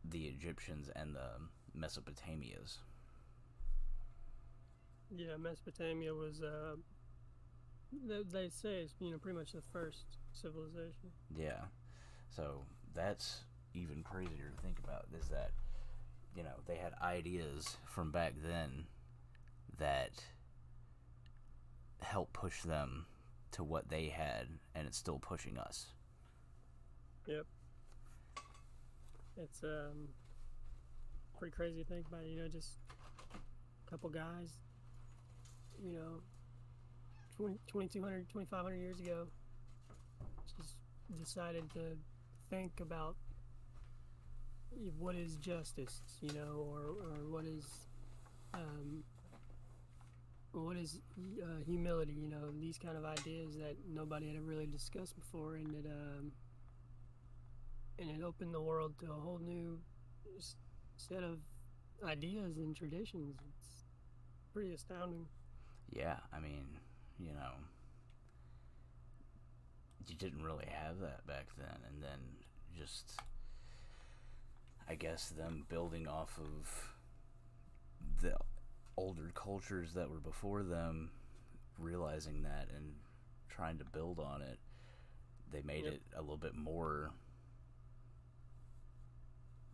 the 0.08 0.26
Egyptians 0.26 0.88
and 0.94 1.16
the 1.16 1.30
Mesopotamias. 1.76 2.76
yeah 5.10 5.36
mesopotamia 5.38 6.12
was 6.12 6.42
uh 6.42 6.76
they, 7.92 8.22
they 8.30 8.48
say 8.48 8.80
it's 8.82 8.94
you 9.00 9.10
know 9.10 9.18
pretty 9.18 9.38
much 9.38 9.52
the 9.52 9.62
first 9.72 10.04
civilization 10.32 11.10
Yeah. 11.36 11.64
So 12.30 12.62
that's 12.94 13.40
even 13.74 14.02
crazier 14.02 14.52
to 14.54 14.62
think 14.62 14.78
about 14.82 15.06
is 15.18 15.28
that, 15.28 15.50
you 16.36 16.42
know, 16.42 16.60
they 16.66 16.76
had 16.76 16.92
ideas 17.02 17.76
from 17.86 18.10
back 18.10 18.34
then 18.42 18.86
that 19.78 20.10
helped 22.00 22.32
push 22.32 22.62
them 22.62 23.06
to 23.52 23.64
what 23.64 23.88
they 23.88 24.06
had, 24.08 24.46
and 24.74 24.86
it's 24.86 24.98
still 24.98 25.18
pushing 25.18 25.58
us. 25.58 25.86
Yep. 27.26 27.46
It's 29.36 29.62
um 29.62 30.08
pretty 31.38 31.54
crazy 31.54 31.82
to 31.82 31.88
think 31.88 32.06
about 32.08 32.26
you 32.26 32.36
know 32.36 32.48
just 32.48 32.72
a 33.86 33.90
couple 33.90 34.10
guys 34.10 34.54
you 35.80 35.92
know 35.92 36.20
20, 37.38 37.58
2200 37.68 38.28
2500 38.28 38.76
years 38.76 39.00
ago 39.00 39.26
just 40.58 40.74
decided 41.18 41.70
to 41.72 41.96
think 42.50 42.72
about 42.80 43.16
what 44.98 45.14
is 45.14 45.36
justice 45.36 46.02
you 46.20 46.32
know 46.32 46.66
or, 46.68 46.80
or 46.80 47.28
what 47.30 47.44
is 47.44 47.64
um, 48.54 49.02
what 50.52 50.76
is 50.76 51.00
uh, 51.42 51.62
humility 51.64 52.12
you 52.12 52.28
know 52.28 52.50
these 52.60 52.78
kind 52.78 52.96
of 52.96 53.04
ideas 53.04 53.56
that 53.56 53.76
nobody 53.88 54.26
had 54.26 54.36
ever 54.36 54.44
really 54.44 54.66
discussed 54.66 55.14
before 55.16 55.54
and 55.56 55.74
it 55.74 55.86
um, 55.86 56.32
and 57.98 58.10
it 58.10 58.22
opened 58.22 58.54
the 58.54 58.60
world 58.60 58.94
to 59.00 59.06
a 59.06 59.14
whole 59.14 59.40
new 59.42 59.78
set 60.96 61.22
of 61.22 61.38
ideas 62.04 62.56
and 62.58 62.76
traditions. 62.76 63.36
It's 63.48 63.84
pretty 64.52 64.74
astounding. 64.74 65.26
Yeah, 65.90 66.16
I 66.32 66.40
mean, 66.40 66.66
you 67.18 67.32
know, 67.32 67.52
you 70.06 70.14
didn't 70.14 70.42
really 70.42 70.66
have 70.70 71.00
that 71.00 71.26
back 71.26 71.46
then, 71.58 71.76
and 71.88 72.02
then 72.02 72.18
just, 72.76 73.12
I 74.88 74.94
guess, 74.94 75.28
them 75.28 75.64
building 75.68 76.06
off 76.06 76.38
of 76.38 76.94
the 78.22 78.36
older 78.96 79.30
cultures 79.34 79.92
that 79.94 80.10
were 80.10 80.20
before 80.20 80.62
them, 80.62 81.10
realizing 81.78 82.42
that 82.42 82.68
and 82.74 82.94
trying 83.48 83.78
to 83.78 83.84
build 83.84 84.18
on 84.18 84.42
it, 84.42 84.58
they 85.52 85.62
made 85.62 85.84
Yep. 85.84 85.94
it 85.94 86.02
a 86.16 86.20
little 86.20 86.36
bit 86.36 86.54
more 86.54 87.10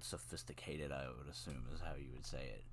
sophisticated, 0.01 0.92
I 0.92 1.07
would 1.18 1.28
assume, 1.30 1.66
is 1.74 1.80
how 1.80 1.95
you 1.97 2.11
would 2.12 2.26
say 2.26 2.45
it. 2.45 2.64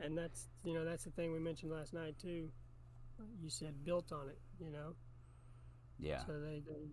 And 0.00 0.16
that's 0.16 0.48
you 0.64 0.74
know 0.74 0.84
that's 0.84 1.04
the 1.04 1.10
thing 1.10 1.32
we 1.32 1.38
mentioned 1.38 1.72
last 1.72 1.92
night 1.92 2.18
too. 2.18 2.50
You 3.40 3.50
said 3.50 3.84
built 3.84 4.12
on 4.12 4.28
it, 4.28 4.38
you 4.58 4.70
know. 4.70 4.94
Yeah. 5.98 6.24
So 6.26 6.40
they, 6.40 6.62
they 6.66 6.88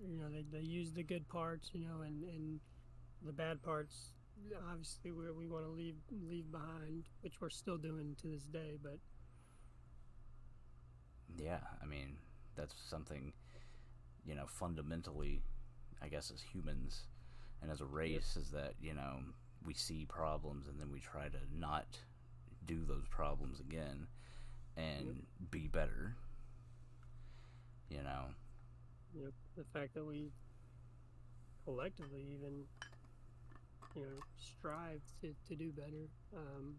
you 0.00 0.18
know 0.18 0.28
they, 0.30 0.44
they 0.50 0.64
use 0.64 0.92
the 0.92 1.02
good 1.02 1.28
parts, 1.28 1.70
you 1.72 1.80
know, 1.80 2.02
and, 2.02 2.22
and 2.24 2.60
the 3.24 3.32
bad 3.32 3.62
parts. 3.62 4.12
Obviously, 4.70 5.12
we 5.12 5.30
we 5.32 5.46
want 5.46 5.64
to 5.64 5.70
leave 5.70 5.96
leave 6.10 6.50
behind, 6.50 7.04
which 7.20 7.40
we're 7.40 7.50
still 7.50 7.78
doing 7.78 8.16
to 8.22 8.28
this 8.28 8.44
day. 8.44 8.78
But 8.82 8.98
Yeah, 11.36 11.60
I 11.82 11.86
mean, 11.86 12.16
that's 12.56 12.74
something, 12.88 13.32
you 14.24 14.34
know, 14.34 14.46
fundamentally, 14.46 15.42
I 16.02 16.08
guess, 16.08 16.30
as 16.30 16.40
humans 16.40 17.06
and 17.62 17.70
as 17.70 17.80
a 17.80 17.86
race, 17.86 18.36
is 18.36 18.50
that, 18.50 18.74
you 18.80 18.94
know, 18.94 19.20
we 19.64 19.74
see 19.74 20.06
problems 20.06 20.66
and 20.68 20.78
then 20.80 20.90
we 20.90 21.00
try 21.00 21.28
to 21.28 21.38
not 21.56 21.98
do 22.66 22.84
those 22.84 23.06
problems 23.10 23.60
again 23.60 24.06
and 24.76 25.22
be 25.50 25.68
better. 25.68 26.14
You 27.88 27.98
know, 28.02 28.24
know 29.14 29.30
the 29.56 29.64
fact 29.78 29.94
that 29.94 30.04
we 30.04 30.30
collectively 31.64 32.24
even 32.34 32.64
you 33.94 34.02
know 34.02 34.22
strive 34.38 35.00
to, 35.20 35.34
to 35.46 35.54
do 35.54 35.70
better 35.70 36.08
um, 36.36 36.74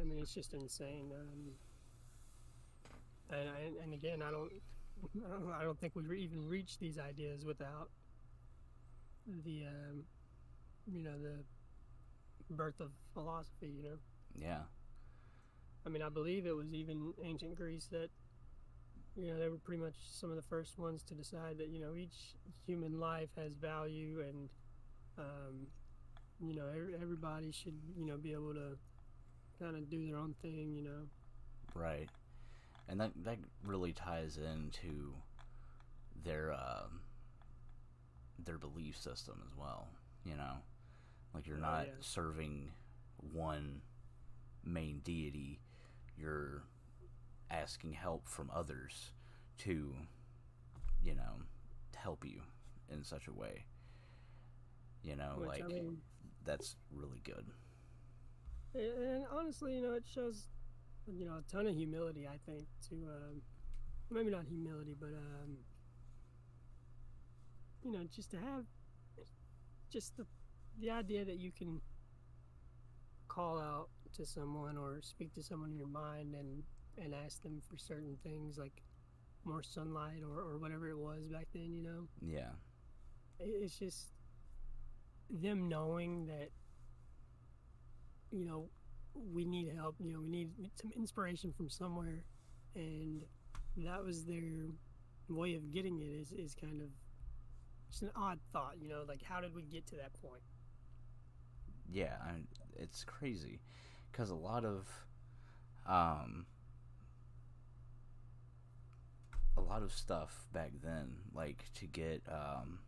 i 0.00 0.04
mean 0.04 0.18
it's 0.20 0.32
just 0.32 0.54
insane 0.54 1.10
um, 1.12 1.52
and, 3.36 3.48
and, 3.66 3.76
and 3.82 3.92
again 3.92 4.22
i 4.22 4.30
don't 4.30 4.50
I 5.16 5.28
don't- 5.28 5.52
i 5.60 5.62
don't 5.64 5.78
think 5.78 5.94
we 5.96 6.04
re- 6.04 6.22
even 6.22 6.48
reach 6.48 6.78
these 6.78 6.98
ideas 6.98 7.44
without 7.44 7.90
the 9.44 9.64
um, 9.66 10.04
you 10.86 11.02
know 11.02 11.18
the 11.20 12.54
birth 12.54 12.78
of 12.80 12.90
philosophy 13.12 13.72
you 13.76 13.82
know? 13.82 13.96
Yeah, 14.40 14.60
I 15.86 15.88
mean, 15.88 16.02
I 16.02 16.08
believe 16.08 16.46
it 16.46 16.56
was 16.56 16.74
even 16.74 17.14
ancient 17.22 17.56
Greece 17.56 17.86
that, 17.92 18.08
you 19.16 19.32
know, 19.32 19.38
they 19.38 19.48
were 19.48 19.58
pretty 19.58 19.80
much 19.82 19.94
some 20.10 20.30
of 20.30 20.36
the 20.36 20.42
first 20.42 20.78
ones 20.78 21.02
to 21.04 21.14
decide 21.14 21.58
that, 21.58 21.68
you 21.68 21.80
know, 21.80 21.94
each 21.94 22.34
human 22.66 22.98
life 22.98 23.28
has 23.36 23.52
value 23.54 24.20
and, 24.28 24.48
um, 25.18 25.66
you 26.40 26.54
know, 26.54 26.66
everybody 27.00 27.52
should, 27.52 27.78
you 27.96 28.04
know, 28.04 28.16
be 28.16 28.32
able 28.32 28.52
to 28.54 28.76
kind 29.60 29.76
of 29.76 29.88
do 29.88 30.06
their 30.06 30.16
own 30.18 30.34
thing, 30.42 30.74
you 30.74 30.82
know. 30.82 31.06
Right. 31.74 32.08
And 32.88 33.00
that 33.00 33.12
that 33.24 33.38
really 33.64 33.92
ties 33.92 34.38
into 34.38 35.14
their 36.24 36.52
um, 36.52 37.00
their 38.44 38.58
belief 38.58 38.96
system 38.96 39.40
as 39.46 39.56
well. 39.56 39.88
You 40.24 40.36
know, 40.36 40.54
like 41.34 41.46
you're 41.46 41.58
Oh, 41.58 41.60
not 41.60 41.86
yeah. 41.86 41.92
serving 42.00 42.70
one 43.32 43.80
main 44.64 45.00
deity. 45.04 45.60
You're 46.18 46.62
asking 47.50 47.92
help 47.92 48.28
from 48.28 48.50
others 48.54 49.12
to, 49.58 49.94
you 51.02 51.14
know, 51.14 51.42
help 51.94 52.24
you 52.24 52.40
in 52.88 53.04
such 53.04 53.28
a 53.28 53.32
way. 53.32 53.64
You 55.02 55.16
know, 55.16 55.34
Which 55.36 55.48
like 55.48 55.64
I 55.64 55.68
mean, 55.68 55.98
that's 56.44 56.76
really 56.92 57.20
good. 57.24 57.46
and 58.74 59.24
honestly, 59.32 59.74
you 59.74 59.82
know, 59.82 59.92
it 59.92 60.04
shows, 60.12 60.48
you 61.06 61.24
know, 61.24 61.34
a 61.38 61.52
ton 61.52 61.66
of 61.66 61.74
humility. 61.74 62.26
I 62.26 62.38
think 62.44 62.66
to 62.88 62.94
um, 62.94 63.42
maybe 64.10 64.30
not 64.30 64.44
humility, 64.44 64.96
but 64.98 65.10
um, 65.10 65.58
you 67.84 67.92
know, 67.92 68.04
just 68.14 68.30
to 68.32 68.36
have 68.38 68.64
just 69.90 70.16
the 70.16 70.26
the 70.80 70.90
idea 70.90 71.24
that 71.24 71.38
you 71.38 71.52
can 71.52 71.80
call 73.28 73.60
out 73.60 73.88
to 74.16 74.26
someone 74.26 74.76
or 74.76 75.00
speak 75.02 75.32
to 75.34 75.42
someone 75.42 75.70
in 75.70 75.76
your 75.76 75.88
mind 75.88 76.34
and 76.34 76.62
and 76.98 77.14
ask 77.14 77.42
them 77.42 77.60
for 77.68 77.76
certain 77.76 78.16
things 78.22 78.56
like 78.56 78.82
more 79.44 79.62
sunlight 79.62 80.22
or, 80.22 80.40
or 80.40 80.58
whatever 80.58 80.88
it 80.88 80.98
was 80.98 81.28
back 81.28 81.46
then 81.52 81.72
you 81.72 81.82
know? 81.82 82.08
Yeah. 82.20 82.52
it's 83.38 83.78
just 83.78 84.12
them 85.30 85.68
knowing 85.68 86.26
that 86.26 86.50
you 88.30 88.44
know 88.44 88.68
we 89.14 89.44
need 89.44 89.72
help 89.74 89.96
you 89.98 90.12
know 90.12 90.20
we 90.20 90.28
need 90.28 90.50
some 90.74 90.90
inspiration 90.96 91.52
from 91.52 91.68
somewhere. 91.68 92.24
And 92.74 93.22
that 93.78 94.04
was 94.04 94.24
their 94.24 94.68
way 95.28 95.54
of 95.54 95.72
getting 95.72 95.98
it 95.98 96.04
is, 96.04 96.32
is 96.32 96.54
kind 96.54 96.80
of 96.82 96.88
just 97.90 98.02
an 98.02 98.10
odd 98.16 98.38
thought 98.52 98.74
you 98.80 98.88
know 98.88 99.04
like 99.06 99.22
how 99.22 99.40
did 99.40 99.54
we 99.54 99.62
get 99.62 99.86
to 99.88 99.96
that 99.96 100.12
point? 100.22 100.42
Yeah 101.90 102.14
I, 102.24 102.32
it's 102.76 103.04
crazy 103.04 103.60
because 104.10 104.30
a 104.30 104.34
lot 104.34 104.64
of 104.64 104.86
um 105.86 106.46
a 109.56 109.60
lot 109.60 109.82
of 109.82 109.92
stuff 109.92 110.46
back 110.52 110.70
then 110.82 111.16
like 111.34 111.64
to 111.74 111.86
get 111.86 112.22
um 112.30 112.78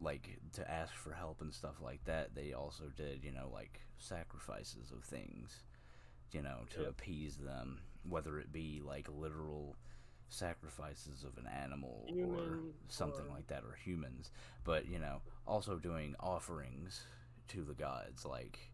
like 0.00 0.38
to 0.52 0.68
ask 0.70 0.92
for 0.94 1.12
help 1.12 1.40
and 1.40 1.52
stuff 1.54 1.76
like 1.80 2.04
that 2.04 2.34
they 2.34 2.52
also 2.52 2.84
did 2.96 3.22
you 3.24 3.30
know 3.30 3.48
like 3.52 3.80
sacrifices 3.98 4.90
of 4.90 5.04
things 5.04 5.62
you 6.32 6.42
know 6.42 6.60
to 6.70 6.80
Yep. 6.80 6.88
appease 6.90 7.36
them 7.36 7.80
whether 8.08 8.38
it 8.40 8.52
be 8.52 8.80
like 8.84 9.08
literal 9.08 9.76
sacrifices 10.28 11.24
of 11.24 11.36
an 11.36 11.46
animal 11.46 12.08
or 12.24 12.58
something 12.88 13.26
or- 13.28 13.34
like 13.34 13.46
that 13.48 13.62
or 13.64 13.76
humans 13.84 14.30
but 14.64 14.88
you 14.88 14.98
know 14.98 15.20
also 15.46 15.76
doing 15.76 16.16
offerings 16.18 17.02
to 17.48 17.62
the 17.62 17.74
gods 17.74 18.24
like 18.24 18.71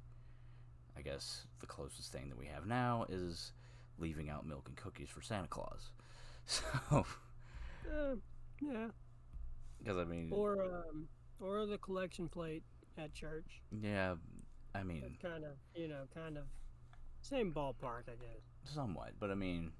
i 0.99 1.03
guess 1.03 1.47
the 1.61 1.67
closest 1.67 2.13
thing 2.13 2.29
that 2.29 2.39
we 2.39 2.47
have 2.47 2.67
now 2.67 3.07
is 3.09 3.53
leaving 3.99 4.29
out 4.29 4.47
milk 4.47 4.65
and 4.69 4.77
cookies 4.77 5.09
for 5.09 5.23
santa 5.23 5.49
claus. 5.49 5.91
So 6.51 7.05
uh, 7.91 8.15
yeah. 8.63 8.87
Because 9.79 9.99
i 9.99 10.05
mean 10.05 10.29
or 10.33 10.63
um, 10.63 11.09
or 11.41 11.67
the 11.67 11.77
collection 11.79 12.27
plate 12.29 12.63
at 12.97 13.13
church. 13.13 13.61
Yeah 13.83 14.15
i 14.75 14.83
mean 14.83 15.17
kind 15.23 15.45
of 15.45 15.53
you 15.75 15.89
know 15.89 16.05
kind 16.15 16.39
of 16.39 16.45
same 17.21 17.53
ballpark 17.53 18.09
i 18.09 18.17
guess. 18.17 18.43
Somewhat 18.65 19.13
but 19.21 19.31
i 19.31 19.35
mean 19.35 19.73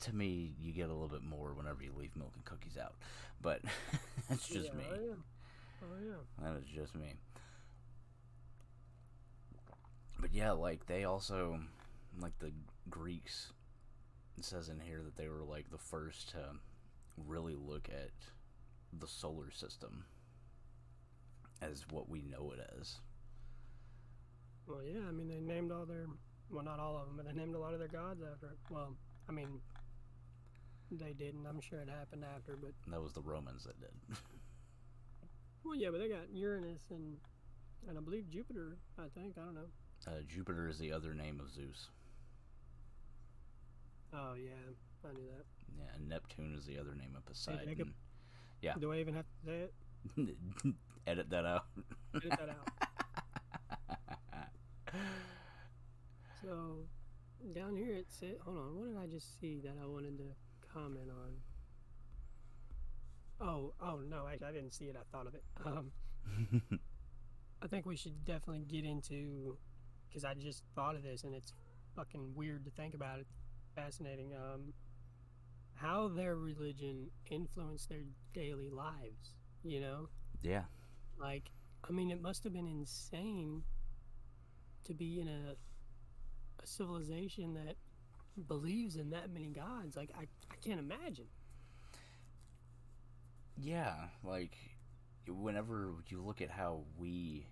to 0.00 0.14
me 0.14 0.54
you 0.60 0.72
get 0.72 0.88
a 0.88 0.92
little 0.92 1.08
bit 1.08 1.22
more 1.22 1.54
whenever 1.54 1.82
you 1.82 1.92
leave 1.96 2.14
milk 2.16 2.32
and 2.36 2.44
cookies 2.44 2.76
out. 2.76 2.94
But 3.40 3.62
that's 4.28 4.46
just 4.48 4.70
yeah, 4.70 4.78
me. 4.78 4.84
oh 4.90 4.96
yeah. 5.06 5.14
Oh 5.82 5.96
yeah. 6.04 6.46
That 6.46 6.58
is 6.58 6.66
just 6.66 6.94
me. 6.94 7.14
But 10.24 10.34
yeah, 10.34 10.52
like 10.52 10.86
they 10.86 11.04
also, 11.04 11.60
like 12.18 12.38
the 12.38 12.50
Greeks, 12.88 13.52
it 14.38 14.46
says 14.46 14.70
in 14.70 14.80
here 14.80 15.02
that 15.04 15.18
they 15.18 15.28
were 15.28 15.44
like 15.44 15.70
the 15.70 15.76
first 15.76 16.30
to 16.30 16.38
really 17.26 17.54
look 17.54 17.90
at 17.90 18.08
the 18.98 19.06
solar 19.06 19.50
system 19.50 20.06
as 21.60 21.84
what 21.90 22.08
we 22.08 22.22
know 22.22 22.54
it 22.56 22.66
as. 22.80 23.00
Well, 24.66 24.80
yeah, 24.82 25.06
I 25.06 25.12
mean, 25.12 25.28
they 25.28 25.40
named 25.40 25.70
all 25.70 25.84
their, 25.84 26.06
well, 26.50 26.64
not 26.64 26.80
all 26.80 26.96
of 26.96 27.06
them, 27.06 27.18
but 27.18 27.26
they 27.26 27.38
named 27.38 27.54
a 27.54 27.58
lot 27.58 27.74
of 27.74 27.78
their 27.78 27.88
gods 27.88 28.22
after 28.22 28.46
it. 28.46 28.58
Well, 28.70 28.96
I 29.28 29.32
mean, 29.32 29.60
they 30.90 31.12
didn't. 31.12 31.44
I'm 31.46 31.60
sure 31.60 31.80
it 31.80 31.90
happened 31.90 32.24
after, 32.34 32.56
but, 32.56 32.72
That 32.90 33.02
was 33.02 33.12
the 33.12 33.20
Romans 33.20 33.64
that 33.64 33.78
did. 33.78 34.16
well, 35.64 35.74
yeah, 35.74 35.90
but 35.90 36.00
they 36.00 36.08
got 36.08 36.32
Uranus 36.32 36.84
and, 36.88 37.18
and 37.86 37.98
I 37.98 38.00
believe 38.00 38.30
Jupiter, 38.30 38.78
I 38.98 39.08
think. 39.14 39.34
I 39.36 39.44
don't 39.44 39.54
know. 39.54 39.68
Uh, 40.06 40.22
Jupiter 40.28 40.68
is 40.68 40.78
the 40.78 40.92
other 40.92 41.14
name 41.14 41.40
of 41.40 41.50
Zeus. 41.50 41.88
Oh, 44.12 44.34
yeah, 44.34 44.50
I 45.04 45.12
knew 45.12 45.26
that. 45.36 45.44
Yeah, 45.76 45.94
and 45.96 46.08
Neptune 46.08 46.54
is 46.56 46.66
the 46.66 46.78
other 46.78 46.94
name 46.94 47.14
of 47.16 47.24
Poseidon. 47.24 47.66
Jacob. 47.66 47.88
Yeah. 48.60 48.74
Do 48.78 48.92
I 48.92 48.98
even 48.98 49.14
have 49.14 49.24
to 49.24 49.46
say 49.46 49.66
it? 49.66 49.74
Edit 51.06 51.30
that 51.30 51.44
out. 51.44 51.64
Edit 52.14 52.30
that 52.30 52.48
out. 52.50 52.68
So, 56.44 56.84
down 57.54 57.74
here 57.74 57.94
it 57.94 58.06
said, 58.08 58.36
hold 58.44 58.58
on, 58.58 58.76
what 58.78 58.88
did 58.88 58.98
I 58.98 59.06
just 59.06 59.40
see 59.40 59.60
that 59.64 59.76
I 59.82 59.86
wanted 59.86 60.18
to 60.18 60.24
comment 60.72 61.08
on? 61.08 61.40
Oh, 63.40 63.72
oh 63.80 64.00
no, 64.06 64.26
actually, 64.30 64.48
I 64.48 64.52
didn't 64.52 64.72
see 64.72 64.86
it. 64.86 64.96
I 64.98 65.04
thought 65.10 65.26
of 65.26 65.34
it. 65.34 65.42
Um, 65.64 65.90
I 67.62 67.66
think 67.66 67.86
we 67.86 67.96
should 67.96 68.24
definitely 68.26 68.64
get 68.68 68.84
into 68.84 69.56
because 70.14 70.24
I 70.24 70.34
just 70.34 70.62
thought 70.76 70.94
of 70.94 71.02
this 71.02 71.24
and 71.24 71.34
it's 71.34 71.52
fucking 71.96 72.34
weird 72.36 72.64
to 72.66 72.70
think 72.70 72.94
about. 72.94 73.18
it. 73.18 73.26
fascinating. 73.74 74.32
Um, 74.34 74.72
how 75.74 76.06
their 76.06 76.36
religion 76.36 77.10
influenced 77.30 77.88
their 77.88 78.04
daily 78.32 78.70
lives. 78.70 79.34
You 79.64 79.80
know, 79.80 80.08
yeah. 80.42 80.64
like 81.18 81.50
I 81.88 81.92
mean, 81.92 82.10
it 82.10 82.22
must 82.22 82.44
have 82.44 82.52
been 82.52 82.68
insane 82.68 83.62
to 84.84 84.94
be 84.94 85.20
in 85.20 85.28
a 85.28 85.56
a 86.62 86.66
civilization 86.66 87.54
that 87.54 87.76
believes 88.46 88.96
in 88.96 89.10
that 89.10 89.32
many 89.32 89.48
gods. 89.48 89.96
Like 89.96 90.10
I, 90.16 90.22
I 90.22 90.56
can't 90.62 90.78
imagine. 90.78 91.26
Yeah, 93.56 93.94
like 94.22 94.56
whenever 95.26 95.94
you 96.08 96.22
look 96.22 96.40
at 96.42 96.50
how 96.50 96.82
we, 96.98 97.46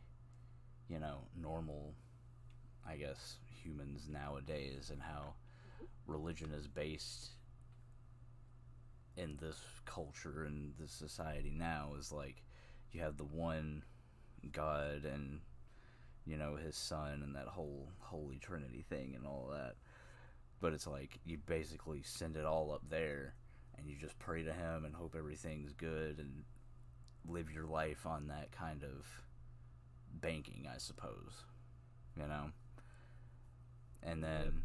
you 0.89 0.99
know, 0.99 1.23
normal, 1.41 1.95
I 2.89 2.97
guess, 2.97 3.37
humans 3.62 4.09
nowadays 4.11 4.91
and 4.93 5.01
how 5.01 5.35
religion 6.07 6.53
is 6.53 6.66
based 6.66 7.30
in 9.16 9.39
this 9.41 9.61
culture 9.85 10.45
and 10.47 10.72
this 10.80 10.91
society 10.91 11.53
now 11.55 11.91
is 11.99 12.11
like 12.11 12.43
you 12.93 13.01
have 13.01 13.16
the 13.16 13.24
one 13.24 13.85
God 14.51 15.05
and 15.05 15.41
you 16.26 16.37
know 16.37 16.57
his 16.57 16.76
son 16.76 17.20
and 17.22 17.37
that 17.37 17.47
whole 17.47 17.89
holy 17.99 18.39
trinity 18.39 18.85
thing 18.89 19.14
and 19.14 19.26
all 19.26 19.51
that 19.53 19.74
but 20.61 20.72
it's 20.72 20.87
like 20.87 21.18
you 21.24 21.37
basically 21.47 22.01
send 22.03 22.37
it 22.37 22.47
all 22.47 22.72
up 22.72 22.83
there 22.89 23.35
and 23.76 23.87
you 23.87 23.97
just 23.97 24.18
pray 24.18 24.43
to 24.43 24.53
him 24.53 24.85
and 24.85 24.95
hope 24.95 25.14
everything's 25.16 25.72
good 25.72 26.18
and 26.18 26.45
live 27.28 27.51
your 27.51 27.66
life 27.66 28.07
on 28.07 28.28
that 28.28 28.51
kind 28.53 28.85
of 28.85 29.07
banking, 30.12 30.68
I 30.72 30.78
suppose. 30.78 31.45
You 32.16 32.28
know? 32.28 32.51
And 34.03 34.23
then 34.23 34.63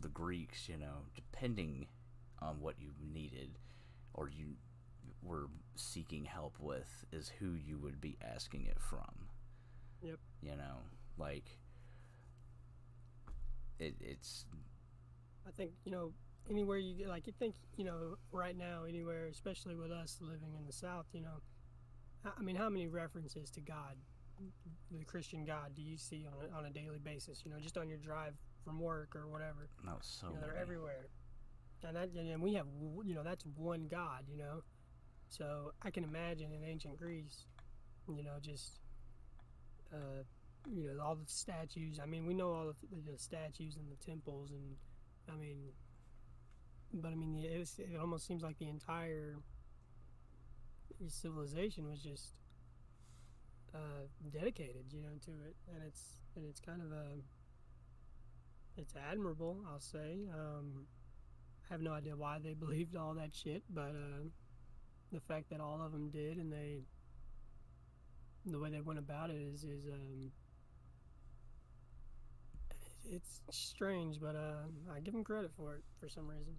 the 0.00 0.08
Greeks, 0.08 0.68
you 0.68 0.76
know, 0.76 1.06
depending 1.14 1.86
on 2.40 2.60
what 2.60 2.76
you 2.78 2.90
needed 3.12 3.58
or 4.14 4.28
you 4.28 4.54
were 5.22 5.46
seeking 5.74 6.24
help 6.24 6.56
with, 6.60 7.04
is 7.12 7.32
who 7.38 7.52
you 7.52 7.78
would 7.78 8.00
be 8.00 8.16
asking 8.34 8.66
it 8.66 8.78
from. 8.78 9.28
Yep. 10.02 10.18
You 10.42 10.56
know, 10.56 10.82
like 11.16 11.44
it, 13.78 13.94
it's 14.00 14.44
I 15.46 15.50
think 15.50 15.72
you 15.84 15.92
know 15.92 16.12
anywhere 16.50 16.78
you 16.78 16.94
get, 16.94 17.08
like 17.08 17.26
you 17.26 17.32
think 17.38 17.54
you 17.76 17.84
know 17.84 18.16
right 18.32 18.56
now 18.56 18.84
anywhere, 18.88 19.26
especially 19.26 19.74
with 19.74 19.90
us 19.90 20.18
living 20.20 20.54
in 20.58 20.66
the 20.66 20.72
South, 20.72 21.06
you 21.12 21.20
know, 21.20 21.40
I 22.24 22.30
I 22.38 22.42
mean, 22.42 22.56
how 22.56 22.68
many 22.68 22.86
references 22.86 23.50
to 23.50 23.60
God, 23.60 23.96
the 24.90 25.04
Christian 25.04 25.44
God, 25.44 25.74
do 25.74 25.82
you 25.82 25.96
see 25.96 26.26
on 26.26 26.48
a, 26.48 26.56
on 26.56 26.66
a 26.66 26.70
daily 26.70 26.98
basis? 26.98 27.42
You 27.44 27.50
know, 27.50 27.58
just 27.60 27.76
on 27.76 27.88
your 27.88 27.98
drive 27.98 28.34
from 28.68 28.80
work 28.80 29.16
or 29.16 29.26
whatever. 29.26 29.68
no 29.84 29.96
so 30.00 30.28
you 30.28 30.34
know, 30.34 30.40
they're 30.40 30.48
many. 30.50 30.60
everywhere. 30.60 31.08
And 31.82 31.96
that, 31.96 32.10
and 32.10 32.42
we 32.42 32.54
have, 32.54 32.66
you 33.04 33.14
know, 33.14 33.22
that's 33.22 33.44
one 33.56 33.86
God, 33.88 34.24
you 34.28 34.36
know. 34.36 34.62
So 35.28 35.72
I 35.82 35.90
can 35.90 36.04
imagine 36.04 36.52
in 36.52 36.64
ancient 36.64 36.98
Greece, 36.98 37.46
you 38.08 38.22
know, 38.22 38.36
just 38.42 38.80
uh, 39.92 40.22
you 40.70 40.86
know 40.86 41.02
all 41.02 41.14
the 41.14 41.26
statues. 41.26 41.98
I 42.02 42.06
mean, 42.06 42.26
we 42.26 42.34
know 42.34 42.52
all 42.52 42.66
the, 42.66 43.12
the 43.12 43.18
statues 43.18 43.76
and 43.76 43.86
the 43.90 44.04
temples, 44.04 44.50
and 44.50 44.76
I 45.32 45.38
mean, 45.38 45.58
but 46.92 47.12
I 47.12 47.14
mean, 47.14 47.36
it, 47.36 47.58
was, 47.58 47.78
it 47.78 47.98
almost 47.98 48.26
seems 48.26 48.42
like 48.42 48.58
the 48.58 48.68
entire 48.68 49.36
civilization 51.06 51.88
was 51.88 52.00
just 52.00 52.34
uh, 53.74 54.08
dedicated, 54.32 54.86
you 54.90 55.00
know, 55.02 55.16
to 55.26 55.30
it, 55.46 55.56
and 55.72 55.82
it's 55.86 56.02
and 56.34 56.44
it's 56.44 56.60
kind 56.60 56.82
of 56.82 56.90
a 56.92 57.20
it's 58.78 58.94
admirable, 59.10 59.58
I'll 59.70 59.80
say. 59.80 60.28
Um, 60.32 60.86
I 61.68 61.74
have 61.74 61.82
no 61.82 61.92
idea 61.92 62.16
why 62.16 62.38
they 62.42 62.54
believed 62.54 62.96
all 62.96 63.14
that 63.14 63.34
shit, 63.34 63.62
but 63.68 63.90
uh, 63.90 64.28
the 65.12 65.20
fact 65.20 65.50
that 65.50 65.60
all 65.60 65.80
of 65.82 65.92
them 65.92 66.10
did 66.10 66.38
and 66.38 66.52
they 66.52 66.80
the 68.46 68.58
way 68.58 68.70
they 68.70 68.80
went 68.80 68.98
about 68.98 69.30
it 69.30 69.36
is 69.36 69.64
is 69.64 69.86
um, 69.92 70.30
it's 73.10 73.40
strange, 73.50 74.20
but 74.20 74.36
uh, 74.36 74.94
I 74.94 75.00
give 75.00 75.12
them 75.12 75.24
credit 75.24 75.50
for 75.56 75.74
it 75.74 75.82
for 76.00 76.08
some 76.08 76.28
reason. 76.28 76.54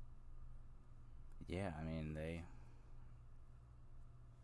Yeah, 1.47 1.71
I 1.79 1.83
mean 1.83 2.13
they 2.13 2.43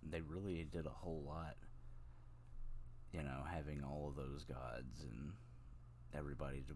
they 0.04 0.22
really 0.22 0.66
did 0.72 0.86
a 0.86 0.92
whole 0.92 1.24
lot. 1.26 1.56
You 3.12 3.24
know, 3.24 3.44
having 3.50 3.84
all 3.84 4.08
of 4.10 4.16
those 4.16 4.44
gods 4.44 5.04
and 5.04 5.34
everybody 6.14 6.62
to 6.68 6.76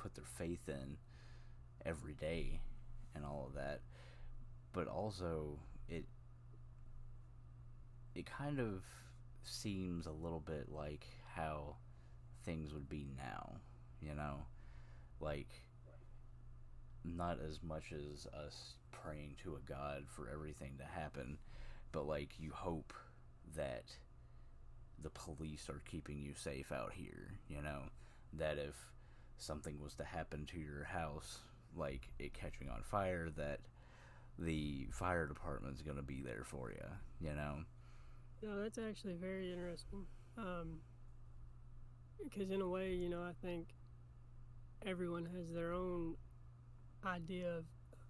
put 0.00 0.14
their 0.14 0.24
faith 0.24 0.68
in 0.68 0.96
every 1.84 2.14
day 2.14 2.60
and 3.14 3.24
all 3.24 3.46
of 3.48 3.54
that. 3.54 3.80
But 4.72 4.88
also 4.88 5.58
it 5.88 6.04
it 8.14 8.26
kind 8.26 8.58
of 8.58 8.82
seems 9.42 10.06
a 10.06 10.12
little 10.12 10.40
bit 10.40 10.70
like 10.70 11.06
how 11.34 11.76
things 12.44 12.72
would 12.72 12.88
be 12.88 13.06
now, 13.16 13.56
you 14.00 14.14
know? 14.14 14.46
Like 15.20 15.50
not 17.04 17.38
as 17.46 17.60
much 17.62 17.92
as 17.92 18.26
us 18.26 18.74
praying 18.92 19.36
to 19.42 19.56
a 19.56 19.68
god 19.70 20.04
for 20.08 20.28
everything 20.32 20.72
to 20.78 20.84
happen, 20.84 21.38
but 21.92 22.06
like 22.06 22.30
you 22.38 22.52
hope 22.52 22.92
that 23.56 23.84
the 25.02 25.10
police 25.10 25.68
are 25.68 25.82
keeping 25.90 26.20
you 26.20 26.32
safe 26.34 26.72
out 26.72 26.92
here, 26.94 27.34
you 27.48 27.60
know? 27.62 27.82
That 28.32 28.58
if 28.58 28.76
something 29.42 29.80
was 29.82 29.94
to 29.94 30.04
happen 30.04 30.46
to 30.46 30.58
your 30.58 30.84
house, 30.84 31.38
like 31.76 32.08
it 32.18 32.34
catching 32.34 32.68
on 32.68 32.82
fire, 32.82 33.28
that 33.36 33.60
the 34.38 34.86
fire 34.90 35.26
department's 35.26 35.82
going 35.82 35.96
to 35.96 36.02
be 36.02 36.22
there 36.22 36.42
for 36.44 36.70
you, 36.70 37.28
you 37.28 37.34
know? 37.34 37.58
No, 38.42 38.62
that's 38.62 38.78
actually 38.78 39.14
very 39.14 39.52
interesting. 39.52 40.06
Um, 40.38 40.78
because, 42.22 42.50
in 42.50 42.60
a 42.60 42.68
way, 42.68 42.92
you 42.92 43.08
know, 43.08 43.22
I 43.22 43.32
think 43.44 43.68
everyone 44.86 45.26
has 45.36 45.52
their 45.52 45.72
own 45.72 46.14
idea 47.04 47.58
of, 47.58 47.64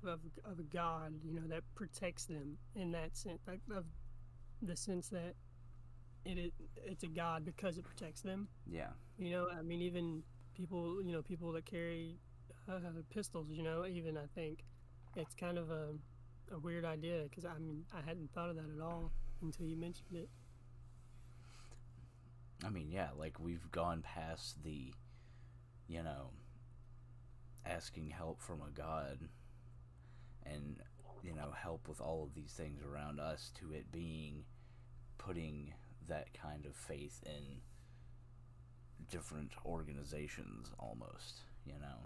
of, 0.08 0.20
of 0.44 0.58
a 0.58 0.62
God, 0.62 1.14
you 1.24 1.34
know, 1.34 1.46
that 1.48 1.62
protects 1.74 2.26
them 2.26 2.58
in 2.74 2.92
that 2.92 3.16
sense, 3.16 3.40
like, 3.46 3.60
of 3.74 3.84
the 4.62 4.76
sense 4.76 5.08
that 5.08 5.34
it, 6.24 6.38
it 6.38 6.52
it's 6.76 7.02
a 7.02 7.08
God 7.08 7.44
because 7.44 7.78
it 7.78 7.84
protects 7.84 8.20
them. 8.20 8.48
Yeah. 8.70 8.90
You 9.18 9.30
know, 9.30 9.48
I 9.56 9.62
mean, 9.62 9.80
even 9.80 10.22
people, 10.60 11.02
you 11.02 11.12
know, 11.12 11.22
people 11.22 11.52
that 11.52 11.64
carry 11.64 12.18
uh, 12.68 12.78
pistols, 13.12 13.46
you 13.50 13.62
know, 13.62 13.86
even 13.86 14.16
I 14.16 14.26
think 14.34 14.64
it's 15.16 15.34
kind 15.34 15.56
of 15.56 15.70
a, 15.70 15.88
a 16.52 16.58
weird 16.58 16.84
idea 16.84 17.22
because 17.24 17.44
I 17.44 17.58
mean, 17.58 17.84
I 17.94 18.06
hadn't 18.06 18.32
thought 18.34 18.50
of 18.50 18.56
that 18.56 18.66
at 18.76 18.82
all 18.82 19.10
until 19.42 19.66
you 19.66 19.76
mentioned 19.76 20.14
it. 20.14 20.28
I 22.64 22.68
mean, 22.68 22.90
yeah, 22.90 23.08
like 23.16 23.40
we've 23.40 23.70
gone 23.70 24.02
past 24.02 24.62
the, 24.62 24.92
you 25.88 26.02
know, 26.02 26.30
asking 27.64 28.10
help 28.10 28.42
from 28.42 28.60
a 28.60 28.70
god 28.70 29.18
and, 30.44 30.76
you 31.22 31.34
know, 31.34 31.52
help 31.56 31.88
with 31.88 32.02
all 32.02 32.22
of 32.22 32.34
these 32.34 32.52
things 32.52 32.82
around 32.82 33.18
us 33.18 33.50
to 33.60 33.72
it 33.72 33.90
being 33.90 34.44
putting 35.16 35.72
that 36.06 36.34
kind 36.34 36.66
of 36.66 36.74
faith 36.76 37.22
in 37.24 37.62
different 39.10 39.52
organizations 39.66 40.70
almost, 40.78 41.40
you 41.66 41.74
know? 41.74 41.98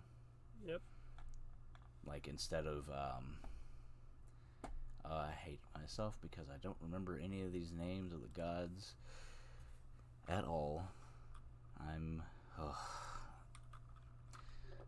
Yep. 0.66 0.80
Like 2.06 2.26
instead 2.28 2.66
of, 2.66 2.88
um, 2.90 3.36
uh, 5.04 5.26
I 5.28 5.30
hate 5.44 5.60
myself 5.78 6.16
because 6.22 6.48
I 6.48 6.56
don't 6.62 6.76
remember 6.80 7.20
any 7.22 7.42
of 7.42 7.52
these 7.52 7.72
names 7.72 8.12
of 8.12 8.20
the 8.22 8.28
gods 8.40 8.94
at 10.28 10.44
all. 10.44 10.82
I'm, 11.80 12.22
ugh, 12.60 12.74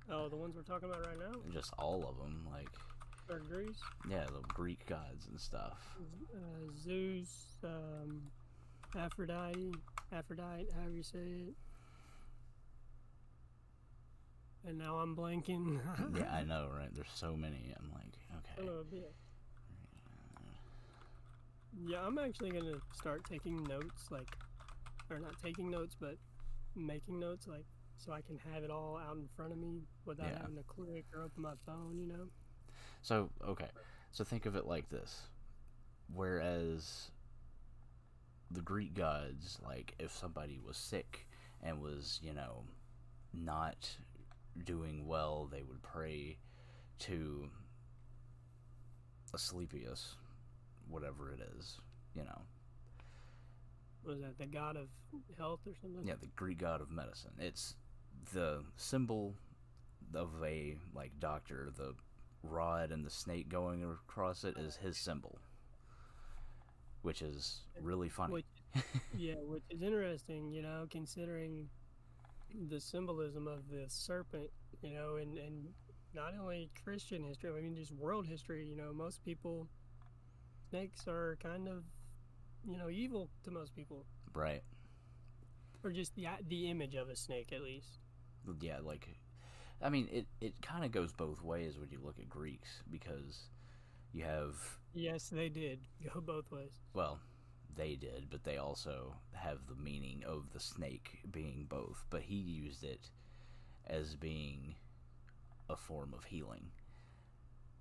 Oh, 0.08 0.28
the 0.28 0.36
ones 0.36 0.54
we're 0.54 0.62
talking 0.62 0.88
about 0.88 1.04
right 1.04 1.18
now? 1.18 1.40
just 1.52 1.72
all 1.78 2.08
of 2.08 2.16
them. 2.18 2.46
Like, 2.52 2.68
Or 3.28 3.40
Greece? 3.40 3.80
yeah, 4.08 4.24
the 4.26 4.40
Greek 4.54 4.86
gods 4.86 5.26
and 5.26 5.38
stuff. 5.40 5.96
Uh, 6.32 6.70
Zeus, 6.80 7.56
um, 7.64 8.22
Aphrodite, 8.96 9.72
Aphrodite, 10.12 10.68
however 10.76 10.94
you 10.94 11.02
say 11.02 11.18
it. 11.18 11.54
And 14.66 14.78
now 14.78 14.96
I'm 14.96 15.14
blanking. 15.14 15.80
yeah, 16.16 16.32
I 16.32 16.42
know, 16.48 16.68
right? 16.76 16.92
There's 16.92 17.06
so 17.14 17.36
many. 17.36 17.72
I'm 17.78 17.90
like, 17.92 18.18
okay. 18.38 18.68
Oh, 18.68 18.80
a 18.80 18.84
bit. 18.84 19.14
Yeah, 21.86 21.98
I'm 22.04 22.18
actually 22.18 22.50
gonna 22.50 22.80
start 22.94 23.22
taking 23.30 23.62
notes, 23.64 24.10
like, 24.10 24.34
or 25.10 25.18
not 25.18 25.34
taking 25.42 25.70
notes, 25.70 25.94
but 25.98 26.16
making 26.74 27.20
notes, 27.20 27.46
like, 27.46 27.64
so 27.98 28.12
I 28.12 28.22
can 28.22 28.38
have 28.52 28.64
it 28.64 28.70
all 28.70 28.96
out 28.98 29.16
in 29.16 29.28
front 29.36 29.52
of 29.52 29.58
me 29.58 29.82
without 30.04 30.30
Yeah. 30.30 30.38
having 30.40 30.56
to 30.56 30.62
click 30.62 31.04
or 31.14 31.22
open 31.22 31.42
my 31.42 31.54
phone, 31.64 31.98
you 31.98 32.06
know? 32.06 32.28
So, 33.02 33.30
okay. 33.46 33.68
So 34.10 34.24
think 34.24 34.46
of 34.46 34.56
it 34.56 34.66
like 34.66 34.88
this. 34.88 35.28
Whereas 36.14 37.10
the 38.50 38.62
Greek 38.62 38.94
gods, 38.94 39.58
like 39.64 39.94
if 39.98 40.12
somebody 40.12 40.58
was 40.64 40.76
sick 40.76 41.26
and 41.62 41.80
was, 41.80 42.20
you 42.22 42.32
know, 42.32 42.64
not 43.34 43.96
doing 44.64 45.06
well, 45.06 45.48
they 45.50 45.62
would 45.62 45.82
pray 45.82 46.38
to 47.00 47.48
Asclepius, 49.34 50.14
whatever 50.88 51.32
it 51.32 51.40
is, 51.58 51.80
you 52.14 52.24
know. 52.24 52.42
Was 54.04 54.20
that 54.20 54.38
the 54.38 54.46
god 54.46 54.76
of 54.76 54.86
health 55.36 55.60
or 55.66 55.72
something? 55.82 56.06
Yeah, 56.06 56.14
the 56.20 56.28
Greek 56.36 56.58
god 56.58 56.80
of 56.80 56.90
medicine. 56.90 57.32
It's 57.38 57.74
the 58.32 58.62
symbol 58.76 59.34
of 60.14 60.30
a 60.44 60.76
like 60.94 61.12
doctor, 61.18 61.70
the 61.76 61.94
rod 62.42 62.92
and 62.92 63.04
the 63.04 63.10
snake 63.10 63.48
going 63.48 63.82
across 63.84 64.44
it 64.44 64.56
is 64.56 64.76
his 64.76 64.96
symbol. 64.96 65.38
Which 67.02 67.22
is 67.22 67.60
really 67.80 68.08
funny. 68.08 68.32
Which, 68.32 68.84
yeah, 69.16 69.34
which 69.42 69.62
is 69.70 69.82
interesting, 69.82 70.50
you 70.50 70.62
know, 70.62 70.86
considering 70.90 71.68
the 72.68 72.80
symbolism 72.80 73.46
of 73.46 73.68
the 73.70 73.84
serpent, 73.88 74.50
you 74.82 74.94
know, 74.94 75.16
and, 75.16 75.36
and 75.38 75.68
not 76.14 76.34
only 76.40 76.70
Christian 76.84 77.22
history, 77.22 77.50
I 77.56 77.60
mean, 77.60 77.76
just 77.76 77.92
world 77.92 78.26
history, 78.26 78.66
you 78.66 78.76
know, 78.76 78.92
most 78.92 79.24
people, 79.24 79.68
snakes 80.70 81.06
are 81.06 81.36
kind 81.42 81.68
of, 81.68 81.84
you 82.68 82.76
know, 82.78 82.88
evil 82.88 83.30
to 83.44 83.50
most 83.50 83.74
people. 83.74 84.04
right. 84.34 84.62
Or 85.84 85.92
just 85.92 86.16
the, 86.16 86.26
the 86.48 86.68
image 86.70 86.94
of 86.96 87.08
a 87.08 87.14
snake, 87.16 87.52
at 87.52 87.62
least. 87.62 87.98
Yeah, 88.60 88.78
like 88.82 89.08
I 89.82 89.88
mean 89.88 90.08
it 90.10 90.26
it 90.40 90.54
kind 90.62 90.84
of 90.84 90.90
goes 90.92 91.12
both 91.12 91.42
ways 91.42 91.78
when 91.78 91.90
you 91.90 91.98
look 92.02 92.18
at 92.18 92.28
Greeks 92.28 92.82
because 92.90 93.48
you 94.12 94.24
have 94.24 94.54
Yes, 94.94 95.28
they 95.28 95.48
did 95.48 95.80
go 96.14 96.20
both 96.20 96.50
ways. 96.50 96.72
well, 96.94 97.18
they 97.76 97.94
did, 97.94 98.28
but 98.30 98.44
they 98.44 98.56
also 98.56 99.14
have 99.32 99.58
the 99.68 99.82
meaning 99.82 100.22
of 100.26 100.52
the 100.52 100.60
snake 100.60 101.18
being 101.30 101.66
both, 101.68 102.04
but 102.10 102.22
he 102.22 102.36
used 102.36 102.84
it 102.84 103.10
as 103.86 104.14
being 104.14 104.74
a 105.68 105.76
form 105.76 106.14
of 106.16 106.24
healing. 106.24 106.66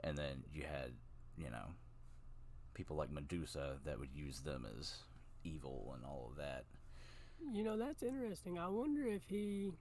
And 0.03 0.17
then 0.17 0.43
you 0.53 0.63
had, 0.63 0.91
you 1.37 1.49
know, 1.49 1.73
people 2.73 2.95
like 2.95 3.11
Medusa 3.11 3.77
that 3.85 3.99
would 3.99 4.13
use 4.13 4.41
them 4.41 4.67
as 4.79 4.95
evil 5.43 5.93
and 5.95 6.05
all 6.05 6.29
of 6.31 6.37
that. 6.37 6.65
You 7.51 7.63
know, 7.63 7.77
that's 7.77 8.03
interesting. 8.03 8.59
I 8.59 8.67
wonder 8.67 9.05
if 9.07 9.23
he, 9.27 9.71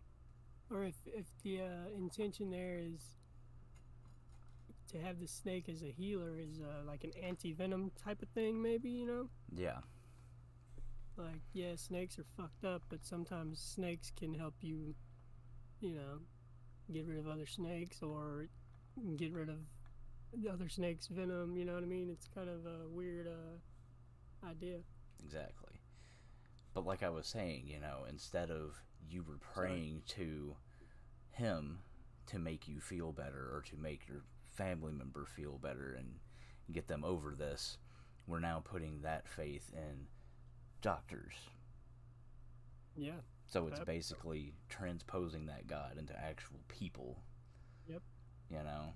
or 0.70 0.84
if, 0.84 0.94
if 1.06 1.26
the 1.42 1.60
uh, 1.60 1.96
intention 1.96 2.50
there 2.50 2.78
is 2.78 3.00
to 4.92 4.98
have 5.00 5.20
the 5.20 5.26
snake 5.26 5.68
as 5.68 5.82
a 5.82 5.90
healer, 5.90 6.38
is 6.38 6.60
uh, 6.60 6.86
like 6.86 7.04
an 7.04 7.12
anti 7.22 7.52
venom 7.52 7.90
type 8.02 8.22
of 8.22 8.28
thing, 8.28 8.62
maybe, 8.62 8.90
you 8.90 9.06
know? 9.06 9.28
Yeah. 9.54 9.78
Like, 11.16 11.42
yeah, 11.52 11.76
snakes 11.76 12.18
are 12.18 12.26
fucked 12.36 12.64
up, 12.64 12.82
but 12.88 13.04
sometimes 13.04 13.60
snakes 13.60 14.10
can 14.16 14.34
help 14.34 14.54
you, 14.60 14.94
you 15.80 15.94
know, 15.94 16.18
get 16.92 17.06
rid 17.06 17.18
of 17.18 17.28
other 17.28 17.46
snakes 17.46 18.02
or 18.02 18.48
get 19.16 19.32
rid 19.32 19.48
of 19.48 19.58
the 20.36 20.48
other 20.50 20.68
snake's 20.68 21.06
venom, 21.06 21.56
you 21.56 21.64
know 21.64 21.74
what 21.74 21.82
I 21.82 21.86
mean? 21.86 22.10
It's 22.10 22.26
kind 22.34 22.48
of 22.48 22.66
a 22.66 22.88
weird 22.88 23.28
uh, 23.28 24.46
idea. 24.48 24.78
Exactly. 25.24 25.80
But 26.74 26.84
like 26.84 27.02
I 27.04 27.10
was 27.10 27.26
saying, 27.26 27.64
you 27.66 27.80
know, 27.80 28.04
instead 28.08 28.50
of 28.50 28.82
you 29.08 29.22
were 29.22 29.38
praying 29.38 30.02
to 30.08 30.56
him 31.30 31.78
to 32.26 32.38
make 32.38 32.66
you 32.66 32.80
feel 32.80 33.12
better 33.12 33.50
or 33.52 33.62
to 33.70 33.76
make 33.76 34.08
your 34.08 34.22
family 34.52 34.92
member 34.92 35.26
feel 35.26 35.58
better 35.58 35.94
and 35.98 36.14
get 36.72 36.88
them 36.88 37.04
over 37.04 37.34
this. 37.34 37.78
We're 38.26 38.40
now 38.40 38.62
putting 38.64 39.02
that 39.02 39.28
faith 39.28 39.70
in 39.74 40.06
doctors. 40.84 41.32
Yeah. 42.94 43.12
So 43.46 43.66
it's 43.68 43.80
basically 43.80 44.52
transposing 44.68 45.46
that 45.46 45.66
God 45.66 45.96
into 45.98 46.12
actual 46.14 46.60
people. 46.68 47.18
Yep. 47.88 48.02
You 48.50 48.58
know? 48.58 48.92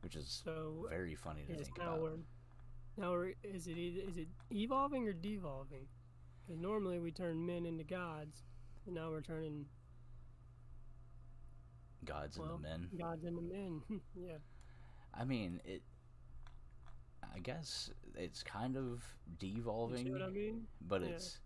Which 0.00 0.16
is 0.16 0.42
So 0.44 0.86
very 0.88 1.14
funny 1.14 1.42
to 1.46 1.54
think 1.54 1.78
now 1.78 1.84
about. 1.84 2.00
we're 2.00 2.16
now 2.96 3.10
we're, 3.12 3.34
is 3.44 3.68
it 3.68 3.78
is 3.78 4.16
it 4.16 4.28
evolving 4.50 5.06
or 5.06 5.12
devolving? 5.12 5.86
Because 6.42 6.60
normally 6.60 6.98
we 6.98 7.12
turn 7.12 7.44
men 7.46 7.66
into 7.66 7.84
gods, 7.84 8.42
and 8.86 8.94
now 8.94 9.10
we're 9.10 9.20
turning 9.20 9.66
Gods 12.04 12.36
well, 12.38 12.56
the 12.56 12.68
men. 12.68 12.88
gods 12.98 13.24
into 13.24 13.42
men. 13.42 13.82
yeah, 14.16 14.38
I 15.14 15.24
mean, 15.24 15.60
it. 15.64 15.82
I 17.34 17.38
guess 17.38 17.90
it's 18.14 18.42
kind 18.42 18.76
of 18.76 19.02
you 19.40 19.54
devolving, 19.54 20.12
what 20.12 20.22
I 20.22 20.28
mean? 20.28 20.66
but 20.80 21.02
Yeah. 21.02 21.08
it's 21.08 21.38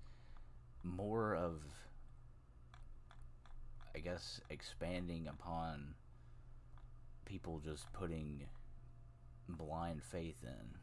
more 0.83 1.35
of, 1.35 1.63
I 3.95 4.01
guess, 4.01 4.41
expanding 4.51 5.27
upon 5.29 5.95
people 7.25 7.61
just 7.61 7.93
putting 7.93 8.47
blind 9.49 10.03
faith 10.03 10.43
in. 10.45 10.79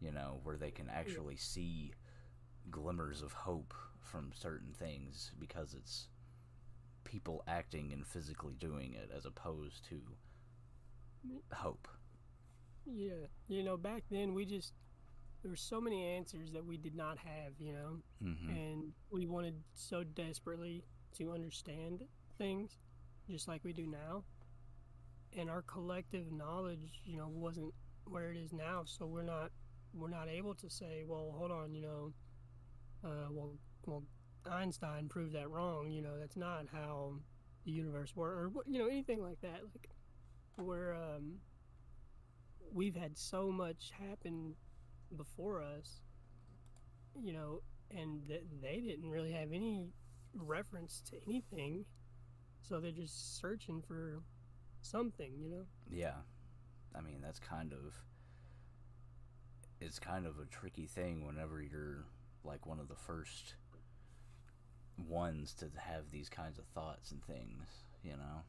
You 0.00 0.12
know, 0.12 0.40
where 0.44 0.56
they 0.56 0.70
can 0.70 0.88
actually 0.88 1.36
see 1.36 1.92
glimmers 2.70 3.20
of 3.22 3.32
hope 3.32 3.74
from 4.00 4.30
certain 4.32 4.72
things 4.72 5.32
because 5.40 5.74
it's 5.74 6.06
people 7.04 7.42
acting 7.48 7.92
and 7.92 8.06
physically 8.06 8.54
doing 8.54 8.94
it 8.94 9.10
as 9.16 9.24
opposed 9.24 9.84
to 9.88 10.00
mm. 11.26 11.40
hope. 11.52 11.88
Yeah, 12.90 13.26
you 13.48 13.62
know, 13.62 13.76
back 13.76 14.04
then 14.10 14.34
we 14.34 14.44
just 14.44 14.72
there 15.42 15.50
were 15.50 15.56
so 15.56 15.80
many 15.80 16.04
answers 16.04 16.50
that 16.52 16.64
we 16.64 16.76
did 16.76 16.94
not 16.94 17.18
have, 17.18 17.52
you 17.58 17.72
know, 17.72 17.98
hmm 18.20 18.50
and 18.50 18.92
we 19.10 19.26
wanted 19.26 19.54
so 19.74 20.02
desperately 20.04 20.84
to 21.18 21.32
understand 21.32 22.04
things, 22.38 22.78
just 23.28 23.48
like 23.48 23.62
we 23.64 23.72
do 23.72 23.86
now. 23.86 24.24
And 25.36 25.50
our 25.50 25.62
collective 25.62 26.32
knowledge, 26.32 27.02
you 27.04 27.16
know, 27.18 27.28
wasn't 27.28 27.74
where 28.06 28.30
it 28.30 28.36
is 28.38 28.52
now, 28.52 28.82
so 28.86 29.06
we're 29.06 29.22
not 29.22 29.50
we're 29.94 30.10
not 30.10 30.28
able 30.28 30.54
to 30.54 30.68
say, 30.70 31.04
well, 31.06 31.34
hold 31.36 31.50
on, 31.50 31.74
you 31.74 31.82
know, 31.82 32.12
uh, 33.04 33.28
well, 33.30 33.52
well, 33.86 34.02
Einstein 34.50 35.08
proved 35.08 35.34
that 35.34 35.50
wrong. 35.50 35.90
You 35.90 36.02
know, 36.02 36.18
that's 36.18 36.36
not 36.36 36.66
how 36.72 37.14
the 37.64 37.70
universe 37.72 38.14
works, 38.16 38.54
or 38.56 38.62
you 38.66 38.78
know, 38.78 38.86
anything 38.88 39.22
like 39.22 39.40
that. 39.42 39.60
Like, 39.74 39.88
where 40.56 40.94
um, 40.94 41.34
we've 42.72 42.96
had 42.96 43.16
so 43.16 43.50
much 43.50 43.92
happen 43.98 44.54
before 45.16 45.62
us, 45.62 46.00
you 47.20 47.32
know, 47.32 47.62
and 47.90 48.26
th- 48.28 48.44
they 48.62 48.80
didn't 48.80 49.10
really 49.10 49.32
have 49.32 49.52
any 49.52 49.88
reference 50.34 51.02
to 51.10 51.16
anything, 51.26 51.84
so 52.60 52.80
they're 52.80 52.90
just 52.90 53.40
searching 53.40 53.82
for 53.86 54.22
something, 54.82 55.32
you 55.40 55.50
know. 55.50 55.64
Yeah. 55.90 56.16
I 56.94 57.00
mean, 57.00 57.20
that's 57.22 57.38
kind 57.38 57.72
of 57.72 57.94
it's 59.80 59.98
kind 59.98 60.26
of 60.26 60.38
a 60.38 60.46
tricky 60.46 60.86
thing 60.86 61.24
whenever 61.24 61.62
you're 61.62 62.04
like 62.44 62.66
one 62.66 62.80
of 62.80 62.88
the 62.88 62.96
first 62.96 63.54
ones 64.96 65.54
to 65.54 65.66
have 65.76 66.10
these 66.10 66.28
kinds 66.28 66.58
of 66.58 66.64
thoughts 66.66 67.12
and 67.12 67.22
things, 67.24 67.68
you 68.02 68.12
know. 68.12 68.42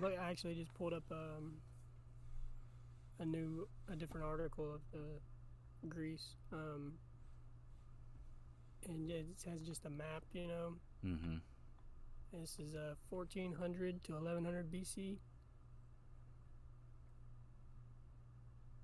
But 0.00 0.18
I 0.18 0.30
actually 0.30 0.54
just 0.54 0.72
pulled 0.74 0.92
up 0.94 1.04
um, 1.10 1.52
a 3.18 3.24
new, 3.24 3.68
a 3.92 3.96
different 3.96 4.26
article 4.26 4.72
of 4.74 4.80
the 4.92 5.88
Greece, 5.88 6.34
um, 6.52 6.94
and 8.88 9.10
it 9.10 9.26
has 9.46 9.60
just 9.62 9.84
a 9.84 9.90
map. 9.90 10.24
You 10.32 10.46
know, 10.48 10.74
Mhm. 11.04 11.40
this 12.32 12.58
is 12.58 12.74
uh, 12.74 12.94
1400 13.10 14.02
to 14.04 14.12
1100 14.14 14.70
BC. 14.70 15.18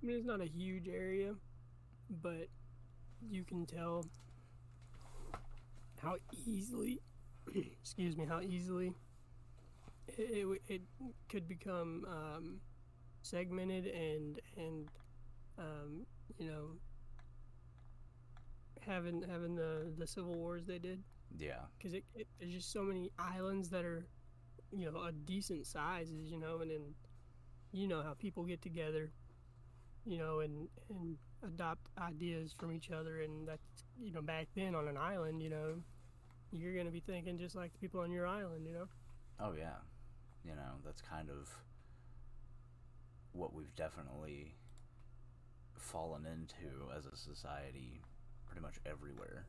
I 0.02 0.06
mean, 0.06 0.16
it's 0.16 0.26
not 0.26 0.40
a 0.40 0.46
huge 0.46 0.88
area, 0.88 1.34
but 2.10 2.48
you 3.28 3.44
can 3.44 3.66
tell 3.66 4.06
how 6.00 6.16
easily, 6.46 7.00
excuse 7.54 8.16
me, 8.16 8.24
how 8.26 8.40
easily 8.40 8.94
it, 10.16 10.60
it, 10.68 10.82
could 11.28 11.46
become 11.48 12.04
um, 12.08 12.60
segmented 13.22 13.86
and 13.86 14.40
and 14.56 14.88
um, 15.58 16.06
you 16.38 16.46
know 16.46 16.70
having 18.80 19.22
having 19.30 19.54
the 19.54 19.92
the 19.98 20.06
civil 20.06 20.34
wars 20.34 20.64
they 20.66 20.78
did 20.78 21.02
Yeah. 21.36 21.60
because 21.76 21.94
it, 21.94 22.04
it 22.14 22.26
there's 22.38 22.54
just 22.54 22.72
so 22.72 22.82
many 22.82 23.10
islands 23.18 23.68
that 23.70 23.84
are 23.84 24.06
you 24.72 24.90
know 24.90 25.02
a 25.02 25.12
decent 25.12 25.66
sizes 25.66 26.30
you 26.30 26.38
know 26.38 26.58
and 26.60 26.70
then 26.70 26.94
you 27.72 27.86
know 27.86 28.02
how 28.02 28.14
people 28.14 28.44
get 28.44 28.62
together 28.62 29.10
you 30.06 30.18
know 30.18 30.40
and 30.40 30.68
and 30.88 31.16
adopt 31.44 31.88
ideas 31.98 32.54
from 32.58 32.72
each 32.72 32.90
other 32.90 33.20
and 33.20 33.46
that's 33.46 33.84
you 34.00 34.12
know 34.12 34.22
back 34.22 34.48
then 34.56 34.74
on 34.74 34.88
an 34.88 34.96
island 34.96 35.42
you 35.42 35.50
know 35.50 35.74
you're 36.50 36.74
gonna 36.74 36.90
be 36.90 37.00
thinking 37.00 37.38
just 37.38 37.54
like 37.54 37.72
the 37.72 37.78
people 37.78 38.00
on 38.00 38.10
your 38.10 38.26
island 38.26 38.66
you 38.66 38.72
know 38.72 38.88
Oh 39.40 39.52
yeah. 39.56 39.76
You 40.44 40.54
know, 40.54 40.80
that's 40.84 41.02
kind 41.02 41.28
of 41.30 41.50
what 43.32 43.54
we've 43.54 43.74
definitely 43.74 44.54
fallen 45.74 46.26
into 46.26 46.90
as 46.96 47.06
a 47.06 47.16
society 47.16 48.00
pretty 48.46 48.62
much 48.62 48.76
everywhere. 48.86 49.46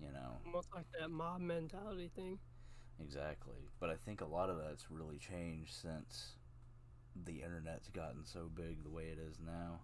You 0.00 0.12
know. 0.12 0.36
almost 0.44 0.68
like 0.74 0.84
that 1.00 1.10
mob 1.10 1.40
mentality 1.40 2.10
thing 2.14 2.38
Exactly. 3.00 3.68
But 3.80 3.90
I 3.90 3.94
think 3.94 4.20
a 4.20 4.26
lot 4.26 4.50
of 4.50 4.58
that's 4.58 4.90
really 4.90 5.18
changed 5.18 5.74
since 5.74 6.32
the 7.24 7.42
internet's 7.42 7.88
gotten 7.88 8.24
so 8.24 8.50
big 8.54 8.82
the 8.84 8.90
way 8.90 9.04
it 9.04 9.18
is 9.18 9.38
now. 9.44 9.80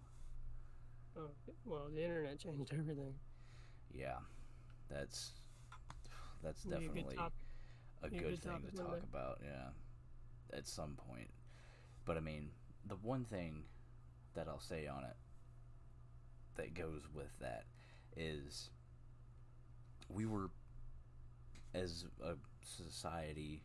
oh, 1.17 1.29
well 1.65 1.89
the 1.93 2.03
internet 2.03 2.39
changed 2.39 2.71
everything 2.73 3.13
Yeah. 3.93 4.17
That's 4.89 5.31
that's 6.43 6.63
Be 6.63 6.73
a 6.73 6.79
good 6.79 6.87
definitely 6.87 7.17
a 8.03 8.09
good 8.09 8.43
thing 8.43 8.61
to 8.69 8.77
talk 8.77 8.99
about, 9.03 9.39
yeah. 9.43 9.69
At 10.55 10.67
some 10.67 10.95
point. 11.09 11.31
But 12.05 12.17
I 12.17 12.19
mean, 12.19 12.49
the 12.87 12.95
one 12.95 13.25
thing 13.25 13.63
that 14.35 14.47
I'll 14.47 14.59
say 14.59 14.87
on 14.87 15.03
it 15.03 15.15
that 16.55 16.73
goes 16.73 17.01
with 17.13 17.39
that 17.39 17.63
is 18.15 18.69
we 20.09 20.25
were 20.25 20.49
as 21.73 22.05
a 22.23 22.33
society, 22.61 23.63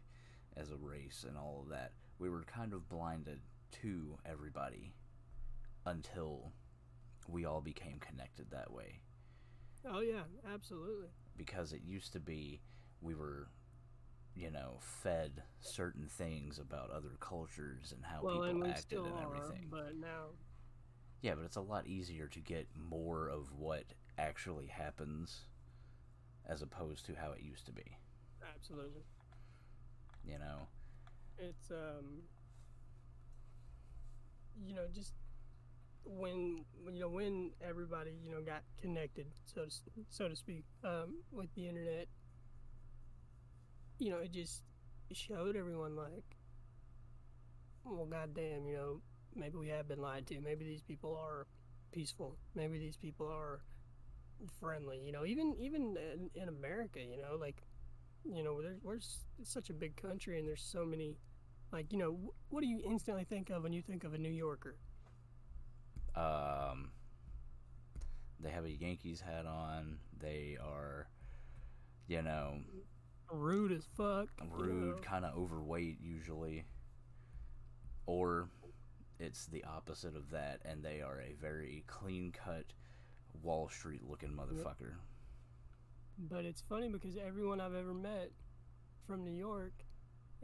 as 0.57 0.71
a 0.71 0.77
race 0.77 1.25
and 1.29 1.37
all 1.37 1.61
of 1.63 1.71
that, 1.71 1.93
we 2.19 2.31
were 2.31 2.43
kind 2.45 2.73
of 2.73 2.89
blinded 2.89 3.41
to 3.83 4.17
everybody 4.25 4.95
until 5.85 6.53
we 7.29 7.45
all 7.45 7.61
became 7.61 7.99
connected 8.01 8.51
that 8.51 8.73
way. 8.73 9.01
Oh 9.87 10.01
yeah. 10.01 10.23
Absolutely. 10.53 11.09
Because 11.37 11.73
it 11.73 11.83
used 11.85 12.13
to 12.15 12.21
be 12.21 12.61
we 13.01 13.15
were 13.15 13.49
you 14.39 14.51
know 14.51 14.77
fed 14.81 15.43
certain 15.61 16.07
things 16.07 16.59
about 16.59 16.91
other 16.91 17.17
cultures 17.21 17.93
and 17.95 18.05
how 18.05 18.21
well 18.23 18.43
people 18.43 18.61
we 18.61 18.69
acted 18.69 18.99
and 18.99 19.15
are 19.15 19.37
everything. 19.37 19.67
but 19.71 19.97
now 19.99 20.27
yeah 21.23 21.35
but 21.35 21.45
it's 21.45 21.57
a 21.57 21.61
lot 21.61 21.87
easier 21.87 22.29
to 22.29 22.39
get 22.41 22.69
more 22.77 23.29
of 23.29 23.53
what 23.53 23.85
actually 24.19 24.67
happens 24.67 25.41
as 26.49 26.63
opposed 26.63 27.07
to 27.07 27.15
how 27.15 27.33
it 27.33 27.43
used 27.43 27.67
to 27.67 27.73
be. 27.73 27.99
Absolutely. 28.55 29.03
You 30.25 30.39
know? 30.39 30.67
It's 31.39 31.71
um 31.71 32.23
you 34.67 34.75
know 34.75 34.87
just 34.93 35.13
when 36.05 36.65
you 36.91 37.01
know 37.01 37.09
when 37.09 37.51
everybody 37.61 38.13
you 38.25 38.33
know 38.33 38.41
got 38.41 38.63
connected 38.81 39.27
so 39.45 39.65
to, 39.65 39.71
so 40.09 40.29
to 40.29 40.35
speak 40.35 40.65
um 40.83 41.17
with 41.31 41.49
the 41.55 41.69
internet 41.69 42.09
you 43.99 44.11
know 44.11 44.19
it 44.19 44.33
just 44.33 44.63
showed 45.13 45.57
everyone 45.57 45.97
like 45.97 46.37
well 47.85 48.07
goddamn 48.07 48.67
you 48.67 48.75
know 48.75 49.01
maybe 49.35 49.57
we 49.57 49.69
have 49.69 49.87
been 49.89 50.01
lied 50.01 50.27
to. 50.27 50.41
Maybe 50.41 50.65
these 50.65 50.83
people 50.83 51.17
are 51.17 51.47
peaceful. 51.93 52.37
Maybe 52.55 52.79
these 52.79 52.97
people 52.97 53.27
are 53.27 53.61
friendly 54.61 55.01
you 55.05 55.11
know 55.11 55.25
even 55.25 55.55
even 55.59 55.97
in, 56.15 56.31
in 56.41 56.49
america 56.49 57.01
you 57.01 57.17
know 57.21 57.37
like 57.41 57.63
you 58.25 58.43
know 58.43 58.63
there's 58.63 58.79
we're 58.83 58.99
such 59.43 59.71
a 59.71 59.73
big 59.73 59.97
country 59.97 60.39
and 60.39 60.47
there's 60.47 60.63
so 60.63 60.85
many 60.85 61.17
like 61.73 61.93
you 61.93 61.99
know 61.99 62.17
what 62.51 62.61
do 62.61 62.69
you 62.69 62.81
instantly 62.85 63.25
think 63.25 63.51
of 63.51 63.63
when 63.63 63.73
you 63.73 63.83
think 63.83 64.05
of 64.05 64.15
a 64.15 64.19
new 64.19 64.29
yorker? 64.29 64.77
Um 66.15 66.91
they 68.41 68.51
have 68.51 68.65
a 68.65 68.71
Yankees 68.71 69.21
hat 69.21 69.47
on. 69.47 69.99
They 70.21 70.57
are, 70.63 71.09
you 72.07 72.23
know, 72.23 72.59
Rude 73.31 73.73
as 73.73 73.85
fuck. 73.97 74.29
rude, 74.51 74.97
know? 74.97 75.03
kind 75.03 75.25
of 75.25 75.37
overweight 75.37 75.99
usually, 76.01 76.65
or 78.07 78.49
it's 79.19 79.47
the 79.47 79.65
opposite 79.65 80.17
of 80.17 80.31
that, 80.31 80.61
and 80.65 80.83
they 80.83 81.03
are 81.03 81.21
a 81.21 81.35
very 81.41 81.85
clean 81.87 82.33
cut 82.33 82.65
Wall 83.43 83.69
Street 83.69 84.03
looking 84.09 84.31
motherfucker. 84.31 84.95
But 86.19 86.45
it's 86.45 86.63
funny 86.69 86.89
because 86.89 87.17
everyone 87.17 87.61
I've 87.61 87.75
ever 87.75 87.95
met 87.95 88.31
from 89.07 89.25
New 89.25 89.33
York 89.33 89.73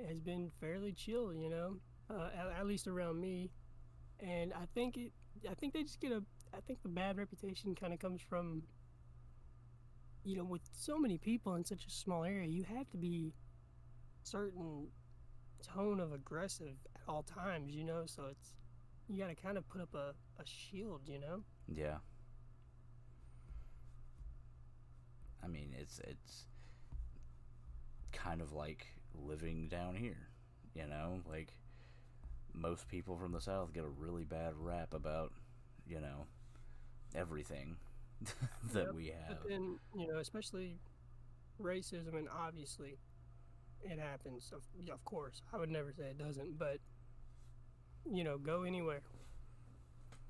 has 0.08 0.20
been 0.20 0.50
fairly 0.60 0.92
chill, 0.92 1.34
you 1.34 1.50
know, 1.50 1.76
uh, 2.10 2.28
at, 2.36 2.60
at 2.60 2.66
least 2.66 2.86
around 2.86 3.20
me. 3.20 3.50
And 4.20 4.52
I 4.52 4.66
think 4.74 4.96
it, 4.96 5.12
I 5.50 5.54
think 5.54 5.72
they 5.72 5.82
just 5.82 6.00
get 6.00 6.12
a, 6.12 6.22
I 6.56 6.60
think 6.66 6.82
the 6.82 6.88
bad 6.88 7.16
reputation 7.18 7.74
kind 7.74 7.92
of 7.92 7.98
comes 7.98 8.20
from, 8.22 8.62
you 10.24 10.36
know, 10.36 10.44
with 10.44 10.62
so 10.72 10.98
many 10.98 11.18
people 11.18 11.54
in 11.54 11.64
such 11.64 11.86
a 11.86 11.90
small 11.90 12.24
area, 12.24 12.48
you 12.48 12.64
have 12.64 12.88
to 12.90 12.96
be 12.96 13.34
certain 14.22 14.88
tone 15.62 16.00
of 16.00 16.12
aggressive 16.12 16.76
at 16.94 17.02
all 17.08 17.22
times, 17.22 17.74
you 17.74 17.84
know. 17.84 18.02
So 18.06 18.24
it's, 18.30 18.54
you 19.08 19.18
got 19.18 19.28
to 19.28 19.34
kind 19.34 19.58
of 19.58 19.68
put 19.68 19.80
up 19.80 19.94
a, 19.94 20.14
a 20.40 20.46
shield, 20.46 21.02
you 21.06 21.20
know. 21.20 21.42
Yeah. 21.68 21.96
I 25.42 25.46
mean, 25.46 25.74
it's 25.78 26.00
it's 26.00 26.46
kind 28.12 28.40
of 28.40 28.52
like 28.52 28.86
living 29.14 29.68
down 29.68 29.94
here, 29.94 30.28
you 30.74 30.86
know, 30.86 31.20
like 31.30 31.52
most 32.54 32.88
people 32.88 33.16
from 33.18 33.32
the 33.32 33.40
south 33.40 33.74
get 33.74 33.84
a 33.84 33.88
really 33.88 34.24
bad 34.24 34.54
rap 34.56 34.94
about, 34.94 35.32
you 35.86 36.00
know, 36.00 36.24
everything 37.14 37.76
that 38.72 38.86
Yep, 38.86 38.94
we 38.94 39.06
have. 39.08 39.28
But 39.28 39.48
then, 39.48 39.78
you 39.94 40.06
know, 40.08 40.18
especially 40.18 40.78
racism, 41.60 42.16
and 42.16 42.28
obviously 42.28 42.98
it 43.82 43.98
happens, 43.98 44.52
of, 44.52 44.62
of 44.92 45.04
course. 45.04 45.42
I 45.52 45.58
would 45.58 45.70
never 45.70 45.92
say 45.92 46.04
it 46.04 46.18
doesn't, 46.18 46.58
but, 46.58 46.78
you 48.10 48.24
know, 48.24 48.38
go 48.38 48.62
anywhere. 48.62 49.02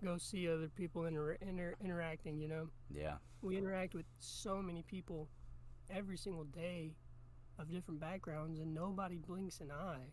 Go 0.02 0.18
see 0.18 0.48
other 0.48 0.68
people 0.68 1.06
inter- 1.06 1.38
inter- 1.40 1.76
interacting, 1.82 2.38
you 2.38 2.48
know. 2.48 2.68
Yeah. 2.92 3.14
We 3.42 3.56
interact 3.56 3.94
with 3.94 4.06
so 4.18 4.60
many 4.60 4.82
people 4.82 5.28
every 5.90 6.16
single 6.16 6.44
day 6.44 6.92
of 7.58 7.70
different 7.70 8.00
backgrounds, 8.00 8.58
and 8.58 8.74
nobody 8.74 9.16
blinks 9.16 9.60
an 9.60 9.70
eye. 9.70 10.08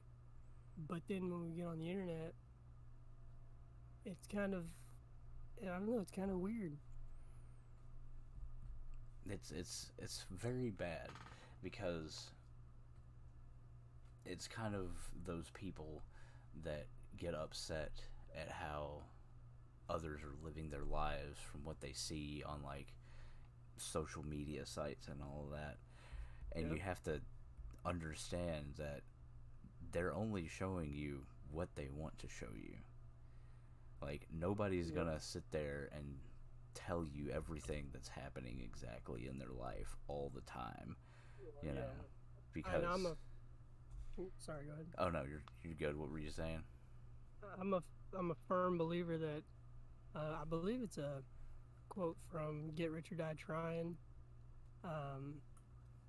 But 0.88 1.02
then 1.08 1.30
when 1.30 1.42
we 1.42 1.50
get 1.50 1.66
on 1.66 1.80
the 1.80 1.90
internet, 1.90 2.34
it's 4.06 4.28
kind 4.28 4.54
of, 4.54 4.66
I 5.62 5.66
don't 5.68 5.86
know, 5.86 6.00
it's 6.00 6.12
kind 6.12 6.32
of 6.32 6.38
weird. 6.38 6.78
It's 9.30 9.52
it's 9.52 9.92
it's 10.00 10.26
very 10.32 10.72
bad 10.72 11.10
because 11.64 12.32
it's 14.26 14.48
kind 14.48 14.76
of 14.76 14.90
those 15.26 15.50
people 15.54 16.02
that 16.64 16.86
get 17.18 17.34
upset 17.34 17.92
at 18.36 18.50
how 18.50 19.02
others 19.90 20.22
are 20.24 20.36
living 20.46 20.70
their 20.70 20.84
lives 20.84 21.40
from 21.52 21.64
what 21.64 21.80
they 21.82 21.92
see 21.92 22.44
on 22.46 22.62
like 22.64 22.88
social 23.78 24.24
media 24.24 24.66
sites 24.66 25.08
and 25.08 25.22
all 25.22 25.46
of 25.46 25.52
that 25.52 25.78
and 26.56 26.68
Yep. 26.68 26.76
you 26.76 26.80
have 26.82 27.02
to 27.04 27.20
understand 27.86 28.66
that 28.78 29.02
they're 29.92 30.14
only 30.14 30.48
showing 30.48 30.94
you 30.94 31.22
what 31.52 31.70
they 31.76 31.90
want 31.98 32.18
to 32.20 32.28
show 32.28 32.48
you 32.56 32.76
like 34.02 34.28
nobody's 34.32 34.88
Yep. 34.88 34.96
gonna 34.96 35.20
sit 35.20 35.44
there 35.52 35.90
and 35.96 36.06
tell 36.74 37.06
you 37.06 37.30
everything 37.32 37.88
that's 37.94 38.10
happening 38.10 38.62
exactly 38.64 39.28
in 39.28 39.38
their 39.40 39.50
life 39.50 39.96
all 40.08 40.32
the 40.34 40.42
time 40.42 40.96
you 41.64 41.72
know 41.74 41.90
because 42.54 42.84
I'm 42.88 43.06
a. 43.06 43.16
Sorry, 44.40 44.66
go 44.66 44.74
ahead. 44.74 44.86
oh 44.98 45.10
no 45.10 45.24
you're 45.24 45.44
you're 45.64 45.74
good 45.74 45.98
what 45.98 46.12
were 46.12 46.20
you 46.20 46.30
saying 46.30 46.64
I'm 47.60 47.74
a 47.74 47.82
I'm 48.18 48.32
a 48.32 48.36
firm 48.48 48.78
believer 48.78 49.18
that 49.18 49.44
uh, 50.16 50.36
I 50.42 50.46
believe 50.48 50.82
it's 50.84 50.98
a 50.98 51.24
quote 51.90 52.18
from 52.32 52.72
Get 52.76 52.92
Rich 52.92 53.12
or 53.12 53.16
Die 53.16 53.36
Trying. 53.38 53.96
Um, 54.84 55.36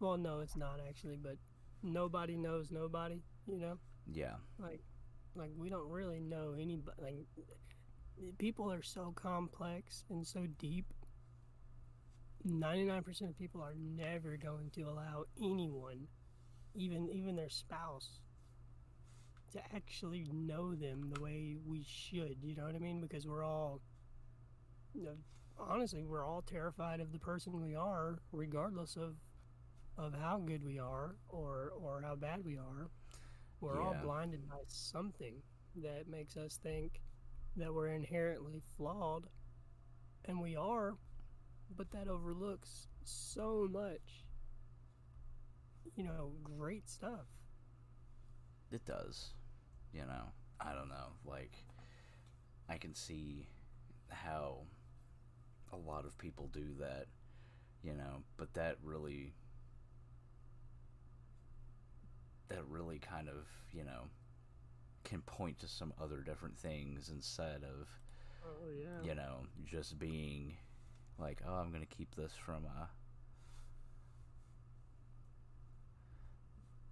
well, 0.00 0.16
no, 0.16 0.40
it's 0.40 0.56
not 0.56 0.80
actually, 0.88 1.16
but 1.16 1.36
nobody 1.82 2.36
knows 2.36 2.70
nobody. 2.70 3.22
You 3.46 3.58
know, 3.58 3.78
yeah 4.12 4.34
like 4.58 4.80
like 5.34 5.50
we 5.56 5.68
don't 5.68 5.88
really 5.88 6.20
know 6.20 6.54
anybody. 6.58 6.96
Like 7.00 7.26
people 8.38 8.70
are 8.72 8.82
so 8.82 9.12
complex 9.14 10.04
and 10.10 10.26
so 10.26 10.46
deep. 10.58 10.86
Ninety 12.44 12.84
nine 12.84 13.02
percent 13.02 13.30
of 13.30 13.38
people 13.38 13.62
are 13.62 13.74
never 13.76 14.36
going 14.36 14.70
to 14.70 14.82
allow 14.82 15.24
anyone, 15.40 16.08
even 16.74 17.08
even 17.12 17.36
their 17.36 17.48
spouse, 17.50 18.20
to 19.52 19.60
actually 19.74 20.26
know 20.32 20.74
them 20.74 21.10
the 21.14 21.20
way 21.20 21.56
we 21.64 21.84
should. 21.86 22.36
You 22.42 22.56
know 22.56 22.64
what 22.64 22.74
I 22.74 22.78
mean? 22.80 23.00
Because 23.00 23.26
we're 23.28 23.44
all, 23.44 23.80
you 24.92 25.04
know, 25.04 25.16
honestly, 25.58 26.04
we're 26.04 26.26
all 26.26 26.42
terrified 26.42 27.00
of 27.00 27.12
the 27.12 27.18
person 27.18 27.60
we 27.60 27.76
are, 27.76 28.18
regardless 28.32 28.96
of 28.96 29.16
of 29.98 30.14
how 30.14 30.38
good 30.38 30.64
we 30.64 30.78
are 30.78 31.16
or 31.28 31.72
or 31.80 32.02
how 32.04 32.16
bad 32.16 32.44
we 32.44 32.56
are. 32.56 32.88
We're 33.60 33.80
all 33.80 33.94
blinded 34.02 34.48
by 34.48 34.62
something 34.66 35.42
that 35.76 36.08
makes 36.08 36.36
us 36.36 36.58
think 36.60 37.00
that 37.57 37.72
we're 37.74 37.88
inherently 37.88 38.61
flawed, 38.76 39.26
and 40.24 40.40
we 40.40 40.57
are, 40.57 40.96
but 41.76 41.90
that 41.92 42.09
overlooks 42.09 42.88
so 43.05 43.68
much. 43.70 44.24
You 45.96 46.05
know, 46.05 46.32
great 46.44 46.88
stuff. 46.88 47.26
it 48.70 48.84
does 48.84 49.34
you 49.92 50.00
know 50.00 50.24
i 50.61 50.72
don't 50.72 50.88
know 50.88 51.12
like 51.26 51.64
i 52.68 52.76
can 52.78 52.94
see 52.94 53.46
how 54.09 54.59
a 55.72 55.76
lot 55.76 56.05
of 56.07 56.16
people 56.18 56.48
do 56.53 56.64
that 56.80 57.07
you 57.82 57.92
know 57.94 58.22
but 58.36 58.53
that 58.55 58.76
really 58.82 59.34
that 62.48 62.64
really 62.68 62.98
kind 62.98 63.28
of 63.28 63.46
you 63.72 63.84
know 63.84 64.09
can 65.12 65.20
point 65.22 65.58
to 65.58 65.68
some 65.68 65.92
other 66.02 66.20
different 66.22 66.56
things 66.56 67.10
instead 67.10 67.62
of 67.64 67.86
Oh 68.44 68.68
yeah. 68.74 69.06
you 69.06 69.14
know 69.14 69.46
just 69.66 69.98
being 69.98 70.56
like 71.18 71.40
oh 71.46 71.52
i'm 71.54 71.70
gonna 71.70 71.84
keep 71.86 72.14
this 72.16 72.32
from 72.46 72.64
uh 72.66 72.86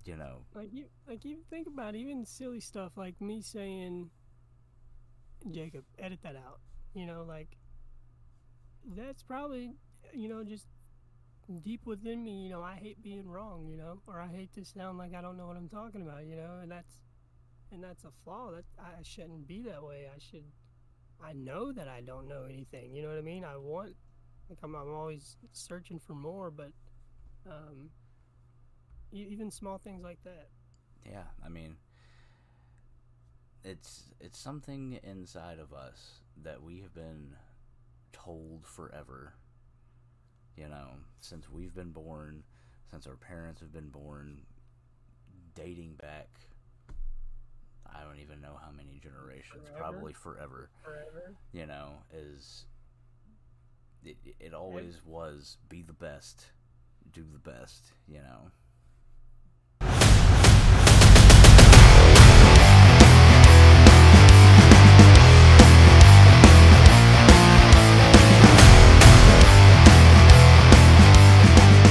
you 0.04 0.16
know 0.16 0.44
Like 0.54 0.72
you, 0.72 0.84
like 1.08 1.24
you 1.24 1.38
think 1.48 1.66
about 1.66 1.94
even 1.94 2.24
silly 2.26 2.60
stuff 2.60 2.92
like 2.96 3.20
me 3.20 3.40
saying, 3.42 4.10
"Jacob, 5.50 5.84
edit 5.98 6.20
that 6.22 6.36
out." 6.36 6.60
You 6.94 7.06
know, 7.06 7.22
like 7.26 7.56
that's 8.96 9.22
probably, 9.22 9.74
you 10.12 10.28
know, 10.28 10.42
just 10.44 10.66
deep 11.62 11.86
within 11.86 12.24
me. 12.24 12.42
You 12.44 12.50
know, 12.50 12.62
I 12.62 12.74
hate 12.74 13.02
being 13.02 13.28
wrong. 13.28 13.68
You 13.70 13.76
know, 13.76 14.00
or 14.06 14.20
I 14.20 14.28
hate 14.28 14.52
to 14.54 14.64
sound 14.64 14.98
like 14.98 15.14
I 15.14 15.20
don't 15.20 15.36
know 15.36 15.46
what 15.46 15.56
I'm 15.56 15.68
talking 15.68 16.02
about. 16.02 16.24
You 16.26 16.36
know, 16.36 16.58
and 16.62 16.70
that's, 16.70 16.94
and 17.72 17.82
that's 17.82 18.04
a 18.04 18.10
flaw. 18.24 18.50
That 18.52 18.64
I 18.78 19.02
shouldn't 19.02 19.46
be 19.46 19.62
that 19.62 19.82
way. 19.82 20.06
I 20.14 20.18
should. 20.18 20.44
I 21.22 21.32
know 21.34 21.70
that 21.72 21.86
I 21.86 22.00
don't 22.00 22.28
know 22.28 22.44
anything. 22.48 22.94
You 22.94 23.02
know 23.02 23.08
what 23.08 23.18
I 23.18 23.22
mean? 23.22 23.44
I 23.44 23.56
want, 23.56 23.94
like, 24.48 24.58
I'm, 24.62 24.74
I'm 24.74 24.94
always 24.94 25.36
searching 25.52 25.98
for 25.98 26.14
more, 26.14 26.50
but, 26.50 26.72
um, 27.46 27.90
even 29.12 29.50
small 29.50 29.76
things 29.76 30.02
like 30.02 30.22
that. 30.24 30.48
Yeah, 31.04 31.24
I 31.44 31.50
mean, 31.50 31.76
it's 33.64 34.04
it's 34.18 34.38
something 34.38 34.98
inside 35.02 35.58
of 35.58 35.74
us 35.74 36.20
that 36.42 36.62
we 36.62 36.80
have 36.80 36.94
been 36.94 37.34
told 38.12 38.66
forever. 38.66 39.34
You 40.56 40.68
know, 40.68 40.88
since 41.20 41.50
we've 41.50 41.74
been 41.74 41.92
born, 41.92 42.44
since 42.90 43.06
our 43.06 43.16
parents 43.16 43.60
have 43.60 43.72
been 43.72 43.90
born, 43.90 44.42
dating 45.54 45.96
back. 46.00 46.28
I 47.94 48.04
don't 48.04 48.20
even 48.20 48.40
know 48.40 48.58
how 48.62 48.70
many 48.70 49.00
generations, 49.02 49.68
Forever? 49.68 49.78
probably 49.78 50.12
forever. 50.12 50.70
Forever. 50.82 51.34
You 51.52 51.66
know, 51.66 51.90
is 52.12 52.64
it, 54.04 54.16
it 54.38 54.54
always 54.54 55.00
was 55.04 55.56
be 55.68 55.82
the 55.82 55.92
best, 55.92 56.46
do 57.12 57.24
the 57.32 57.38
best. 57.50 57.92
You 58.08 58.18
know, 58.18 58.50